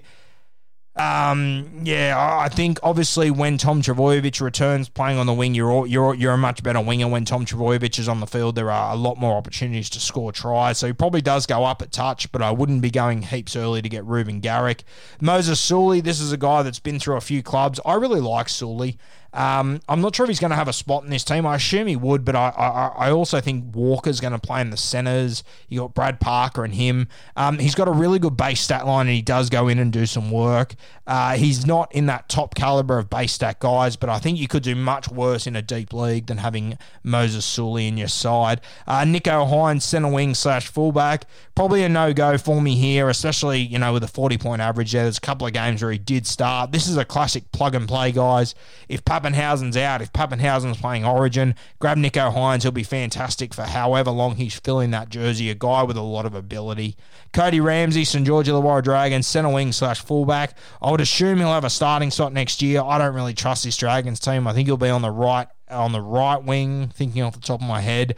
Um, 0.95 1.81
yeah, 1.83 2.15
I 2.17 2.49
think 2.49 2.79
obviously 2.83 3.31
when 3.31 3.57
Tom 3.57 3.81
Trbojevic 3.81 4.39
returns 4.41 4.89
playing 4.89 5.17
on 5.17 5.25
the 5.25 5.33
wing, 5.33 5.55
you're 5.55 5.87
you're 5.87 6.13
you're 6.13 6.33
a 6.33 6.37
much 6.37 6.61
better 6.61 6.81
winger. 6.81 7.07
When 7.07 7.25
Tom 7.25 7.45
Trbojevic 7.45 7.97
is 7.97 8.07
on 8.07 8.19
the 8.19 8.27
field, 8.27 8.55
there 8.55 8.69
are 8.69 8.93
a 8.93 8.95
lot 8.95 9.17
more 9.17 9.35
opportunities 9.35 9.89
to 9.91 9.99
score 9.99 10.31
tries. 10.31 10.77
So 10.77 10.85
he 10.85 10.93
probably 10.93 11.21
does 11.21 11.47
go 11.47 11.63
up 11.65 11.81
at 11.81 11.91
touch, 11.91 12.31
but 12.31 12.43
I 12.43 12.51
wouldn't 12.51 12.83
be 12.83 12.91
going 12.91 13.23
heaps 13.23 13.55
early 13.55 13.81
to 13.81 13.89
get 13.89 14.05
Reuben 14.05 14.39
Garrick. 14.39 14.83
Moses 15.19 15.59
Suli, 15.59 15.99
this 15.99 16.19
is 16.19 16.31
a 16.31 16.37
guy 16.37 16.61
that's 16.61 16.79
been 16.79 16.99
through 16.99 17.17
a 17.17 17.21
few 17.21 17.41
clubs. 17.41 17.79
I 17.83 17.95
really 17.95 18.21
like 18.21 18.47
Suli. 18.47 18.99
Um, 19.33 19.81
I'm 19.89 20.01
not 20.01 20.15
sure 20.15 20.25
if 20.25 20.29
he's 20.29 20.39
going 20.39 20.51
to 20.51 20.55
have 20.55 20.67
a 20.67 20.73
spot 20.73 21.03
in 21.03 21.09
this 21.09 21.23
team. 21.23 21.45
I 21.45 21.55
assume 21.55 21.87
he 21.87 21.95
would, 21.95 22.23
but 22.23 22.35
I 22.35 22.49
I, 22.49 23.07
I 23.07 23.11
also 23.11 23.41
think 23.41 23.75
Walker's 23.75 24.19
going 24.19 24.33
to 24.33 24.39
play 24.39 24.61
in 24.61 24.69
the 24.69 24.77
centres. 24.77 25.43
You 25.69 25.81
got 25.81 25.93
Brad 25.93 26.19
Parker 26.19 26.63
and 26.63 26.73
him. 26.73 27.07
Um, 27.35 27.59
he's 27.59 27.75
got 27.75 27.87
a 27.87 27.91
really 27.91 28.19
good 28.19 28.37
base 28.37 28.61
stat 28.61 28.85
line, 28.85 29.07
and 29.07 29.15
he 29.15 29.21
does 29.21 29.49
go 29.49 29.67
in 29.67 29.79
and 29.79 29.91
do 29.91 30.05
some 30.05 30.31
work. 30.31 30.75
Uh, 31.05 31.35
he's 31.35 31.65
not 31.65 31.93
in 31.93 32.05
that 32.05 32.29
top 32.29 32.55
caliber 32.55 32.97
of 32.97 33.09
base 33.09 33.33
stat 33.33 33.59
guys, 33.59 33.95
but 33.95 34.09
I 34.09 34.19
think 34.19 34.37
you 34.37 34.47
could 34.47 34.63
do 34.63 34.75
much 34.75 35.09
worse 35.09 35.45
in 35.45 35.55
a 35.55 35.61
deep 35.61 35.91
league 35.93 36.27
than 36.27 36.37
having 36.37 36.77
Moses 37.03 37.43
Suli 37.43 37.87
in 37.87 37.97
your 37.97 38.07
side. 38.07 38.61
Uh, 38.87 39.01
Nicho 39.01 39.49
Hynes, 39.49 39.81
centre 39.81 40.09
wing 40.09 40.33
slash 40.33 40.67
fullback, 40.67 41.25
probably 41.55 41.83
a 41.83 41.89
no 41.89 42.13
go 42.13 42.37
for 42.37 42.61
me 42.61 42.75
here, 42.75 43.09
especially 43.09 43.59
you 43.59 43.77
know 43.79 43.91
with 43.91 44.03
a 44.03 44.07
40 44.07 44.37
point 44.37 44.61
average. 44.61 44.93
There, 44.93 45.03
there's 45.03 45.17
a 45.17 45.21
couple 45.21 45.45
of 45.45 45.53
games 45.53 45.81
where 45.81 45.91
he 45.91 45.97
did 45.97 46.25
start. 46.25 46.71
This 46.71 46.87
is 46.87 46.95
a 46.95 47.05
classic 47.05 47.51
plug 47.51 47.75
and 47.75 47.87
play, 47.87 48.11
guys. 48.11 48.55
If 48.87 49.03
Papenhuyzen's 49.23 49.77
out, 49.77 50.01
if 50.01 50.11
Papenhuyzen's 50.11 50.77
playing 50.77 51.05
Origin, 51.05 51.55
grab 51.79 51.97
Nicho 51.97 52.33
Hynes. 52.33 52.63
He'll 52.63 52.71
be 52.71 52.83
fantastic 52.83 53.53
for 53.53 53.63
however 53.63 54.11
long 54.11 54.35
he's 54.35 54.59
filling 54.59 54.91
that 54.91 55.09
jersey. 55.09 55.49
A 55.49 55.55
guy 55.55 55.83
with 55.83 55.97
a 55.97 56.01
lot 56.01 56.25
of 56.25 56.35
ability. 56.35 56.97
Cody 57.31 57.59
Ramsey, 57.59 58.03
St 58.03 58.25
George 58.25 58.47
Illawarra 58.47 58.83
Dragons, 58.83 59.25
centre 59.25 59.49
wing 59.49 59.71
slash 59.71 60.01
fullback. 60.01 60.57
I 60.81 60.91
would 60.91 61.01
assume 61.01 61.37
he'll 61.37 61.53
have 61.53 61.63
a 61.63 61.69
starting 61.69 62.11
slot 62.11 62.33
next 62.33 62.61
year. 62.61 62.81
I 62.81 62.97
don't 62.97 63.15
really 63.15 63.33
trust 63.33 63.63
this 63.63 63.77
Dragons 63.77 64.19
team. 64.19 64.47
I 64.47 64.53
think 64.53 64.67
he'll 64.67 64.77
be 64.77 64.89
on 64.89 65.01
the 65.01 65.11
right 65.11 65.47
on 65.69 65.91
the 65.91 66.01
right 66.01 66.43
wing. 66.43 66.89
Thinking 66.89 67.21
off 67.23 67.33
the 67.33 67.39
top 67.39 67.61
of 67.61 67.67
my 67.67 67.81
head. 67.81 68.15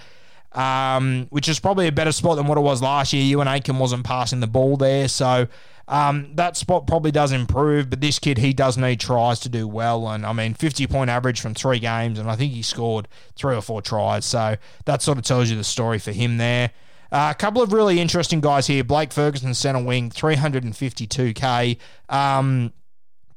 Um, 0.54 1.28
which 1.32 1.50
is 1.50 1.60
probably 1.60 1.88
a 1.88 1.92
better 1.92 2.14
spot 2.14 2.38
than 2.38 2.48
what 2.48 2.58
it 2.58 2.62
was 2.62 2.82
last 2.82 3.12
year. 3.12 3.38
Euan 3.38 3.46
Aitken 3.46 3.78
wasn't 3.78 4.06
passing 4.06 4.40
the 4.40 4.48
ball 4.48 4.78
there, 4.78 5.10
so 5.10 5.48
um, 5.88 6.32
that 6.36 6.58
spot 6.58 6.88
probably 6.88 7.12
does 7.12 7.32
improve, 7.32 7.90
but 7.90 8.02
this 8.02 8.18
kid, 8.18 8.38
he 8.40 8.54
does 8.54 8.78
need 8.78 9.00
tries 9.00 9.40
to 9.42 9.50
do 9.50 9.68
well. 9.68 10.08
And 10.08 10.26
I 10.26 10.34
mean, 10.34 10.54
50 10.54 10.88
point 10.88 11.10
average 11.10 11.42
from 11.42 11.54
three 11.54 11.80
games, 11.80 12.18
and 12.18 12.30
I 12.30 12.36
think 12.36 12.54
he 12.54 12.62
scored 12.62 13.08
three 13.36 13.56
or 13.56 13.62
four 13.62 13.82
tries. 13.82 14.26
So 14.26 14.56
that 14.86 15.02
sort 15.02 15.18
of 15.18 15.24
tells 15.24 15.50
you 15.50 15.58
the 15.58 15.64
story 15.64 16.00
for 16.00 16.12
him 16.12 16.38
there. 16.38 16.72
Uh, 17.12 17.30
a 17.32 17.36
couple 17.36 17.62
of 17.62 17.72
really 17.72 18.00
interesting 18.00 18.42
guys 18.42 18.68
here. 18.68 18.84
Blake 18.84 19.14
Ferguson, 19.14 19.54
centre 19.54 19.84
wing, 19.84 20.10
352k. 20.10 21.78
Um, 22.10 22.74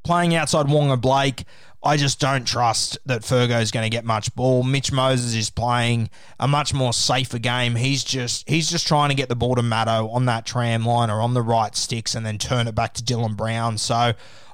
playing 0.04 0.34
outside 0.34 0.66
Waqa 0.66 1.00
Blake. 1.00 1.44
I 1.82 1.96
just 1.96 2.18
don't 2.18 2.46
trust 2.46 2.98
that 3.06 3.22
Fergo 3.22 3.62
is 3.62 3.70
going 3.70 3.84
to 3.84 3.90
get 3.90 4.04
much 4.04 4.34
ball. 4.34 4.64
Mitch 4.64 4.90
Moses 4.90 5.34
is 5.34 5.48
playing 5.48 6.10
a 6.40 6.48
much 6.48 6.74
more 6.74 6.92
safer 6.92 7.38
game. 7.38 7.76
He's 7.76 8.02
just 8.02 8.48
he's 8.48 8.68
just 8.68 8.86
trying 8.86 9.10
to 9.10 9.14
get 9.14 9.28
the 9.28 9.36
ball 9.36 9.54
to 9.54 9.62
Matto 9.62 10.08
on 10.08 10.24
that 10.26 10.44
tram 10.44 10.84
line 10.84 11.08
or 11.08 11.20
on 11.20 11.34
the 11.34 11.42
right 11.42 11.76
sticks 11.76 12.16
and 12.16 12.26
then 12.26 12.36
turn 12.36 12.66
it 12.66 12.74
back 12.74 12.94
to 12.94 13.02
Dylan 13.02 13.36
Brown. 13.36 13.78
So 13.78 14.12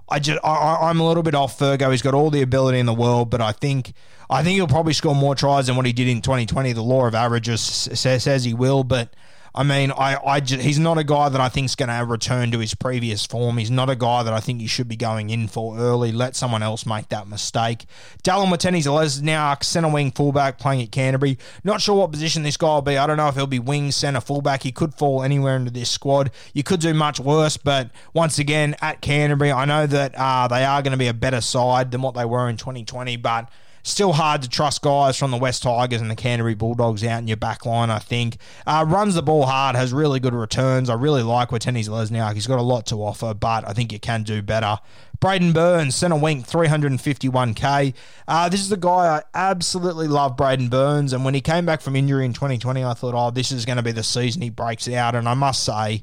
I 0.09 0.19
just 0.19 0.39
I, 0.45 0.91
am 0.91 1.01
a 1.01 1.07
little 1.07 1.23
bit 1.23 1.35
off 1.35 1.59
Fergo. 1.59 1.91
He's 1.91 2.03
got 2.03 2.13
all 2.13 2.31
the 2.31 2.43
ability 2.43 2.79
in 2.79 2.87
the 2.87 2.95
world, 2.95 3.31
but 3.31 3.41
I 3.41 3.53
think 3.53 3.95
I 4.29 4.43
think 4.43 4.57
he'll 4.57 4.69
probably 4.69 4.93
score 4.93 5.15
more 5.15 5.35
tries 5.35 5.67
than 5.67 5.77
what 5.77 5.87
he 5.87 5.95
did 5.95 6.09
in 6.09 6.21
2020. 6.21 6.73
The 6.75 6.83
law 6.83 7.07
of 7.07 7.15
averages 7.15 7.63
says, 7.63 8.23
says 8.23 8.45
he 8.45 8.53
will, 8.53 8.85
but 8.85 9.15
I 9.57 9.62
mean, 9.62 9.93
I, 9.93 10.19
I 10.25 10.40
just, 10.40 10.62
he's 10.62 10.81
not 10.81 10.99
a 10.99 11.05
guy 11.05 11.29
that 11.29 11.40
I 11.40 11.49
think 11.49 11.67
is 11.67 11.77
going 11.77 11.88
to 11.88 12.05
return 12.05 12.51
to 12.51 12.59
his 12.59 12.75
previous 12.75 13.25
form. 13.25 13.57
He's 13.59 13.71
not 13.71 13.88
a 13.88 13.95
guy 13.95 14.25
that 14.25 14.33
I 14.33 14.40
think 14.40 14.61
you 14.61 14.67
should 14.67 14.88
be 14.88 14.97
going 14.97 15.31
in 15.31 15.47
for 15.47 15.79
early. 15.79 16.11
Let 16.11 16.35
someone 16.35 16.62
else 16.64 16.85
make 16.85 17.09
that 17.11 17.29
mistake. 17.29 17.87
Dallin 18.25 18.49
Watene-Zelezniak 18.49 19.62
centre 19.62 19.88
wing 19.88 20.11
fullback 20.11 20.59
playing 20.59 20.83
at 20.83 20.90
Canterbury. 20.90 21.38
Not 21.62 21.81
sure 21.81 21.95
what 21.95 22.11
position 22.11 22.43
this 22.43 22.57
guy 22.57 22.67
will 22.67 22.83
be. 22.83 22.99
I 22.99 23.07
don't 23.07 23.17
know 23.17 23.29
if 23.29 23.37
he'll 23.37 23.47
be 23.47 23.61
wing, 23.61 23.93
centre, 23.93 24.21
fullback. 24.21 24.64
He 24.64 24.73
could 24.73 24.93
fall 24.93 25.23
anywhere 25.23 25.55
into 25.55 25.71
this 25.71 25.88
squad. 25.88 26.33
You 26.53 26.64
could 26.64 26.81
do 26.81 26.93
much 26.93 27.21
worse, 27.21 27.57
but 27.57 27.90
once 28.12 28.40
again, 28.40 28.75
at 28.81 29.03
Canterbury, 29.03 29.53
I 29.53 29.67
know 29.67 29.87
that 29.87 30.17
uh, 30.17 30.49
they 30.49 30.64
are 30.64 30.83
going 30.83 30.93
to 30.93 30.99
be 30.99 31.07
a 31.07 31.14
better 31.14 31.40
side 31.40 31.93
than 31.93 32.03
what 32.03 32.17
they 32.17 32.25
were 32.25 32.49
in 32.49 32.57
2020, 32.57 33.19
but 33.19 33.49
Still 33.87 34.14
hard 34.14 34.40
to 34.40 34.49
trust 34.49 34.81
guys 34.81 35.18
from 35.18 35.31
the 35.31 35.37
West 35.37 35.62
Tigers 35.62 36.01
and 36.01 36.11
the 36.11 36.16
Canterbury 36.16 36.55
Bulldogs 36.55 37.05
out 37.05 37.18
in 37.18 37.29
your 37.29 37.37
back 37.37 37.66
line, 37.66 37.90
I 37.90 37.99
think. 37.99 38.38
Uh, 38.66 38.83
runs 38.88 39.14
the 39.14 39.23
ball 39.23 39.44
hard, 39.44 39.77
has 39.77 39.92
really 39.92 40.20
good 40.20 40.33
returns. 40.33 40.88
I 40.88 40.94
really 40.94 41.23
like 41.23 41.51
Watene-Zelezniak. 41.51 42.33
He's 42.33 42.47
got 42.47 42.59
a 42.59 42.62
lot 42.62 42.87
to 42.87 42.97
offer, 42.97 43.35
but 43.35 43.68
I 43.68 43.75
think 43.75 43.92
you 43.92 44.01
can 44.01 44.23
do 44.23 44.40
better. 44.40 44.79
Braidon 45.20 45.53
Burns, 45.53 45.94
centre 45.94 46.16
wing, 46.16 46.42
351k. 46.42 47.92
Uh, 48.27 48.49
this 48.49 48.61
is 48.61 48.70
the 48.70 48.79
guy 48.79 49.18
I 49.18 49.23
absolutely 49.35 50.09
love, 50.09 50.35
Braidon 50.35 50.70
Burns. 50.70 51.12
And 51.12 51.23
when 51.23 51.35
he 51.35 51.42
came 51.42 51.66
back 51.66 51.83
from 51.83 51.94
injury 51.94 52.25
in 52.25 52.33
2020, 52.33 52.83
I 52.83 52.94
thought, 52.94 53.14
oh, 53.14 53.31
this 53.31 53.53
is 53.53 53.66
going 53.66 53.77
to 53.77 53.83
be 53.83 53.92
the 53.92 54.03
season 54.03 54.40
he 54.40 54.49
breaks 54.49 54.88
out. 54.88 55.14
And 55.14 55.29
I 55.29 55.35
must 55.35 55.62
say, 55.62 56.03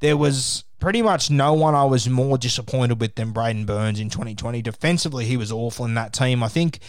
there 0.00 0.16
was 0.16 0.64
pretty 0.78 1.02
much 1.02 1.30
no 1.30 1.52
one 1.52 1.74
I 1.74 1.84
was 1.84 2.08
more 2.08 2.38
disappointed 2.38 2.98
with 2.98 3.14
than 3.14 3.32
Braidon 3.32 3.66
Burns 3.66 4.00
in 4.00 4.08
2020. 4.08 4.62
Defensively, 4.62 5.26
he 5.26 5.36
was 5.36 5.52
awful 5.52 5.84
in 5.84 5.92
that 5.94 6.14
team. 6.14 6.42
I 6.42 6.48
think 6.48 6.80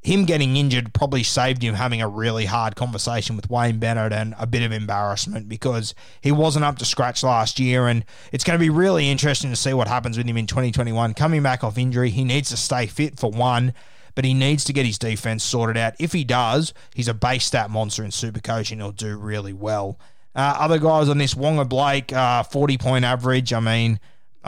him 0.00 0.24
getting 0.24 0.56
injured 0.56 0.94
probably 0.94 1.22
saved 1.22 1.62
him 1.62 1.74
having 1.74 2.00
a 2.00 2.08
really 2.08 2.44
hard 2.44 2.76
conversation 2.76 3.34
with 3.36 3.50
Wayne 3.50 3.78
Bennett 3.78 4.12
and 4.12 4.34
a 4.38 4.46
bit 4.46 4.62
of 4.62 4.72
embarrassment 4.72 5.48
because 5.48 5.94
he 6.20 6.30
wasn't 6.30 6.64
up 6.64 6.78
to 6.78 6.84
scratch 6.84 7.22
last 7.22 7.58
year. 7.58 7.88
And 7.88 8.04
it's 8.32 8.44
going 8.44 8.58
to 8.58 8.64
be 8.64 8.70
really 8.70 9.10
interesting 9.10 9.50
to 9.50 9.56
see 9.56 9.74
what 9.74 9.88
happens 9.88 10.16
with 10.16 10.26
him 10.26 10.36
in 10.36 10.46
2021. 10.46 11.14
Coming 11.14 11.42
back 11.42 11.64
off 11.64 11.76
injury, 11.76 12.10
he 12.10 12.24
needs 12.24 12.50
to 12.50 12.56
stay 12.56 12.86
fit 12.86 13.18
for 13.18 13.30
one, 13.30 13.74
but 14.14 14.24
he 14.24 14.34
needs 14.34 14.64
to 14.64 14.72
get 14.72 14.86
his 14.86 14.98
defense 14.98 15.42
sorted 15.42 15.76
out. 15.76 15.94
If 15.98 16.12
he 16.12 16.22
does, 16.22 16.72
he's 16.94 17.08
a 17.08 17.14
base 17.14 17.46
stat 17.46 17.68
monster 17.68 18.04
in 18.04 18.10
Supercoach 18.10 18.70
and 18.70 18.80
he'll 18.80 18.92
do 18.92 19.16
really 19.16 19.52
well. 19.52 19.98
Uh, 20.34 20.54
other 20.60 20.78
guys 20.78 21.08
on 21.08 21.18
this, 21.18 21.34
Waqa 21.34 21.68
Blake, 21.68 22.12
uh, 22.12 22.44
40 22.44 22.78
point 22.78 23.04
average. 23.04 23.52
I 23.52 23.58
mean, 23.58 23.98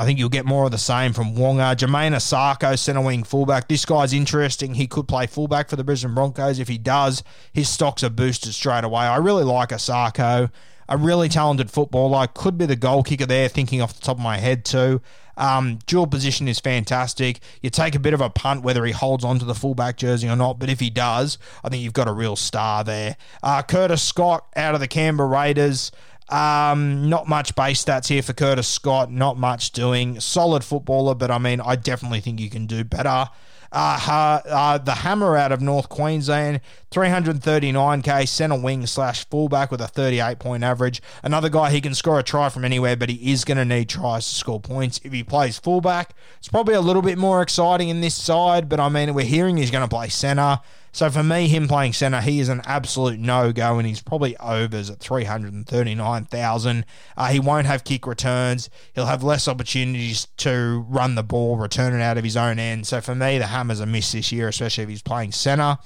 I 0.00 0.06
think 0.06 0.18
you'll 0.18 0.30
get 0.30 0.46
more 0.46 0.64
of 0.64 0.70
the 0.70 0.78
same 0.78 1.12
from 1.12 1.34
Waqa. 1.34 1.76
Jamayne 1.76 2.14
Isaako, 2.14 2.78
centre 2.78 3.02
wing 3.02 3.22
fullback. 3.22 3.68
This 3.68 3.84
guy's 3.84 4.14
interesting. 4.14 4.72
He 4.72 4.86
could 4.86 5.06
play 5.06 5.26
fullback 5.26 5.68
for 5.68 5.76
the 5.76 5.84
Brisbane 5.84 6.14
Broncos. 6.14 6.58
If 6.58 6.68
he 6.68 6.78
does, 6.78 7.22
his 7.52 7.68
stocks 7.68 8.02
are 8.02 8.08
boosted 8.08 8.54
straight 8.54 8.82
away. 8.82 9.02
I 9.02 9.18
really 9.18 9.44
like 9.44 9.68
Isaako. 9.68 10.50
A 10.88 10.96
really 10.96 11.28
talented 11.28 11.70
footballer. 11.70 12.26
Could 12.28 12.56
be 12.56 12.64
the 12.64 12.76
goal 12.76 13.02
kicker 13.02 13.26
there, 13.26 13.46
thinking 13.48 13.82
off 13.82 13.92
the 13.92 14.00
top 14.00 14.16
of 14.16 14.22
my 14.22 14.38
head, 14.38 14.64
too. 14.64 15.02
Um, 15.36 15.78
dual 15.86 16.06
position 16.06 16.48
is 16.48 16.60
fantastic. 16.60 17.40
You 17.60 17.68
take 17.68 17.94
a 17.94 17.98
bit 17.98 18.14
of 18.14 18.22
a 18.22 18.30
punt 18.30 18.62
whether 18.62 18.84
he 18.86 18.92
holds 18.92 19.22
onto 19.22 19.44
the 19.44 19.54
fullback 19.54 19.98
jersey 19.98 20.28
or 20.30 20.36
not, 20.36 20.58
but 20.58 20.70
if 20.70 20.80
he 20.80 20.88
does, 20.88 21.36
I 21.62 21.68
think 21.68 21.82
you've 21.82 21.92
got 21.92 22.08
a 22.08 22.12
real 22.12 22.36
star 22.36 22.84
there. 22.84 23.16
Uh, 23.42 23.62
Curtis 23.62 24.02
Scott 24.02 24.46
out 24.56 24.74
of 24.74 24.80
the 24.80 24.88
Canberra 24.88 25.28
Raiders. 25.28 25.92
Um, 26.30 27.08
not 27.08 27.28
much 27.28 27.54
base 27.54 27.84
stats 27.84 28.08
here 28.08 28.22
for 28.22 28.32
Curtis 28.32 28.68
Scott. 28.68 29.10
Not 29.10 29.36
much 29.36 29.72
doing. 29.72 30.20
Solid 30.20 30.62
footballer, 30.62 31.14
but 31.14 31.30
I 31.30 31.38
mean, 31.38 31.60
I 31.60 31.76
definitely 31.76 32.20
think 32.20 32.38
you 32.40 32.48
can 32.48 32.66
do 32.66 32.84
better. 32.84 33.28
Uh, 33.72 34.40
uh, 34.46 34.78
the 34.78 34.94
Hammer 34.94 35.36
out 35.36 35.52
of 35.52 35.60
North 35.60 35.88
Queensland, 35.88 36.60
339k 36.90 38.26
centre 38.26 38.60
wing 38.60 38.84
slash 38.86 39.24
fullback 39.28 39.70
with 39.70 39.80
a 39.80 39.86
38 39.86 40.40
point 40.40 40.64
average. 40.64 41.00
Another 41.22 41.48
guy 41.48 41.70
he 41.70 41.80
can 41.80 41.94
score 41.94 42.18
a 42.18 42.22
try 42.22 42.48
from 42.48 42.64
anywhere, 42.64 42.96
but 42.96 43.08
he 43.08 43.32
is 43.32 43.44
going 43.44 43.58
to 43.58 43.64
need 43.64 43.88
tries 43.88 44.28
to 44.28 44.34
score 44.34 44.60
points. 44.60 45.00
If 45.04 45.12
he 45.12 45.22
plays 45.22 45.58
fullback, 45.58 46.14
it's 46.38 46.48
probably 46.48 46.74
a 46.74 46.80
little 46.80 47.02
bit 47.02 47.16
more 47.16 47.42
exciting 47.42 47.90
in 47.90 48.00
this 48.00 48.16
side, 48.16 48.68
but 48.68 48.80
I 48.80 48.88
mean, 48.88 49.14
we're 49.14 49.24
hearing 49.24 49.56
he's 49.56 49.70
going 49.70 49.88
to 49.88 49.94
play 49.94 50.08
centre. 50.08 50.58
So 50.92 51.08
for 51.08 51.22
me, 51.22 51.46
him 51.48 51.68
playing 51.68 51.92
centre, 51.92 52.20
he 52.20 52.40
is 52.40 52.48
an 52.48 52.62
absolute 52.64 53.20
no 53.20 53.52
go, 53.52 53.78
and 53.78 53.86
he's 53.86 54.02
probably 54.02 54.36
overs 54.38 54.90
at 54.90 54.98
three 54.98 55.24
hundred 55.24 55.52
and 55.52 55.66
thirty 55.66 55.94
nine 55.94 56.24
thousand. 56.24 56.84
Uh, 57.16 57.28
he 57.28 57.38
won't 57.38 57.66
have 57.66 57.84
kick 57.84 58.06
returns. 58.06 58.68
He'll 58.94 59.06
have 59.06 59.22
less 59.22 59.46
opportunities 59.46 60.26
to 60.38 60.84
run 60.88 61.14
the 61.14 61.22
ball, 61.22 61.56
return 61.56 61.94
it 61.94 62.02
out 62.02 62.18
of 62.18 62.24
his 62.24 62.36
own 62.36 62.58
end. 62.58 62.86
So 62.86 63.00
for 63.00 63.14
me, 63.14 63.38
the 63.38 63.46
Hammers 63.46 63.80
a 63.80 63.86
miss 63.86 64.12
this 64.12 64.32
year, 64.32 64.48
especially 64.48 64.84
if 64.84 64.90
he's 64.90 65.02
playing 65.02 65.32
centre. 65.32 65.78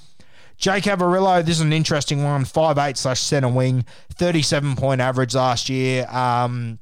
Jake 0.56 0.84
Averillo, 0.84 1.44
this 1.44 1.56
is 1.56 1.62
an 1.62 1.72
interesting 1.72 2.22
one. 2.22 2.44
Five 2.44 2.78
eight 2.78 2.96
slash 2.96 3.20
centre 3.20 3.48
wing, 3.48 3.84
37 4.14 4.76
point 4.76 5.00
average 5.00 5.34
last 5.34 5.68
year. 5.68 6.06
Um, 6.08 6.78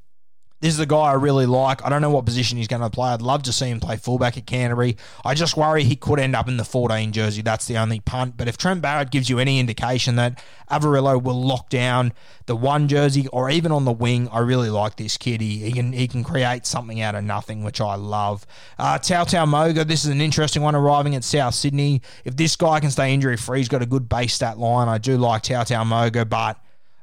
this 0.62 0.74
is 0.74 0.80
a 0.80 0.86
guy 0.86 1.10
I 1.10 1.14
really 1.14 1.44
like. 1.44 1.84
I 1.84 1.88
don't 1.88 2.00
know 2.00 2.10
what 2.10 2.24
position 2.24 2.56
he's 2.56 2.68
going 2.68 2.82
to 2.82 2.88
play. 2.88 3.10
I'd 3.10 3.20
love 3.20 3.42
to 3.42 3.52
see 3.52 3.66
him 3.66 3.80
play 3.80 3.96
fullback 3.96 4.38
at 4.38 4.46
Canterbury. 4.46 4.96
I 5.24 5.34
just 5.34 5.56
worry 5.56 5.82
he 5.82 5.96
could 5.96 6.20
end 6.20 6.36
up 6.36 6.46
in 6.46 6.56
the 6.56 6.64
14 6.64 7.10
jersey. 7.10 7.42
That's 7.42 7.66
the 7.66 7.76
only 7.78 7.98
punt. 7.98 8.36
But 8.36 8.46
if 8.46 8.56
Trent 8.56 8.80
Barrett 8.80 9.10
gives 9.10 9.28
you 9.28 9.40
any 9.40 9.58
indication 9.58 10.14
that 10.16 10.40
Averillo 10.70 11.20
will 11.20 11.42
lock 11.42 11.68
down 11.68 12.12
the 12.46 12.54
one 12.54 12.86
jersey 12.86 13.26
or 13.32 13.50
even 13.50 13.72
on 13.72 13.84
the 13.84 13.92
wing, 13.92 14.28
I 14.28 14.38
really 14.38 14.70
like 14.70 14.94
this 14.94 15.16
kid. 15.16 15.40
He, 15.40 15.58
he 15.58 15.72
can 15.72 15.92
he 15.92 16.06
can 16.06 16.22
create 16.22 16.64
something 16.64 17.00
out 17.00 17.16
of 17.16 17.24
nothing, 17.24 17.64
which 17.64 17.80
I 17.80 17.96
love. 17.96 18.46
Uh, 18.78 18.98
Tautau 18.98 19.48
Moga, 19.48 19.84
this 19.84 20.04
is 20.04 20.10
an 20.10 20.20
interesting 20.20 20.62
one 20.62 20.76
arriving 20.76 21.16
at 21.16 21.24
South 21.24 21.54
Sydney. 21.54 22.02
If 22.24 22.36
this 22.36 22.54
guy 22.54 22.78
can 22.78 22.92
stay 22.92 23.12
injury 23.12 23.36
free, 23.36 23.58
he's 23.58 23.68
got 23.68 23.82
a 23.82 23.86
good 23.86 24.08
base 24.08 24.34
stat 24.34 24.58
line. 24.58 24.88
I 24.88 24.98
do 24.98 25.16
like 25.16 25.42
Tautau 25.42 25.84
Moga, 25.84 26.24
but 26.24 26.56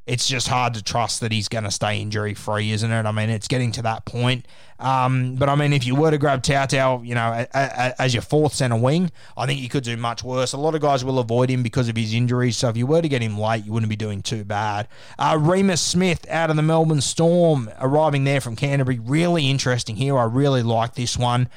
it's 0.09 0.27
just 0.27 0.47
hard 0.47 0.73
to 0.73 0.83
trust 0.83 1.21
that 1.21 1.31
he's 1.31 1.47
going 1.47 1.65
to 1.65 1.71
stay 1.71 2.01
injury 2.01 2.33
free, 2.33 2.71
isn't 2.71 2.91
it? 2.91 3.05
I 3.05 3.11
mean, 3.11 3.29
it's 3.29 3.47
getting 3.47 3.71
to 3.73 3.83
that 3.83 4.05
point. 4.05 4.47
Um, 4.79 5.35
but 5.35 5.49
I 5.49 5.55
mean, 5.55 5.71
if 5.71 5.85
you 5.85 5.93
were 5.93 6.09
to 6.09 6.17
grab 6.17 6.41
Tautau, 6.41 7.05
you 7.05 7.13
know, 7.13 7.31
a, 7.31 7.47
a, 7.53 8.01
as 8.01 8.15
your 8.15 8.23
fourth 8.23 8.53
centre 8.53 8.75
wing, 8.75 9.11
I 9.37 9.45
think 9.45 9.61
you 9.61 9.69
could 9.69 9.83
do 9.83 9.95
much 9.97 10.23
worse. 10.23 10.53
A 10.53 10.57
lot 10.57 10.73
of 10.73 10.81
guys 10.81 11.05
will 11.05 11.19
avoid 11.19 11.51
him 11.51 11.61
because 11.61 11.89
of 11.89 11.95
his 11.95 12.15
injuries. 12.15 12.57
So 12.57 12.69
if 12.69 12.77
you 12.77 12.87
were 12.87 13.03
to 13.03 13.07
get 13.07 13.21
him 13.21 13.37
late, 13.37 13.65
you 13.65 13.71
wouldn't 13.71 13.89
be 13.89 13.95
doing 13.95 14.23
too 14.23 14.43
bad. 14.43 14.87
Uh, 15.19 15.35
Reimis 15.35 15.77
Smith 15.77 16.27
out 16.27 16.49
of 16.49 16.55
the 16.55 16.63
Melbourne 16.63 17.01
Storm, 17.01 17.69
arriving 17.79 18.23
there 18.23 18.41
from 18.41 18.55
Canterbury. 18.55 18.97
Really 18.97 19.47
interesting 19.47 19.95
here. 19.95 20.17
I 20.17 20.23
really 20.23 20.63
like 20.63 20.95
this 20.95 21.17
one. 21.17 21.49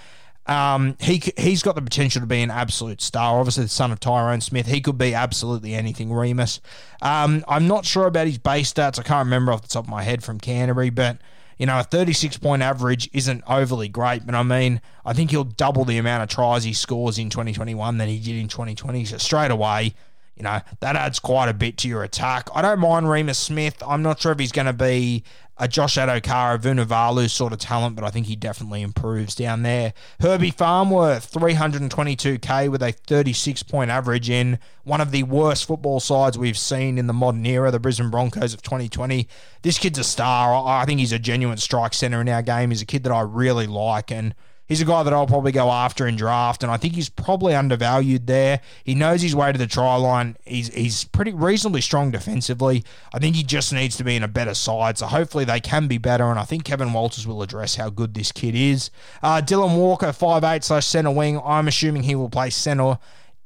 Um, 0.46 0.96
he 1.00 1.22
he's 1.38 1.62
got 1.62 1.76
the 1.76 1.83
potential 1.83 2.20
to 2.20 2.26
be 2.26 2.42
an 2.42 2.50
absolute 2.50 3.00
star. 3.00 3.38
Obviously, 3.38 3.64
the 3.64 3.68
son 3.68 3.92
of 3.92 4.00
Tyrone 4.00 4.40
Smith, 4.40 4.66
he 4.66 4.81
could 4.81 4.98
be 4.98 5.14
absolutely 5.14 5.74
anything. 5.74 6.09
Reimis. 6.09 6.61
Um, 7.00 7.44
I'm 7.46 7.68
not 7.68 7.85
sure 7.85 8.07
about 8.07 8.26
his 8.26 8.38
base 8.38 8.72
stats. 8.72 8.98
I 8.98 9.02
can't 9.02 9.24
remember 9.24 9.52
off 9.52 9.62
the 9.62 9.68
top 9.68 9.85
of 9.85 9.90
my 9.90 10.02
head 10.02 10.24
from 10.24 10.40
Canterbury, 10.40 10.90
but 10.90 11.19
you 11.58 11.67
know, 11.67 11.79
a 11.79 11.85
36 11.85 12.38
point 12.38 12.60
average 12.60 13.08
isn't 13.12 13.44
overly 13.46 13.88
great, 13.88 14.27
but 14.27 14.35
I 14.35 14.42
mean, 14.42 14.81
I 15.04 15.12
think 15.12 15.31
he'll 15.31 15.44
double 15.44 15.85
the 15.85 15.98
amount 15.98 16.25
of 16.25 16.29
tries 16.29 16.64
he 16.64 16.73
scores 16.73 17.19
in 17.19 17.31
2021 17.31 17.98
than 17.98 18.08
he 18.08 18.19
did 18.19 18.37
in 18.37 18.48
2020. 18.48 19.04
So 19.04 19.19
straight 19.19 19.52
away, 19.52 19.94
you 20.37 20.42
know, 20.42 20.60
that 20.80 20.96
adds 20.96 21.18
quite 21.18 21.48
a 21.48 21.54
bit 21.54 21.76
to 21.78 21.88
your 21.88 22.02
attack. 22.02 22.48
I 22.54 22.62
don't 22.62 22.80
mind 22.80 23.06
Reimis 23.06 23.37
Smith. 23.37 23.83
I'm 23.87 24.02
not 24.02 24.20
sure 24.20 24.33
if 24.33 24.38
he's 24.38 24.52
going 24.52 24.66
to 24.66 24.72
be 24.72 25.24
a 25.58 25.68
Josh 25.68 25.96
Addo-Carr, 25.96 26.58
Vunivalu 26.58 27.28
sort 27.28 27.52
of 27.52 27.58
talent, 27.58 27.94
but 27.94 28.04
I 28.04 28.10
think 28.10 28.26
he 28.26 28.35
definitely 28.35 28.83
improves 28.83 29.35
down 29.35 29.62
there. 29.62 29.92
Herbie 30.20 30.50
Farnworth, 30.50 31.30
322k 31.30 32.70
with 32.70 32.83
a 32.83 32.92
36 32.92 33.62
point 33.64 33.90
average 33.90 34.30
in 34.30 34.58
one 34.85 35.00
of 35.00 35.10
the 35.10 35.22
worst 35.22 35.66
football 35.66 36.00
sides 36.00 36.38
we've 36.38 36.58
seen 36.58 36.98
in 36.98 37.06
the 37.06 37.12
modern 37.12 37.44
era, 37.44 37.70
the 37.70 37.78
Brisbane 37.78 38.10
Broncos 38.10 38.54
of 38.54 38.62
2020. 38.62 39.28
This 39.60 39.78
kid's 39.78 39.98
a 39.98 40.04
star. 40.04 40.66
I 40.66 40.85
think 40.87 40.98
he's 40.98 41.12
a 41.12 41.18
genuine 41.18 41.58
strike 41.58 41.94
centre 41.94 42.20
in 42.20 42.28
our 42.28 42.42
game. 42.42 42.70
He's 42.70 42.83
a 42.83 42.87
kid 42.87 43.04
that 43.04 43.12
I 43.12 43.20
really 43.20 43.66
like 43.66 44.10
and 44.10 44.35
He's 44.73 44.81
a 44.81 44.87
guy 44.87 45.02
that 45.02 45.12
I'll 45.12 45.27
probably 45.27 45.52
go 45.52 45.70
after 45.70 46.06
in 46.06 46.16
draft, 46.16 46.62
and 46.62 46.73
I 46.73 46.79
think 46.79 46.94
he's 46.94 47.10
probably 47.10 47.54
undervalued 47.54 48.27
there. 48.27 48.62
He 48.85 48.94
knows 48.94 49.20
his 49.20 49.37
way 49.37 49.52
to 49.52 49.58
the 49.58 49.66
try 49.66 49.96
line. 49.96 50.38
He's 50.46 50.73
he's 50.73 51.04
pretty 51.04 51.35
reasonably 51.35 51.83
strong 51.83 52.10
defensively. 52.10 52.83
I 53.12 53.18
think 53.18 53.37
he 53.37 53.42
just 53.42 53.70
needs 53.75 53.98
to 53.98 54.04
be 54.04 54.16
in 54.16 54.23
a 54.23 54.29
better 54.29 54.54
side. 54.54 54.96
So 54.96 55.08
hopefully 55.08 55.44
they 55.44 55.60
can 55.60 55.88
be 55.88 55.98
better, 55.98 56.25
and 56.25 56.38
I 56.38 56.44
think 56.44 56.64
Kevin 56.64 56.94
Walters 56.94 57.27
will 57.27 57.42
address 57.42 57.77
how 57.77 57.90
good 57.90 58.14
this 58.14 58.33
kid 58.33 58.54
is. 58.54 58.90
Uh, 59.23 59.42
Dylan 59.44 59.77
Walker, 59.77 60.10
five 60.10 60.42
eight 60.42 60.64
slash 60.64 60.87
centre 60.87 61.10
wing. 61.10 61.38
I'm 61.44 61.68
assuming 61.68 62.04
he 62.04 62.14
will 62.14 62.31
play 62.31 62.48
centre 62.48 62.98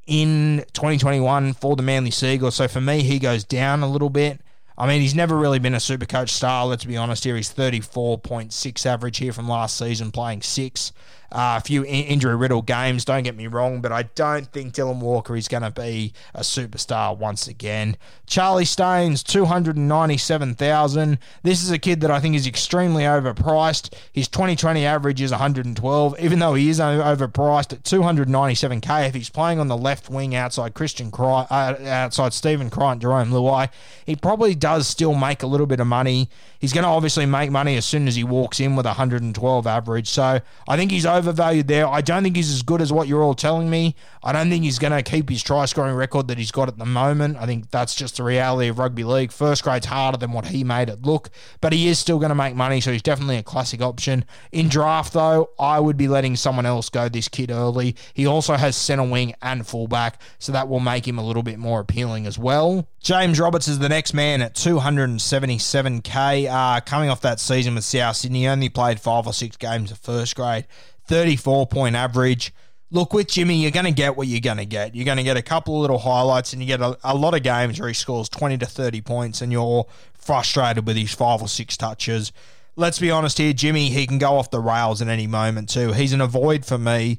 in 0.06 0.64
2021 0.74 1.54
for 1.54 1.74
the 1.74 1.82
Manly 1.82 2.12
Seagulls. 2.12 2.54
So 2.54 2.68
for 2.68 2.80
me, 2.80 3.02
he 3.02 3.18
goes 3.18 3.42
down 3.42 3.82
a 3.82 3.88
little 3.88 4.10
bit. 4.10 4.42
I 4.78 4.86
mean, 4.86 5.00
he's 5.00 5.14
never 5.14 5.36
really 5.36 5.58
been 5.58 5.74
a 5.74 5.80
super 5.80 6.04
coach 6.04 6.30
star, 6.30 6.66
let's 6.66 6.84
be 6.84 6.96
honest 6.96 7.24
here. 7.24 7.36
He's 7.36 7.52
34.6 7.52 8.86
average 8.86 9.18
here 9.18 9.32
from 9.32 9.48
last 9.48 9.78
season, 9.78 10.12
playing 10.12 10.42
six. 10.42 10.92
Uh, 11.36 11.58
a 11.58 11.60
few 11.60 11.84
injury 11.84 12.34
riddled 12.34 12.64
games, 12.64 13.04
don't 13.04 13.22
get 13.22 13.36
me 13.36 13.46
wrong, 13.46 13.82
but 13.82 13.92
I 13.92 14.04
don't 14.04 14.50
think 14.52 14.72
Dylan 14.72 15.00
Walker 15.00 15.36
is 15.36 15.48
going 15.48 15.64
to 15.64 15.70
be 15.70 16.14
a 16.34 16.40
superstar 16.40 17.14
once 17.14 17.46
again. 17.46 17.98
Charlie 18.26 18.64
Staines, 18.64 19.22
297,000. 19.22 21.18
This 21.42 21.62
is 21.62 21.70
a 21.70 21.78
kid 21.78 22.00
that 22.00 22.10
I 22.10 22.20
think 22.20 22.36
is 22.36 22.46
extremely 22.46 23.02
overpriced. 23.02 23.92
His 24.14 24.28
2020 24.28 24.86
average 24.86 25.20
is 25.20 25.30
112, 25.30 26.18
even 26.20 26.38
though 26.38 26.54
he 26.54 26.70
is 26.70 26.80
overpriced 26.80 27.74
at 27.74 27.82
297k. 27.82 29.06
If 29.06 29.14
he's 29.14 29.28
playing 29.28 29.60
on 29.60 29.68
the 29.68 29.76
left 29.76 30.08
wing 30.08 30.34
outside 30.34 30.72
Christian 30.72 31.10
Cry, 31.10 31.46
uh, 31.50 31.76
outside 31.84 32.32
Stephen 32.32 32.70
Crichton, 32.70 32.86
and 32.92 33.00
Jarome 33.02 33.28
Luai, 33.28 33.68
he 34.06 34.16
probably 34.16 34.54
does 34.54 34.86
still 34.86 35.14
make 35.14 35.42
a 35.42 35.46
little 35.46 35.66
bit 35.66 35.80
of 35.80 35.86
money. 35.86 36.30
He's 36.58 36.72
going 36.72 36.84
to 36.84 36.88
obviously 36.88 37.26
make 37.26 37.50
money 37.50 37.76
as 37.76 37.84
soon 37.84 38.08
as 38.08 38.16
he 38.16 38.24
walks 38.24 38.60
in 38.60 38.76
with 38.76 38.86
112 38.86 39.66
average. 39.66 40.08
So 40.08 40.40
I 40.68 40.76
think 40.76 40.90
he's 40.90 41.04
overvalued 41.26 41.66
there. 41.66 41.88
I 41.88 42.00
don't 42.00 42.22
think 42.22 42.36
he's 42.36 42.52
as 42.52 42.62
good 42.62 42.80
as 42.80 42.92
what 42.92 43.08
you're 43.08 43.22
all 43.22 43.34
telling 43.34 43.68
me. 43.68 43.94
I 44.22 44.32
don't 44.32 44.48
think 44.48 44.64
he's 44.64 44.78
going 44.78 44.92
to 44.92 45.02
keep 45.02 45.28
his 45.28 45.42
try 45.42 45.64
scoring 45.66 45.94
record 45.94 46.28
that 46.28 46.38
he's 46.38 46.50
got 46.50 46.68
at 46.68 46.78
the 46.78 46.86
moment. 46.86 47.36
I 47.36 47.46
think 47.46 47.70
that's 47.70 47.94
just 47.94 48.16
the 48.16 48.22
reality 48.22 48.68
of 48.68 48.78
rugby 48.78 49.04
league. 49.04 49.32
First 49.32 49.64
grade's 49.64 49.86
harder 49.86 50.18
than 50.18 50.32
what 50.32 50.46
he 50.46 50.64
made 50.64 50.88
it 50.88 51.02
look, 51.02 51.30
but 51.60 51.72
he 51.72 51.88
is 51.88 51.98
still 51.98 52.18
going 52.18 52.30
to 52.30 52.34
make 52.34 52.54
money, 52.54 52.80
so 52.80 52.92
he's 52.92 53.02
definitely 53.02 53.36
a 53.36 53.42
classic 53.42 53.80
option. 53.80 54.24
In 54.52 54.68
draft, 54.68 55.12
though, 55.12 55.50
I 55.58 55.80
would 55.80 55.96
be 55.96 56.08
letting 56.08 56.36
someone 56.36 56.66
else 56.66 56.88
go 56.88 57.08
this 57.08 57.28
kid 57.28 57.50
early. 57.50 57.96
He 58.14 58.26
also 58.26 58.54
has 58.54 58.76
centre 58.76 59.04
wing 59.04 59.34
and 59.42 59.66
fullback, 59.66 60.20
so 60.38 60.52
that 60.52 60.68
will 60.68 60.80
make 60.80 61.06
him 61.06 61.18
a 61.18 61.26
little 61.26 61.42
bit 61.42 61.58
more 61.58 61.80
appealing 61.80 62.26
as 62.26 62.38
well. 62.38 62.88
James 63.00 63.38
Roberts 63.38 63.68
is 63.68 63.78
the 63.78 63.88
next 63.88 64.14
man 64.14 64.42
at 64.42 64.54
277k. 64.54 66.48
Uh, 66.50 66.80
coming 66.80 67.08
off 67.08 67.20
that 67.20 67.38
season 67.38 67.76
with 67.76 67.84
South 67.84 68.16
Sydney, 68.16 68.40
he 68.40 68.48
only 68.48 68.68
played 68.68 68.98
five 68.98 69.28
or 69.28 69.32
six 69.32 69.56
games 69.56 69.92
of 69.92 69.98
first 69.98 70.34
grade, 70.34 70.66
34 71.06 71.66
point 71.66 71.96
average. 71.96 72.52
Look, 72.90 73.12
with 73.12 73.28
Jimmy, 73.28 73.56
you're 73.56 73.72
going 73.72 73.86
to 73.86 73.92
get 73.92 74.16
what 74.16 74.28
you're 74.28 74.40
going 74.40 74.58
to 74.58 74.64
get. 74.64 74.94
You're 74.94 75.04
going 75.04 75.16
to 75.16 75.24
get 75.24 75.36
a 75.36 75.42
couple 75.42 75.74
of 75.74 75.80
little 75.80 75.98
highlights, 75.98 76.52
and 76.52 76.62
you 76.62 76.68
get 76.68 76.80
a, 76.80 76.96
a 77.02 77.16
lot 77.16 77.34
of 77.34 77.42
games 77.42 77.80
where 77.80 77.88
he 77.88 77.94
scores 77.94 78.28
20 78.28 78.58
to 78.58 78.66
30 78.66 79.00
points, 79.00 79.42
and 79.42 79.50
you're 79.50 79.86
frustrated 80.14 80.86
with 80.86 80.96
his 80.96 81.12
five 81.12 81.42
or 81.42 81.48
six 81.48 81.76
touches. 81.76 82.32
Let's 82.76 82.98
be 82.98 83.10
honest 83.10 83.38
here, 83.38 83.52
Jimmy, 83.52 83.88
he 83.88 84.06
can 84.06 84.18
go 84.18 84.36
off 84.36 84.50
the 84.50 84.60
rails 84.60 85.02
at 85.02 85.08
any 85.08 85.26
moment, 85.26 85.68
too. 85.68 85.92
He's 85.92 86.12
an 86.12 86.20
avoid 86.20 86.64
for 86.64 86.78
me. 86.78 87.18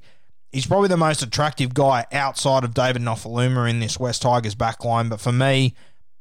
He's 0.53 0.65
probably 0.65 0.87
the 0.87 0.97
most 0.97 1.21
attractive 1.21 1.73
guy 1.73 2.05
outside 2.13 2.63
of 2.63 2.73
David 2.73 3.01
Nofoaluma 3.01 3.69
in 3.69 3.79
this 3.79 3.99
West 3.99 4.21
Tigers 4.21 4.55
backline, 4.55 5.09
but 5.09 5.19
for 5.19 5.33
me, 5.33 5.73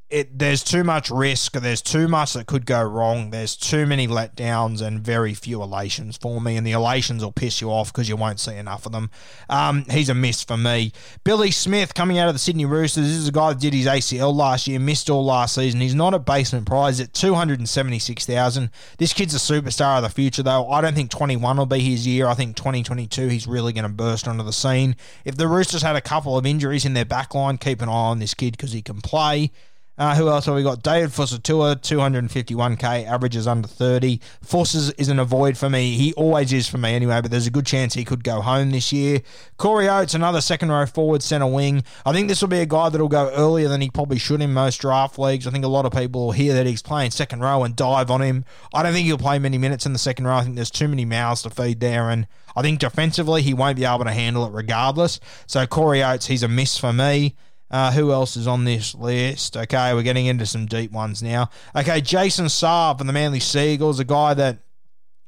it 0.09 0.39
there's 0.39 0.63
too 0.63 0.85
much 0.85 1.09
risk. 1.09 1.53
There's 1.53 1.81
too 1.81 2.07
much 2.07 2.33
that 2.33 2.47
could 2.47 2.65
go 2.65 2.81
wrong. 2.81 3.31
There's 3.31 3.57
too 3.57 3.85
many 3.85 4.07
letdowns 4.07 4.81
and 4.81 5.01
very 5.01 5.33
few 5.33 5.61
elations 5.61 6.15
for 6.15 6.39
me. 6.39 6.55
And 6.55 6.65
the 6.65 6.71
elations 6.71 7.23
will 7.23 7.33
piss 7.33 7.59
you 7.59 7.69
off 7.69 7.91
because 7.91 8.07
you 8.07 8.15
won't 8.15 8.39
see 8.39 8.55
enough 8.55 8.85
of 8.85 8.93
them. 8.93 9.09
Um, 9.49 9.83
he's 9.89 10.07
a 10.07 10.13
miss 10.13 10.43
for 10.43 10.55
me. 10.55 10.93
Billy 11.25 11.51
Smith 11.51 11.93
coming 11.93 12.17
out 12.19 12.29
of 12.29 12.35
the 12.35 12.39
Sydney 12.39 12.65
Roosters. 12.65 13.05
This 13.05 13.17
is 13.17 13.27
a 13.27 13.33
guy 13.33 13.49
that 13.49 13.59
did 13.59 13.73
his 13.73 13.85
ACL 13.85 14.33
last 14.33 14.67
year, 14.67 14.79
missed 14.79 15.09
all 15.09 15.25
last 15.25 15.55
season. 15.55 15.81
He's 15.81 15.95
not 15.95 16.13
a 16.13 16.19
basement 16.19 16.65
prize 16.65 17.01
at 17.01 17.13
two 17.13 17.33
hundred 17.33 17.59
and 17.59 17.67
seventy 17.67 17.99
six 17.99 18.25
thousand. 18.25 18.69
This 18.97 19.11
kid's 19.11 19.35
a 19.35 19.39
superstar 19.39 19.97
of 19.97 20.03
the 20.03 20.09
future, 20.09 20.43
though. 20.43 20.69
I 20.69 20.79
don't 20.79 20.95
think 20.95 21.11
twenty 21.11 21.35
one 21.35 21.57
will 21.57 21.65
be 21.65 21.79
his 21.79 22.07
year. 22.07 22.27
I 22.27 22.33
think 22.33 22.55
twenty 22.55 22.81
twenty 22.81 23.07
two 23.07 23.27
he's 23.27 23.45
really 23.45 23.73
going 23.73 23.83
to 23.83 23.89
burst 23.89 24.25
onto 24.25 24.43
the 24.43 24.53
scene. 24.53 24.95
If 25.25 25.35
the 25.35 25.49
Roosters 25.49 25.81
had 25.81 25.97
a 25.97 26.01
couple 26.01 26.37
of 26.37 26.45
injuries 26.45 26.85
in 26.85 26.93
their 26.93 27.03
backline, 27.03 27.59
keep 27.59 27.81
an 27.81 27.89
eye 27.89 27.91
on 27.91 28.19
this 28.19 28.33
kid 28.33 28.51
because 28.51 28.71
he 28.71 28.81
can 28.81 29.01
play. 29.01 29.51
Uh, 29.97 30.15
who 30.15 30.29
else 30.29 30.45
have 30.45 30.53
we 30.53 30.61
got? 30.61 30.83
David 30.83 31.09
Fusitu'a, 31.09 31.75
251k, 31.77 33.07
averages 33.07 33.47
under 33.47 33.67
30. 33.67 34.19
Fuss 34.43 34.75
is, 34.75 34.91
is 34.91 35.09
an 35.09 35.17
avoid 35.17 35.57
for 35.57 35.71
me. 35.71 35.95
He 35.95 36.13
always 36.13 36.53
is 36.53 36.67
for 36.67 36.77
me 36.77 36.93
anyway, 36.93 37.19
but 37.19 37.31
there's 37.31 37.47
a 37.47 37.51
good 37.51 37.65
chance 37.65 37.95
he 37.95 38.05
could 38.05 38.23
go 38.23 38.41
home 38.41 38.69
this 38.69 38.93
year. 38.93 39.21
Corey 39.57 39.89
Oates, 39.89 40.13
another 40.13 40.39
second 40.39 40.69
row 40.69 40.85
forward, 40.85 41.23
centre 41.23 41.47
wing. 41.47 41.83
I 42.05 42.13
think 42.13 42.27
this 42.27 42.41
will 42.41 42.47
be 42.47 42.59
a 42.59 42.67
guy 42.67 42.89
that'll 42.89 43.07
go 43.07 43.31
earlier 43.31 43.67
than 43.67 43.81
he 43.81 43.89
probably 43.89 44.19
should 44.19 44.41
in 44.41 44.53
most 44.53 44.77
draft 44.81 45.17
leagues. 45.17 45.47
I 45.47 45.51
think 45.51 45.65
a 45.65 45.69
lot 45.69 45.87
of 45.87 45.93
people 45.93 46.27
will 46.27 46.31
hear 46.31 46.53
that 46.53 46.67
he's 46.67 46.83
playing 46.83 47.09
second 47.09 47.39
row 47.39 47.63
and 47.63 47.75
dive 47.75 48.11
on 48.11 48.21
him. 48.21 48.45
I 48.75 48.83
don't 48.83 48.93
think 48.93 49.07
he'll 49.07 49.17
play 49.17 49.39
many 49.39 49.57
minutes 49.57 49.87
in 49.87 49.93
the 49.93 49.99
second 49.99 50.27
row. 50.27 50.35
I 50.35 50.43
think 50.43 50.55
there's 50.55 50.69
too 50.69 50.87
many 50.87 51.05
mouths 51.05 51.41
to 51.41 51.49
feed 51.49 51.79
there, 51.79 52.11
and 52.11 52.27
I 52.55 52.61
think 52.61 52.79
defensively 52.79 53.41
he 53.41 53.55
won't 53.55 53.77
be 53.77 53.85
able 53.85 54.05
to 54.05 54.11
handle 54.11 54.45
it 54.45 54.53
regardless. 54.53 55.19
So 55.47 55.65
Corey 55.65 56.03
Oates, 56.03 56.27
he's 56.27 56.43
a 56.43 56.47
miss 56.47 56.77
for 56.77 56.93
me. 56.93 57.35
Uh, 57.69 57.91
who 57.91 58.11
else 58.11 58.37
is 58.37 58.47
on 58.47 58.63
this 58.63 58.95
list? 58.95 59.57
Okay, 59.57 59.93
we're 59.93 60.03
getting 60.03 60.25
into 60.25 60.45
some 60.45 60.65
deep 60.65 60.91
ones 60.91 61.21
now. 61.21 61.49
Okay, 61.75 62.01
Jason 62.01 62.45
Saab 62.45 62.97
from 62.97 63.07
the 63.07 63.13
Manly 63.13 63.39
Seagulls, 63.39 63.99
a 63.99 64.05
guy 64.05 64.33
that 64.33 64.59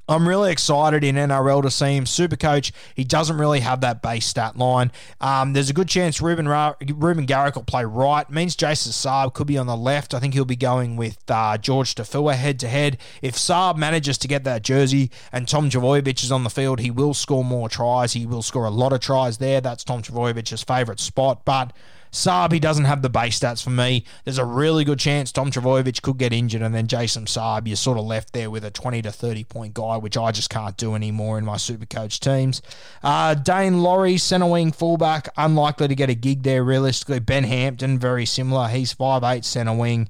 I'm 0.09 0.27
really 0.27 0.51
excited 0.51 1.03
in 1.03 1.15
NRL 1.15 1.61
to 1.61 1.69
see 1.69 1.95
him. 1.95 2.07
Super 2.07 2.35
coach, 2.35 2.73
he 2.95 3.03
doesn't 3.03 3.37
really 3.37 3.59
have 3.59 3.81
that 3.81 4.01
base 4.01 4.25
stat 4.25 4.57
line. 4.57 4.91
Um, 5.21 5.53
there's 5.53 5.69
a 5.69 5.73
good 5.73 5.87
chance 5.87 6.19
Ruben, 6.19 6.47
Ra- 6.47 6.73
Reuben 6.81 7.27
Garrick 7.27 7.55
will 7.55 7.63
play 7.63 7.85
right. 7.85 8.27
Means 8.27 8.55
Jason 8.55 8.91
Saab 8.91 9.35
could 9.35 9.45
be 9.45 9.57
on 9.57 9.67
the 9.67 9.77
left. 9.77 10.15
I 10.15 10.19
think 10.19 10.33
he'll 10.33 10.45
be 10.45 10.55
going 10.55 10.95
with 10.95 11.19
uh, 11.29 11.59
George 11.59 11.93
Taufua 11.93 12.33
head 12.33 12.59
to 12.61 12.67
head. 12.67 12.97
If 13.21 13.35
Saab 13.35 13.77
manages 13.77 14.17
to 14.19 14.27
get 14.27 14.43
that 14.45 14.63
jersey 14.63 15.11
and 15.31 15.47
Tom 15.47 15.69
Trbojevic 15.69 16.23
is 16.23 16.31
on 16.31 16.43
the 16.43 16.49
field, 16.49 16.79
he 16.79 16.89
will 16.89 17.13
score 17.13 17.43
more 17.43 17.69
tries. 17.69 18.13
He 18.13 18.25
will 18.25 18.41
score 18.41 18.65
a 18.65 18.71
lot 18.71 18.93
of 18.93 19.01
tries 19.01 19.37
there. 19.37 19.61
That's 19.61 19.83
Tom 19.83 20.01
Trbojevic's 20.01 20.63
favourite 20.63 20.99
spot. 20.99 21.45
But 21.45 21.71
Saab, 22.11 22.59
doesn't 22.59 22.85
have 22.85 23.01
the 23.01 23.09
base 23.09 23.39
stats 23.39 23.63
for 23.63 23.69
me. 23.69 24.03
There's 24.23 24.37
a 24.37 24.45
really 24.45 24.83
good 24.83 24.99
chance 24.99 25.31
Tom 25.31 25.51
Trbojevic 25.51 26.01
could 26.01 26.17
get 26.17 26.33
injured, 26.33 26.61
and 26.61 26.73
then 26.73 26.87
Jason 26.87 27.25
Saab, 27.25 27.67
you're 27.67 27.75
sort 27.75 27.97
of 27.97 28.05
left 28.05 28.33
there 28.33 28.49
with 28.49 28.65
a 28.65 28.71
20 28.71 29.01
to 29.03 29.11
30 29.11 29.43
point 29.43 29.73
guy, 29.73 29.97
which 29.97 30.17
I 30.17 30.31
just 30.31 30.49
can't 30.49 30.75
do 30.77 30.95
anymore 30.95 31.37
in 31.37 31.45
my 31.45 31.57
super 31.57 31.85
coach 31.85 32.19
teams. 32.19 32.61
Uh, 33.03 33.35
Daine 33.35 33.81
Laurie, 33.81 34.17
centre 34.17 34.47
wing 34.47 34.71
fullback, 34.71 35.29
unlikely 35.37 35.87
to 35.87 35.95
get 35.95 36.09
a 36.09 36.15
gig 36.15 36.43
there 36.43 36.63
realistically. 36.63 37.19
Ben 37.19 37.43
Hampton, 37.43 37.99
very 37.99 38.25
similar. 38.25 38.67
He's 38.67 38.93
5'8 38.93 39.45
centre 39.45 39.73
wing 39.73 40.09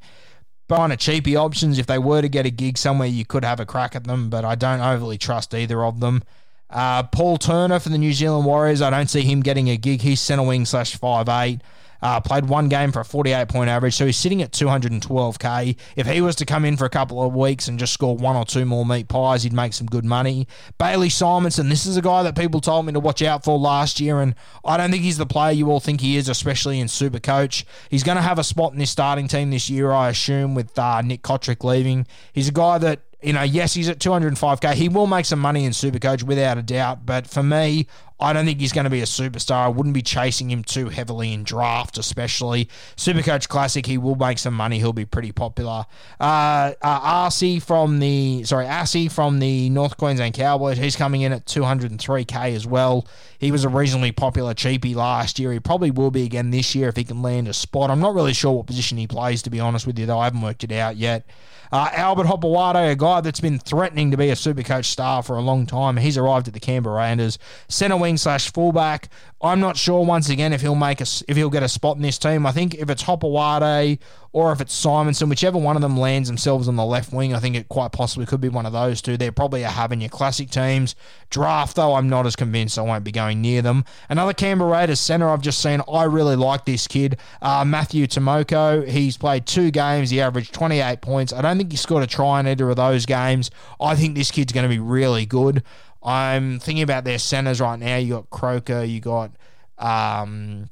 kind 0.69 0.93
of 0.93 0.99
cheapy 0.99 1.35
options. 1.35 1.79
If 1.79 1.87
they 1.87 1.97
were 1.97 2.21
to 2.21 2.29
get 2.29 2.45
a 2.45 2.51
gig 2.51 2.77
somewhere, 2.77 3.07
you 3.07 3.25
could 3.25 3.43
have 3.43 3.59
a 3.59 3.65
crack 3.65 3.95
at 3.95 4.05
them, 4.05 4.29
but 4.29 4.45
I 4.45 4.55
don't 4.55 4.81
overly 4.81 5.17
trust 5.17 5.53
either 5.53 5.83
of 5.83 5.99
them. 5.99 6.23
Uh, 6.69 7.03
Paul 7.03 7.37
Turner 7.37 7.79
for 7.79 7.89
the 7.89 7.97
New 7.97 8.13
Zealand 8.13 8.45
Warriors, 8.45 8.81
I 8.81 8.91
don't 8.91 9.09
see 9.09 9.21
him 9.21 9.41
getting 9.41 9.69
a 9.69 9.77
gig. 9.77 10.01
He's 10.01 10.21
centre 10.21 10.43
wing 10.43 10.65
slash 10.65 10.95
five 10.95 11.27
eight. 11.27 11.61
Uh, 12.01 12.19
played 12.21 12.45
one 12.45 12.69
game 12.69 12.91
for 12.91 13.01
a 13.01 13.05
48 13.05 13.47
point 13.49 13.69
average, 13.69 13.95
so 13.95 14.05
he's 14.05 14.17
sitting 14.17 14.41
at 14.41 14.51
212k. 14.51 15.75
If 15.95 16.07
he 16.07 16.21
was 16.21 16.35
to 16.37 16.45
come 16.45 16.65
in 16.65 16.77
for 16.77 16.85
a 16.85 16.89
couple 16.89 17.21
of 17.21 17.35
weeks 17.35 17.67
and 17.67 17.77
just 17.77 17.93
score 17.93 18.15
one 18.15 18.35
or 18.35 18.45
two 18.45 18.65
more 18.65 18.85
meat 18.85 19.07
pies, 19.07 19.43
he'd 19.43 19.53
make 19.53 19.73
some 19.73 19.87
good 19.87 20.05
money. 20.05 20.47
Bailey 20.77 21.09
Simonson, 21.09 21.69
this 21.69 21.85
is 21.85 21.97
a 21.97 22.01
guy 22.01 22.23
that 22.23 22.37
people 22.37 22.61
told 22.61 22.85
me 22.85 22.93
to 22.93 22.99
watch 22.99 23.21
out 23.21 23.43
for 23.43 23.57
last 23.57 23.99
year, 23.99 24.21
and 24.21 24.35
I 24.63 24.77
don't 24.77 24.91
think 24.91 25.03
he's 25.03 25.17
the 25.17 25.25
player 25.25 25.51
you 25.51 25.69
all 25.69 25.79
think 25.79 26.01
he 26.01 26.17
is, 26.17 26.29
especially 26.29 26.79
in 26.79 26.87
Super 26.87 27.19
Coach. 27.19 27.65
He's 27.89 28.03
going 28.03 28.17
to 28.17 28.21
have 28.21 28.39
a 28.39 28.43
spot 28.43 28.73
in 28.73 28.79
this 28.79 28.91
starting 28.91 29.27
team 29.27 29.51
this 29.51 29.69
year, 29.69 29.91
I 29.91 30.09
assume, 30.09 30.55
with 30.55 30.77
uh, 30.77 31.01
Nick 31.01 31.21
Cotric 31.21 31.63
leaving. 31.63 32.07
He's 32.33 32.47
a 32.47 32.53
guy 32.53 32.77
that 32.77 33.01
you 33.21 33.33
know, 33.33 33.43
yes, 33.43 33.73
he's 33.73 33.89
at 33.89 33.99
205k. 33.99 34.73
He 34.75 34.87
will 34.87 35.07
make 35.07 35.25
some 35.25 35.39
money 35.39 35.65
in 35.65 35.73
Supercoach 35.73 36.23
without 36.23 36.57
a 36.57 36.61
doubt. 36.61 37.05
But 37.05 37.27
for 37.27 37.43
me, 37.43 37.87
I 38.19 38.33
don't 38.33 38.45
think 38.45 38.59
he's 38.59 38.73
going 38.73 38.83
to 38.83 38.89
be 38.89 39.01
a 39.01 39.05
superstar. 39.05 39.55
I 39.55 39.67
wouldn't 39.69 39.93
be 39.93 40.01
chasing 40.01 40.51
him 40.51 40.63
too 40.63 40.89
heavily 40.89 41.31
in 41.31 41.43
draft, 41.43 41.97
especially 41.97 42.69
Supercoach 42.97 43.47
Classic. 43.47 43.85
He 43.85 43.97
will 43.97 44.15
make 44.15 44.37
some 44.39 44.53
money. 44.53 44.77
He'll 44.79 44.91
be 44.91 45.05
pretty 45.05 45.31
popular. 45.31 45.85
Uh, 46.19 46.73
uh, 46.81 47.27
RC 47.29 47.61
from 47.61 47.99
the 47.99 48.43
sorry, 48.43 48.65
Assy 48.65 49.07
from 49.07 49.39
the 49.39 49.69
North 49.69 49.95
Queensland 49.97 50.33
Cowboys. 50.33 50.77
He's 50.77 50.95
coming 50.97 51.21
in 51.21 51.31
at 51.31 51.45
203k 51.45 52.55
as 52.55 52.67
well. 52.67 53.07
He 53.37 53.51
was 53.51 53.63
a 53.63 53.69
reasonably 53.69 54.11
popular 54.11 54.53
cheapie 54.53 54.95
last 54.95 55.39
year. 55.39 55.53
He 55.53 55.59
probably 55.61 55.91
will 55.91 56.11
be 56.11 56.23
again 56.23 56.51
this 56.51 56.75
year 56.75 56.89
if 56.89 56.97
he 56.97 57.05
can 57.05 57.21
land 57.21 57.47
a 57.47 57.53
spot. 57.53 57.89
I'm 57.89 58.01
not 58.01 58.13
really 58.13 58.33
sure 58.33 58.51
what 58.51 58.67
position 58.67 58.97
he 58.97 59.07
plays, 59.07 59.41
to 59.43 59.49
be 59.49 59.61
honest 59.61 59.87
with 59.87 59.97
you, 59.97 60.05
though. 60.05 60.19
I 60.19 60.25
haven't 60.25 60.41
worked 60.41 60.65
it 60.65 60.73
out 60.73 60.97
yet. 60.97 61.25
Uh, 61.71 61.87
Albert 61.93 62.25
Hopoate, 62.25 62.91
a 62.91 62.95
guy 62.95 63.21
that's 63.21 63.39
been 63.39 63.59
threatening 63.59 64.09
to 64.11 64.17
be 64.17 64.29
a 64.29 64.33
Supercoach 64.33 64.85
star 64.85 65.21
for 65.21 65.37
a 65.37 65.41
long 65.41 65.67
time. 65.67 65.97
He's 65.97 66.17
arrived 66.17 66.47
at 66.47 66.53
the 66.55 66.59
Canberra 66.59 66.95
Raiders. 66.95 67.37
Centre 67.67 67.97
wing 67.97 68.08
slash 68.17 68.51
fullback. 68.51 69.09
I'm 69.41 69.61
not 69.61 69.77
sure 69.77 70.03
once 70.03 70.29
again 70.29 70.51
if 70.51 70.59
he'll 70.61 70.75
make 70.75 70.99
a, 70.99 71.05
if 71.27 71.37
he'll 71.37 71.49
get 71.49 71.63
a 71.63 71.69
spot 71.69 71.95
in 71.95 72.01
this 72.01 72.17
team. 72.17 72.45
I 72.45 72.51
think 72.51 72.75
if 72.75 72.89
it's 72.89 73.03
Hopoate 73.03 73.99
or 74.33 74.51
if 74.51 74.59
it's 74.59 74.73
Simonson, 74.73 75.29
whichever 75.29 75.57
one 75.57 75.77
of 75.77 75.81
them 75.81 75.97
lands 75.97 76.27
themselves 76.27 76.67
on 76.67 76.75
the 76.75 76.83
left 76.83 77.13
wing, 77.13 77.33
I 77.33 77.39
think 77.39 77.55
it 77.55 77.69
quite 77.69 77.93
possibly 77.93 78.25
could 78.25 78.41
be 78.41 78.49
one 78.49 78.65
of 78.65 78.73
those 78.73 79.01
two. 79.01 79.15
They're 79.15 79.31
probably 79.31 79.63
a 79.63 79.69
have 79.69 79.93
in 79.93 80.01
your 80.01 80.09
classic 80.09 80.49
teams. 80.49 80.93
Draft, 81.29 81.77
though, 81.77 81.95
I'm 81.95 82.09
not 82.09 82.25
as 82.25 82.35
convinced. 82.35 82.77
I 82.77 82.81
won't 82.81 83.05
be 83.05 83.13
going 83.13 83.41
near 83.41 83.61
them. 83.61 83.85
Another 84.09 84.33
Canberra 84.33 84.71
Raiders 84.71 84.99
centre 84.99 85.29
I've 85.29 85.41
just 85.41 85.61
seen. 85.61 85.81
I 85.91 86.03
really 86.03 86.35
like 86.35 86.65
this 86.65 86.85
kid, 86.85 87.17
uh, 87.41 87.63
Matthew 87.65 88.07
Timoko. 88.07 88.85
He's 88.85 89.15
played 89.15 89.45
two 89.45 89.71
games. 89.71 90.09
He 90.09 90.19
averaged 90.19 90.53
28 90.53 90.99
points. 91.01 91.31
I 91.31 91.41
don't 91.41 91.57
think 91.57 91.71
he 91.71 91.77
scored 91.77 92.03
a 92.03 92.07
try 92.07 92.41
in 92.41 92.47
either 92.47 92.69
of 92.69 92.75
those 92.75 93.05
games. 93.05 93.49
I 93.79 93.95
think 93.95 94.15
this 94.15 94.31
kid's 94.31 94.51
going 94.51 94.63
to 94.63 94.69
be 94.69 94.79
really 94.79 95.25
good. 95.25 95.63
I'm 96.01 96.59
thinking 96.59 96.83
about 96.83 97.03
their 97.03 97.19
centers 97.19 97.59
right 97.59 97.77
now. 97.77 97.97
You 97.97 98.13
got 98.15 98.29
Croker, 98.29 98.83
you 98.83 98.99
got 99.01 99.31
um, 99.77 100.69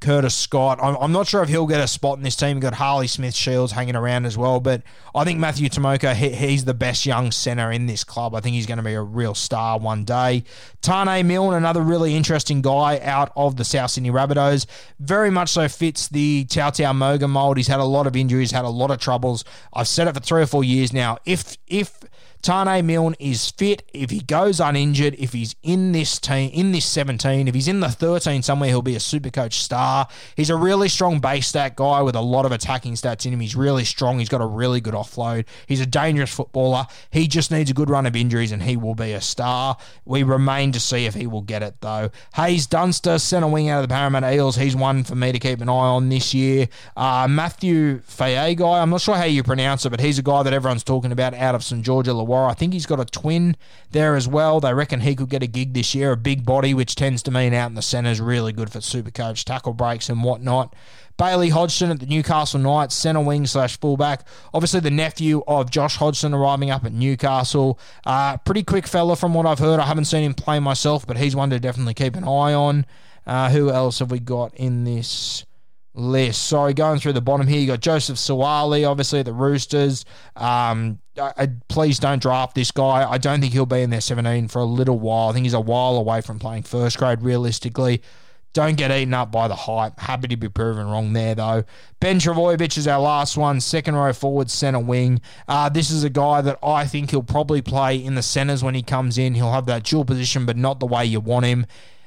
Curtis 0.00 0.34
Scott. 0.34 0.78
I'm, 0.82 0.96
I'm, 0.96 1.12
not 1.12 1.26
sure 1.26 1.42
if 1.42 1.48
he'll 1.48 1.66
get 1.66 1.80
a 1.80 1.88
spot 1.88 2.18
in 2.18 2.24
this 2.24 2.36
team. 2.36 2.56
You 2.56 2.60
got 2.60 2.74
Harley 2.74 3.06
Smith 3.06 3.34
Shields 3.34 3.72
hanging 3.72 3.96
around 3.96 4.26
as 4.26 4.36
well, 4.36 4.60
but 4.60 4.82
I 5.14 5.24
think 5.24 5.38
Matthew 5.38 5.68
Timoko, 5.68 6.14
he, 6.14 6.30
he's 6.30 6.64
the 6.64 6.74
best 6.74 7.06
young 7.06 7.32
center 7.32 7.70
in 7.72 7.86
this 7.86 8.04
club. 8.04 8.34
I 8.34 8.40
think 8.40 8.54
he's 8.54 8.66
going 8.66 8.78
to 8.78 8.84
be 8.84 8.94
a 8.94 9.02
real 9.02 9.34
star 9.34 9.78
one 9.78 10.04
day. 10.04 10.44
Taane 10.82 11.24
Milne, 11.24 11.54
another 11.54 11.80
really 11.80 12.14
interesting 12.14 12.60
guy 12.60 13.00
out 13.00 13.32
of 13.36 13.56
the 13.56 13.64
South 13.64 13.90
Sydney 13.90 14.10
Rabbitohs, 14.10 14.66
very 15.00 15.30
much 15.30 15.50
so 15.50 15.68
fits 15.68 16.08
the 16.08 16.44
Tautau 16.48 16.94
Moga 16.94 17.28
mold. 17.28 17.56
He's 17.56 17.68
had 17.68 17.80
a 17.80 17.84
lot 17.84 18.06
of 18.06 18.16
injuries, 18.16 18.50
had 18.50 18.64
a 18.64 18.68
lot 18.68 18.90
of 18.90 18.98
troubles. 18.98 19.44
I've 19.72 19.88
said 19.88 20.08
it 20.08 20.14
for 20.14 20.20
three 20.20 20.42
or 20.42 20.46
four 20.46 20.64
years 20.64 20.92
now. 20.92 21.18
If 21.24 21.56
if 21.66 21.98
Taane 22.46 22.84
Milne 22.84 23.16
is 23.18 23.50
fit. 23.50 23.82
If 23.92 24.10
he 24.10 24.20
goes 24.20 24.60
uninjured, 24.60 25.16
if 25.18 25.32
he's 25.32 25.56
in 25.64 25.90
this 25.90 26.20
team, 26.20 26.48
in 26.54 26.70
this 26.70 26.84
17, 26.84 27.48
if 27.48 27.54
he's 27.56 27.66
in 27.66 27.80
the 27.80 27.88
13 27.88 28.40
somewhere, 28.42 28.68
he'll 28.68 28.82
be 28.82 28.94
a 28.94 29.00
super 29.00 29.30
coach 29.30 29.54
star. 29.54 30.06
He's 30.36 30.48
a 30.48 30.54
really 30.54 30.88
strong 30.88 31.18
base 31.18 31.48
stat 31.48 31.74
guy 31.74 32.02
with 32.02 32.14
a 32.14 32.20
lot 32.20 32.46
of 32.46 32.52
attacking 32.52 32.92
stats 32.92 33.26
in 33.26 33.32
him. 33.32 33.40
He's 33.40 33.56
really 33.56 33.84
strong. 33.84 34.20
He's 34.20 34.28
got 34.28 34.40
a 34.40 34.46
really 34.46 34.80
good 34.80 34.94
offload. 34.94 35.46
He's 35.66 35.80
a 35.80 35.86
dangerous 35.86 36.32
footballer. 36.32 36.86
He 37.10 37.26
just 37.26 37.50
needs 37.50 37.68
a 37.68 37.74
good 37.74 37.90
run 37.90 38.06
of 38.06 38.14
injuries 38.14 38.52
and 38.52 38.62
he 38.62 38.76
will 38.76 38.94
be 38.94 39.12
a 39.12 39.20
star. 39.20 39.76
We 40.04 40.22
remain 40.22 40.70
to 40.70 40.78
see 40.78 41.04
if 41.04 41.14
he 41.14 41.26
will 41.26 41.42
get 41.42 41.64
it 41.64 41.80
though. 41.80 42.10
Haze 42.36 42.68
Dunster, 42.68 43.18
centre 43.18 43.48
wing 43.48 43.70
out 43.70 43.82
of 43.82 43.88
the 43.88 43.92
Parramatta 43.92 44.32
Eels. 44.32 44.54
He's 44.54 44.76
one 44.76 45.02
for 45.02 45.16
me 45.16 45.32
to 45.32 45.40
keep 45.40 45.60
an 45.60 45.68
eye 45.68 45.72
on 45.72 46.10
this 46.10 46.32
year. 46.32 46.68
Uh, 46.96 47.26
Matthew 47.28 48.02
Feagai, 48.02 48.80
I'm 48.80 48.90
not 48.90 49.00
sure 49.00 49.16
how 49.16 49.24
you 49.24 49.42
pronounce 49.42 49.84
it, 49.84 49.90
but 49.90 49.98
he's 49.98 50.20
a 50.20 50.22
guy 50.22 50.44
that 50.44 50.52
everyone's 50.52 50.84
talking 50.84 51.10
about 51.10 51.34
out 51.34 51.56
of 51.56 51.64
St 51.64 51.84
George 51.84 52.06
Illawarra 52.06 52.35
I 52.44 52.52
think 52.52 52.74
he's 52.74 52.84
got 52.84 53.00
a 53.00 53.06
twin 53.06 53.56
there 53.92 54.14
as 54.16 54.28
well. 54.28 54.60
They 54.60 54.74
reckon 54.74 55.00
he 55.00 55.16
could 55.16 55.30
get 55.30 55.42
a 55.42 55.46
gig 55.46 55.72
this 55.72 55.94
year, 55.94 56.12
a 56.12 56.16
big 56.16 56.44
body, 56.44 56.74
which 56.74 56.94
tends 56.94 57.22
to 57.22 57.30
mean 57.30 57.54
out 57.54 57.70
in 57.70 57.74
the 57.74 57.82
centre 57.82 58.10
is 58.10 58.20
really 58.20 58.52
good 58.52 58.70
for 58.70 58.82
super 58.82 59.10
coach 59.10 59.44
tackle 59.44 59.72
breaks 59.72 60.08
and 60.08 60.22
whatnot. 60.22 60.74
Bailey 61.16 61.48
Hodgson 61.48 61.90
at 61.90 61.98
the 61.98 62.06
Newcastle 62.06 62.60
Knights, 62.60 62.94
centre 62.94 63.20
wing 63.20 63.46
slash 63.46 63.80
fullback. 63.80 64.26
Obviously, 64.52 64.80
the 64.80 64.90
nephew 64.90 65.42
of 65.48 65.70
Josh 65.70 65.96
Hodgson 65.96 66.34
arriving 66.34 66.70
up 66.70 66.84
at 66.84 66.92
Newcastle. 66.92 67.78
Uh, 68.04 68.36
pretty 68.38 68.62
quick 68.62 68.86
fella 68.86 69.16
from 69.16 69.32
what 69.32 69.46
I've 69.46 69.58
heard. 69.58 69.80
I 69.80 69.86
haven't 69.86 70.04
seen 70.04 70.24
him 70.24 70.34
play 70.34 70.60
myself, 70.60 71.06
but 71.06 71.16
he's 71.16 71.34
one 71.34 71.48
to 71.50 71.58
definitely 71.58 71.94
keep 71.94 72.16
an 72.16 72.24
eye 72.24 72.52
on. 72.52 72.84
Uh, 73.26 73.50
who 73.50 73.70
else 73.70 73.98
have 74.00 74.10
we 74.10 74.18
got 74.18 74.54
in 74.54 74.84
this? 74.84 75.46
List. 75.96 76.46
Sorry, 76.46 76.74
going 76.74 77.00
through 77.00 77.14
the 77.14 77.20
bottom 77.20 77.46
here, 77.46 77.60
you 77.60 77.66
got 77.66 77.80
Joseph 77.80 78.16
Suaalii, 78.16 78.88
obviously 78.88 79.22
the 79.22 79.32
Roosters. 79.32 80.04
Um, 80.36 80.98
I, 81.18 81.32
I, 81.36 81.48
please 81.68 81.98
don't 81.98 82.20
draft 82.20 82.54
this 82.54 82.70
guy. 82.70 83.10
I 83.10 83.18
don't 83.18 83.40
think 83.40 83.52
he'll 83.52 83.66
be 83.66 83.80
in 83.82 83.90
their 83.90 84.00
17 84.00 84.48
for 84.48 84.60
a 84.60 84.64
little 84.64 84.98
while. 84.98 85.30
I 85.30 85.32
think 85.32 85.44
he's 85.44 85.54
a 85.54 85.60
while 85.60 85.96
away 85.96 86.20
from 86.20 86.38
playing 86.38 86.64
first 86.64 86.98
grade 86.98 87.22
realistically. 87.22 88.02
Don't 88.52 88.78
get 88.78 88.90
eaten 88.90 89.12
up 89.12 89.30
by 89.30 89.48
the 89.48 89.54
hype. 89.54 90.00
Happy 90.00 90.28
to 90.28 90.36
be 90.36 90.48
proven 90.48 90.86
wrong 90.86 91.12
there, 91.12 91.34
though. 91.34 91.64
Ben 92.00 92.18
Trbojevic 92.18 92.78
is 92.78 92.88
our 92.88 92.98
last 92.98 93.36
one, 93.36 93.60
second 93.60 93.96
row 93.96 94.14
forward, 94.14 94.50
centre 94.50 94.78
wing. 94.78 95.20
Uh, 95.46 95.68
this 95.68 95.90
is 95.90 96.04
a 96.04 96.08
guy 96.08 96.40
that 96.40 96.58
I 96.62 96.86
think 96.86 97.10
he'll 97.10 97.22
probably 97.22 97.60
play 97.60 98.02
in 98.02 98.14
the 98.14 98.22
centres 98.22 98.64
when 98.64 98.74
he 98.74 98.82
comes 98.82 99.18
in. 99.18 99.34
He'll 99.34 99.52
have 99.52 99.66
that 99.66 99.84
dual 99.84 100.06
position, 100.06 100.46
but 100.46 100.56
not 100.56 100.80
the 100.80 100.86
way 100.86 101.04
you 101.04 101.20
want 101.20 101.44
him. 101.44 101.66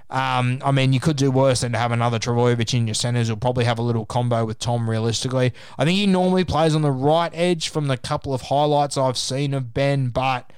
Um, 0.10 0.60
I 0.66 0.72
mean, 0.72 0.91
you 0.91 0.99
could 0.99 1.18
do 1.18 1.30
worse 1.30 1.62
than 1.62 1.74
to 1.74 1.78
have 1.78 1.91
another 1.91 2.18
Trbojevic 2.18 2.74
in 2.74 2.88
your 2.88 2.95
centres. 2.95 3.28
He'll 3.28 3.38
probably 3.38 3.66
have 3.66 3.78
a 3.78 3.84
little 3.84 4.05
combo 4.05 4.43
with 4.43 4.57
Tom, 4.57 4.89
realistically. 4.89 5.53
I 5.78 5.86
think 5.86 5.97
he 5.97 6.07
normally 6.07 6.43
plays 6.43 6.74
on 6.74 6.82
the 6.82 6.91
right 6.91 7.32
edge 7.36 7.70
from 7.70 7.88
the 7.88 7.97
couple 7.97 8.34
of 8.34 8.43
highlights 8.43 8.97
I've 8.97 9.18
seen 9.18 9.53
of 9.53 9.74
Ben, 9.74 10.10
but 10.10 10.51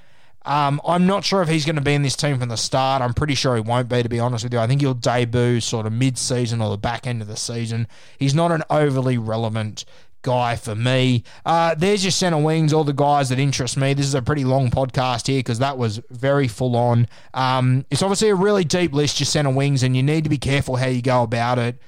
um, 0.44 0.80
I'm 0.86 1.06
not 1.06 1.24
sure 1.24 1.42
if 1.42 1.48
he's 1.48 1.64
going 1.64 1.76
to 1.76 1.82
be 1.82 1.94
in 1.94 2.02
this 2.02 2.16
team 2.16 2.38
from 2.38 2.48
the 2.48 2.56
start. 2.56 3.02
I'm 3.02 3.14
pretty 3.14 3.34
sure 3.34 3.54
he 3.54 3.60
won't 3.60 3.88
be, 3.88 4.02
to 4.02 4.08
be 4.08 4.18
honest 4.18 4.42
with 4.42 4.52
you. 4.52 4.58
I 4.58 4.66
think 4.66 4.80
he'll 4.80 4.94
debut 4.94 5.60
sort 5.60 5.86
of 5.86 5.92
mid 5.92 6.18
season 6.18 6.60
or 6.60 6.70
the 6.70 6.78
back 6.78 7.06
end 7.06 7.20
of 7.20 7.28
the 7.28 7.36
season. 7.36 7.86
He's 8.18 8.34
not 8.34 8.50
an 8.52 8.62
overly 8.70 9.18
relevant 9.18 9.84
guy 10.22 10.56
for 10.56 10.74
me. 10.74 11.24
Uh, 11.44 11.74
there's 11.74 12.04
your 12.04 12.10
centre 12.10 12.38
wings, 12.38 12.72
all 12.72 12.84
the 12.84 12.92
guys 12.92 13.28
that 13.28 13.38
interest 13.38 13.76
me. 13.76 13.94
This 13.94 14.06
is 14.06 14.14
a 14.14 14.22
pretty 14.22 14.44
long 14.44 14.70
podcast 14.70 15.26
here 15.26 15.40
because 15.40 15.58
that 15.58 15.76
was 15.76 16.00
very 16.10 16.48
full 16.48 16.76
on. 16.76 17.08
Um, 17.34 17.84
it's 17.90 18.02
obviously 18.02 18.30
a 18.30 18.34
really 18.34 18.64
deep 18.64 18.92
list, 18.92 19.20
your 19.20 19.26
centre 19.26 19.50
wings, 19.50 19.82
and 19.82 19.96
you 19.96 20.02
need 20.02 20.24
to 20.24 20.30
be 20.30 20.38
careful 20.38 20.76
how 20.76 20.86
you 20.86 21.02
go 21.02 21.22
about 21.22 21.58
it 21.58 21.78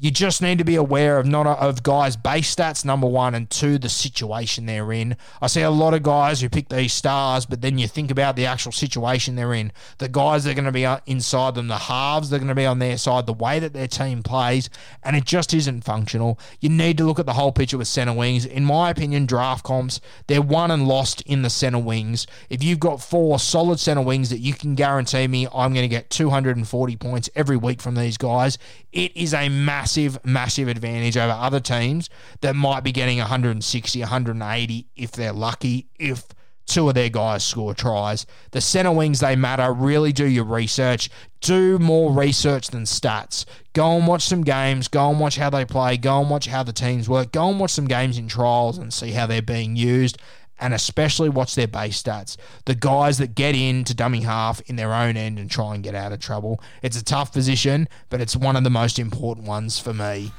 you 0.00 0.10
just 0.10 0.40
need 0.40 0.56
to 0.58 0.64
be 0.64 0.76
aware 0.76 1.18
of 1.18 1.26
not 1.26 1.46
of 1.46 1.82
guys' 1.82 2.16
base 2.16 2.54
stats, 2.54 2.84
number 2.86 3.06
one, 3.06 3.34
and 3.34 3.50
two, 3.50 3.76
the 3.76 3.90
situation 3.90 4.64
they're 4.64 4.92
in. 4.92 5.14
I 5.42 5.46
see 5.46 5.60
a 5.60 5.70
lot 5.70 5.92
of 5.92 6.02
guys 6.02 6.40
who 6.40 6.48
pick 6.48 6.70
these 6.70 6.94
stars, 6.94 7.44
but 7.44 7.60
then 7.60 7.76
you 7.76 7.86
think 7.86 8.10
about 8.10 8.34
the 8.34 8.46
actual 8.46 8.72
situation 8.72 9.36
they're 9.36 9.52
in. 9.52 9.72
The 9.98 10.08
guys 10.08 10.44
that 10.44 10.52
are 10.52 10.54
going 10.54 10.64
to 10.64 10.72
be 10.72 10.86
uh, 10.86 11.00
inside 11.04 11.54
them, 11.54 11.68
the 11.68 11.76
halves, 11.76 12.30
they're 12.30 12.38
going 12.38 12.48
to 12.48 12.54
be 12.54 12.64
on 12.64 12.78
their 12.78 12.96
side, 12.96 13.26
the 13.26 13.34
way 13.34 13.58
that 13.58 13.74
their 13.74 13.86
team 13.86 14.22
plays, 14.22 14.70
and 15.02 15.16
it 15.16 15.24
just 15.24 15.52
isn't 15.52 15.84
functional. 15.84 16.38
You 16.60 16.70
need 16.70 16.96
to 16.96 17.04
look 17.04 17.18
at 17.18 17.26
the 17.26 17.34
whole 17.34 17.52
picture 17.52 17.76
with 17.76 17.88
centre 17.88 18.14
wings. 18.14 18.46
In 18.46 18.64
my 18.64 18.88
opinion, 18.88 19.26
draft 19.26 19.64
comps, 19.64 20.00
they're 20.28 20.40
won 20.40 20.70
and 20.70 20.88
lost 20.88 21.20
in 21.22 21.42
the 21.42 21.50
centre 21.50 21.78
wings. 21.78 22.26
If 22.48 22.64
you've 22.64 22.80
got 22.80 23.02
four 23.02 23.38
solid 23.38 23.78
centre 23.78 24.00
wings 24.00 24.30
that 24.30 24.38
you 24.38 24.54
can 24.54 24.74
guarantee 24.74 25.26
me 25.28 25.46
I'm 25.54 25.74
going 25.74 25.84
to 25.84 25.88
get 25.88 26.10
240 26.10 26.96
points 26.96 27.28
every 27.34 27.56
week 27.56 27.82
from 27.82 27.94
these 27.94 28.16
guys, 28.16 28.58
it 28.92 29.16
is 29.16 29.34
a 29.34 29.48
massive, 29.48 29.89
massive 29.96 30.68
advantage 30.68 31.16
over 31.16 31.32
other 31.32 31.60
teams 31.60 32.10
that 32.40 32.54
might 32.54 32.84
be 32.84 32.92
getting 32.92 33.18
160, 33.18 34.00
180 34.00 34.86
if 34.96 35.12
they're 35.12 35.32
lucky, 35.32 35.86
if 35.98 36.24
two 36.70 36.88
of 36.88 36.94
their 36.94 37.08
guys 37.08 37.44
score 37.44 37.74
tries. 37.74 38.26
The 38.52 38.60
center 38.60 38.92
wings, 38.92 39.20
they 39.20 39.36
matter. 39.36 39.72
Really 39.72 40.12
do 40.12 40.26
your 40.26 40.44
research. 40.44 41.10
Do 41.40 41.78
more 41.78 42.12
research 42.12 42.68
than 42.68 42.84
stats. 42.84 43.44
Go 43.72 43.96
and 43.96 44.06
watch 44.06 44.22
some 44.22 44.42
games. 44.42 44.88
Go 44.88 45.10
and 45.10 45.18
watch 45.18 45.36
how 45.36 45.50
they 45.50 45.64
play. 45.64 45.96
Go 45.96 46.20
and 46.20 46.30
watch 46.30 46.46
how 46.46 46.62
the 46.62 46.72
teams 46.72 47.08
work. 47.08 47.32
Go 47.32 47.50
and 47.50 47.58
watch 47.58 47.72
some 47.72 47.86
games 47.86 48.18
in 48.18 48.28
trials 48.28 48.78
and 48.78 48.92
see 48.92 49.10
how 49.10 49.26
they're 49.26 49.42
being 49.42 49.74
used 49.76 50.18
and 50.60 50.74
especially 50.74 51.28
watch 51.28 51.54
their 51.54 51.66
base 51.66 52.00
stats. 52.00 52.36
The 52.66 52.74
guys 52.74 53.18
that 53.18 53.34
get 53.34 53.56
into 53.56 53.94
dummy 53.94 54.20
half 54.20 54.60
in 54.62 54.76
their 54.76 54.92
own 54.92 55.16
end 55.16 55.38
and 55.38 55.50
try 55.50 55.74
and 55.74 55.82
get 55.82 55.94
out 55.94 56.12
of 56.12 56.20
trouble. 56.20 56.60
It's 56.82 57.00
a 57.00 57.04
tough 57.04 57.32
position, 57.32 57.88
but 58.10 58.20
it's 58.20 58.36
one 58.36 58.56
of 58.56 58.64
the 58.64 58.70
most 58.70 58.98
important 58.98 59.46
ones 59.46 59.78
for 59.78 59.94
me. 59.94 60.32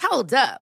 Hold 0.00 0.32
up. 0.32 0.63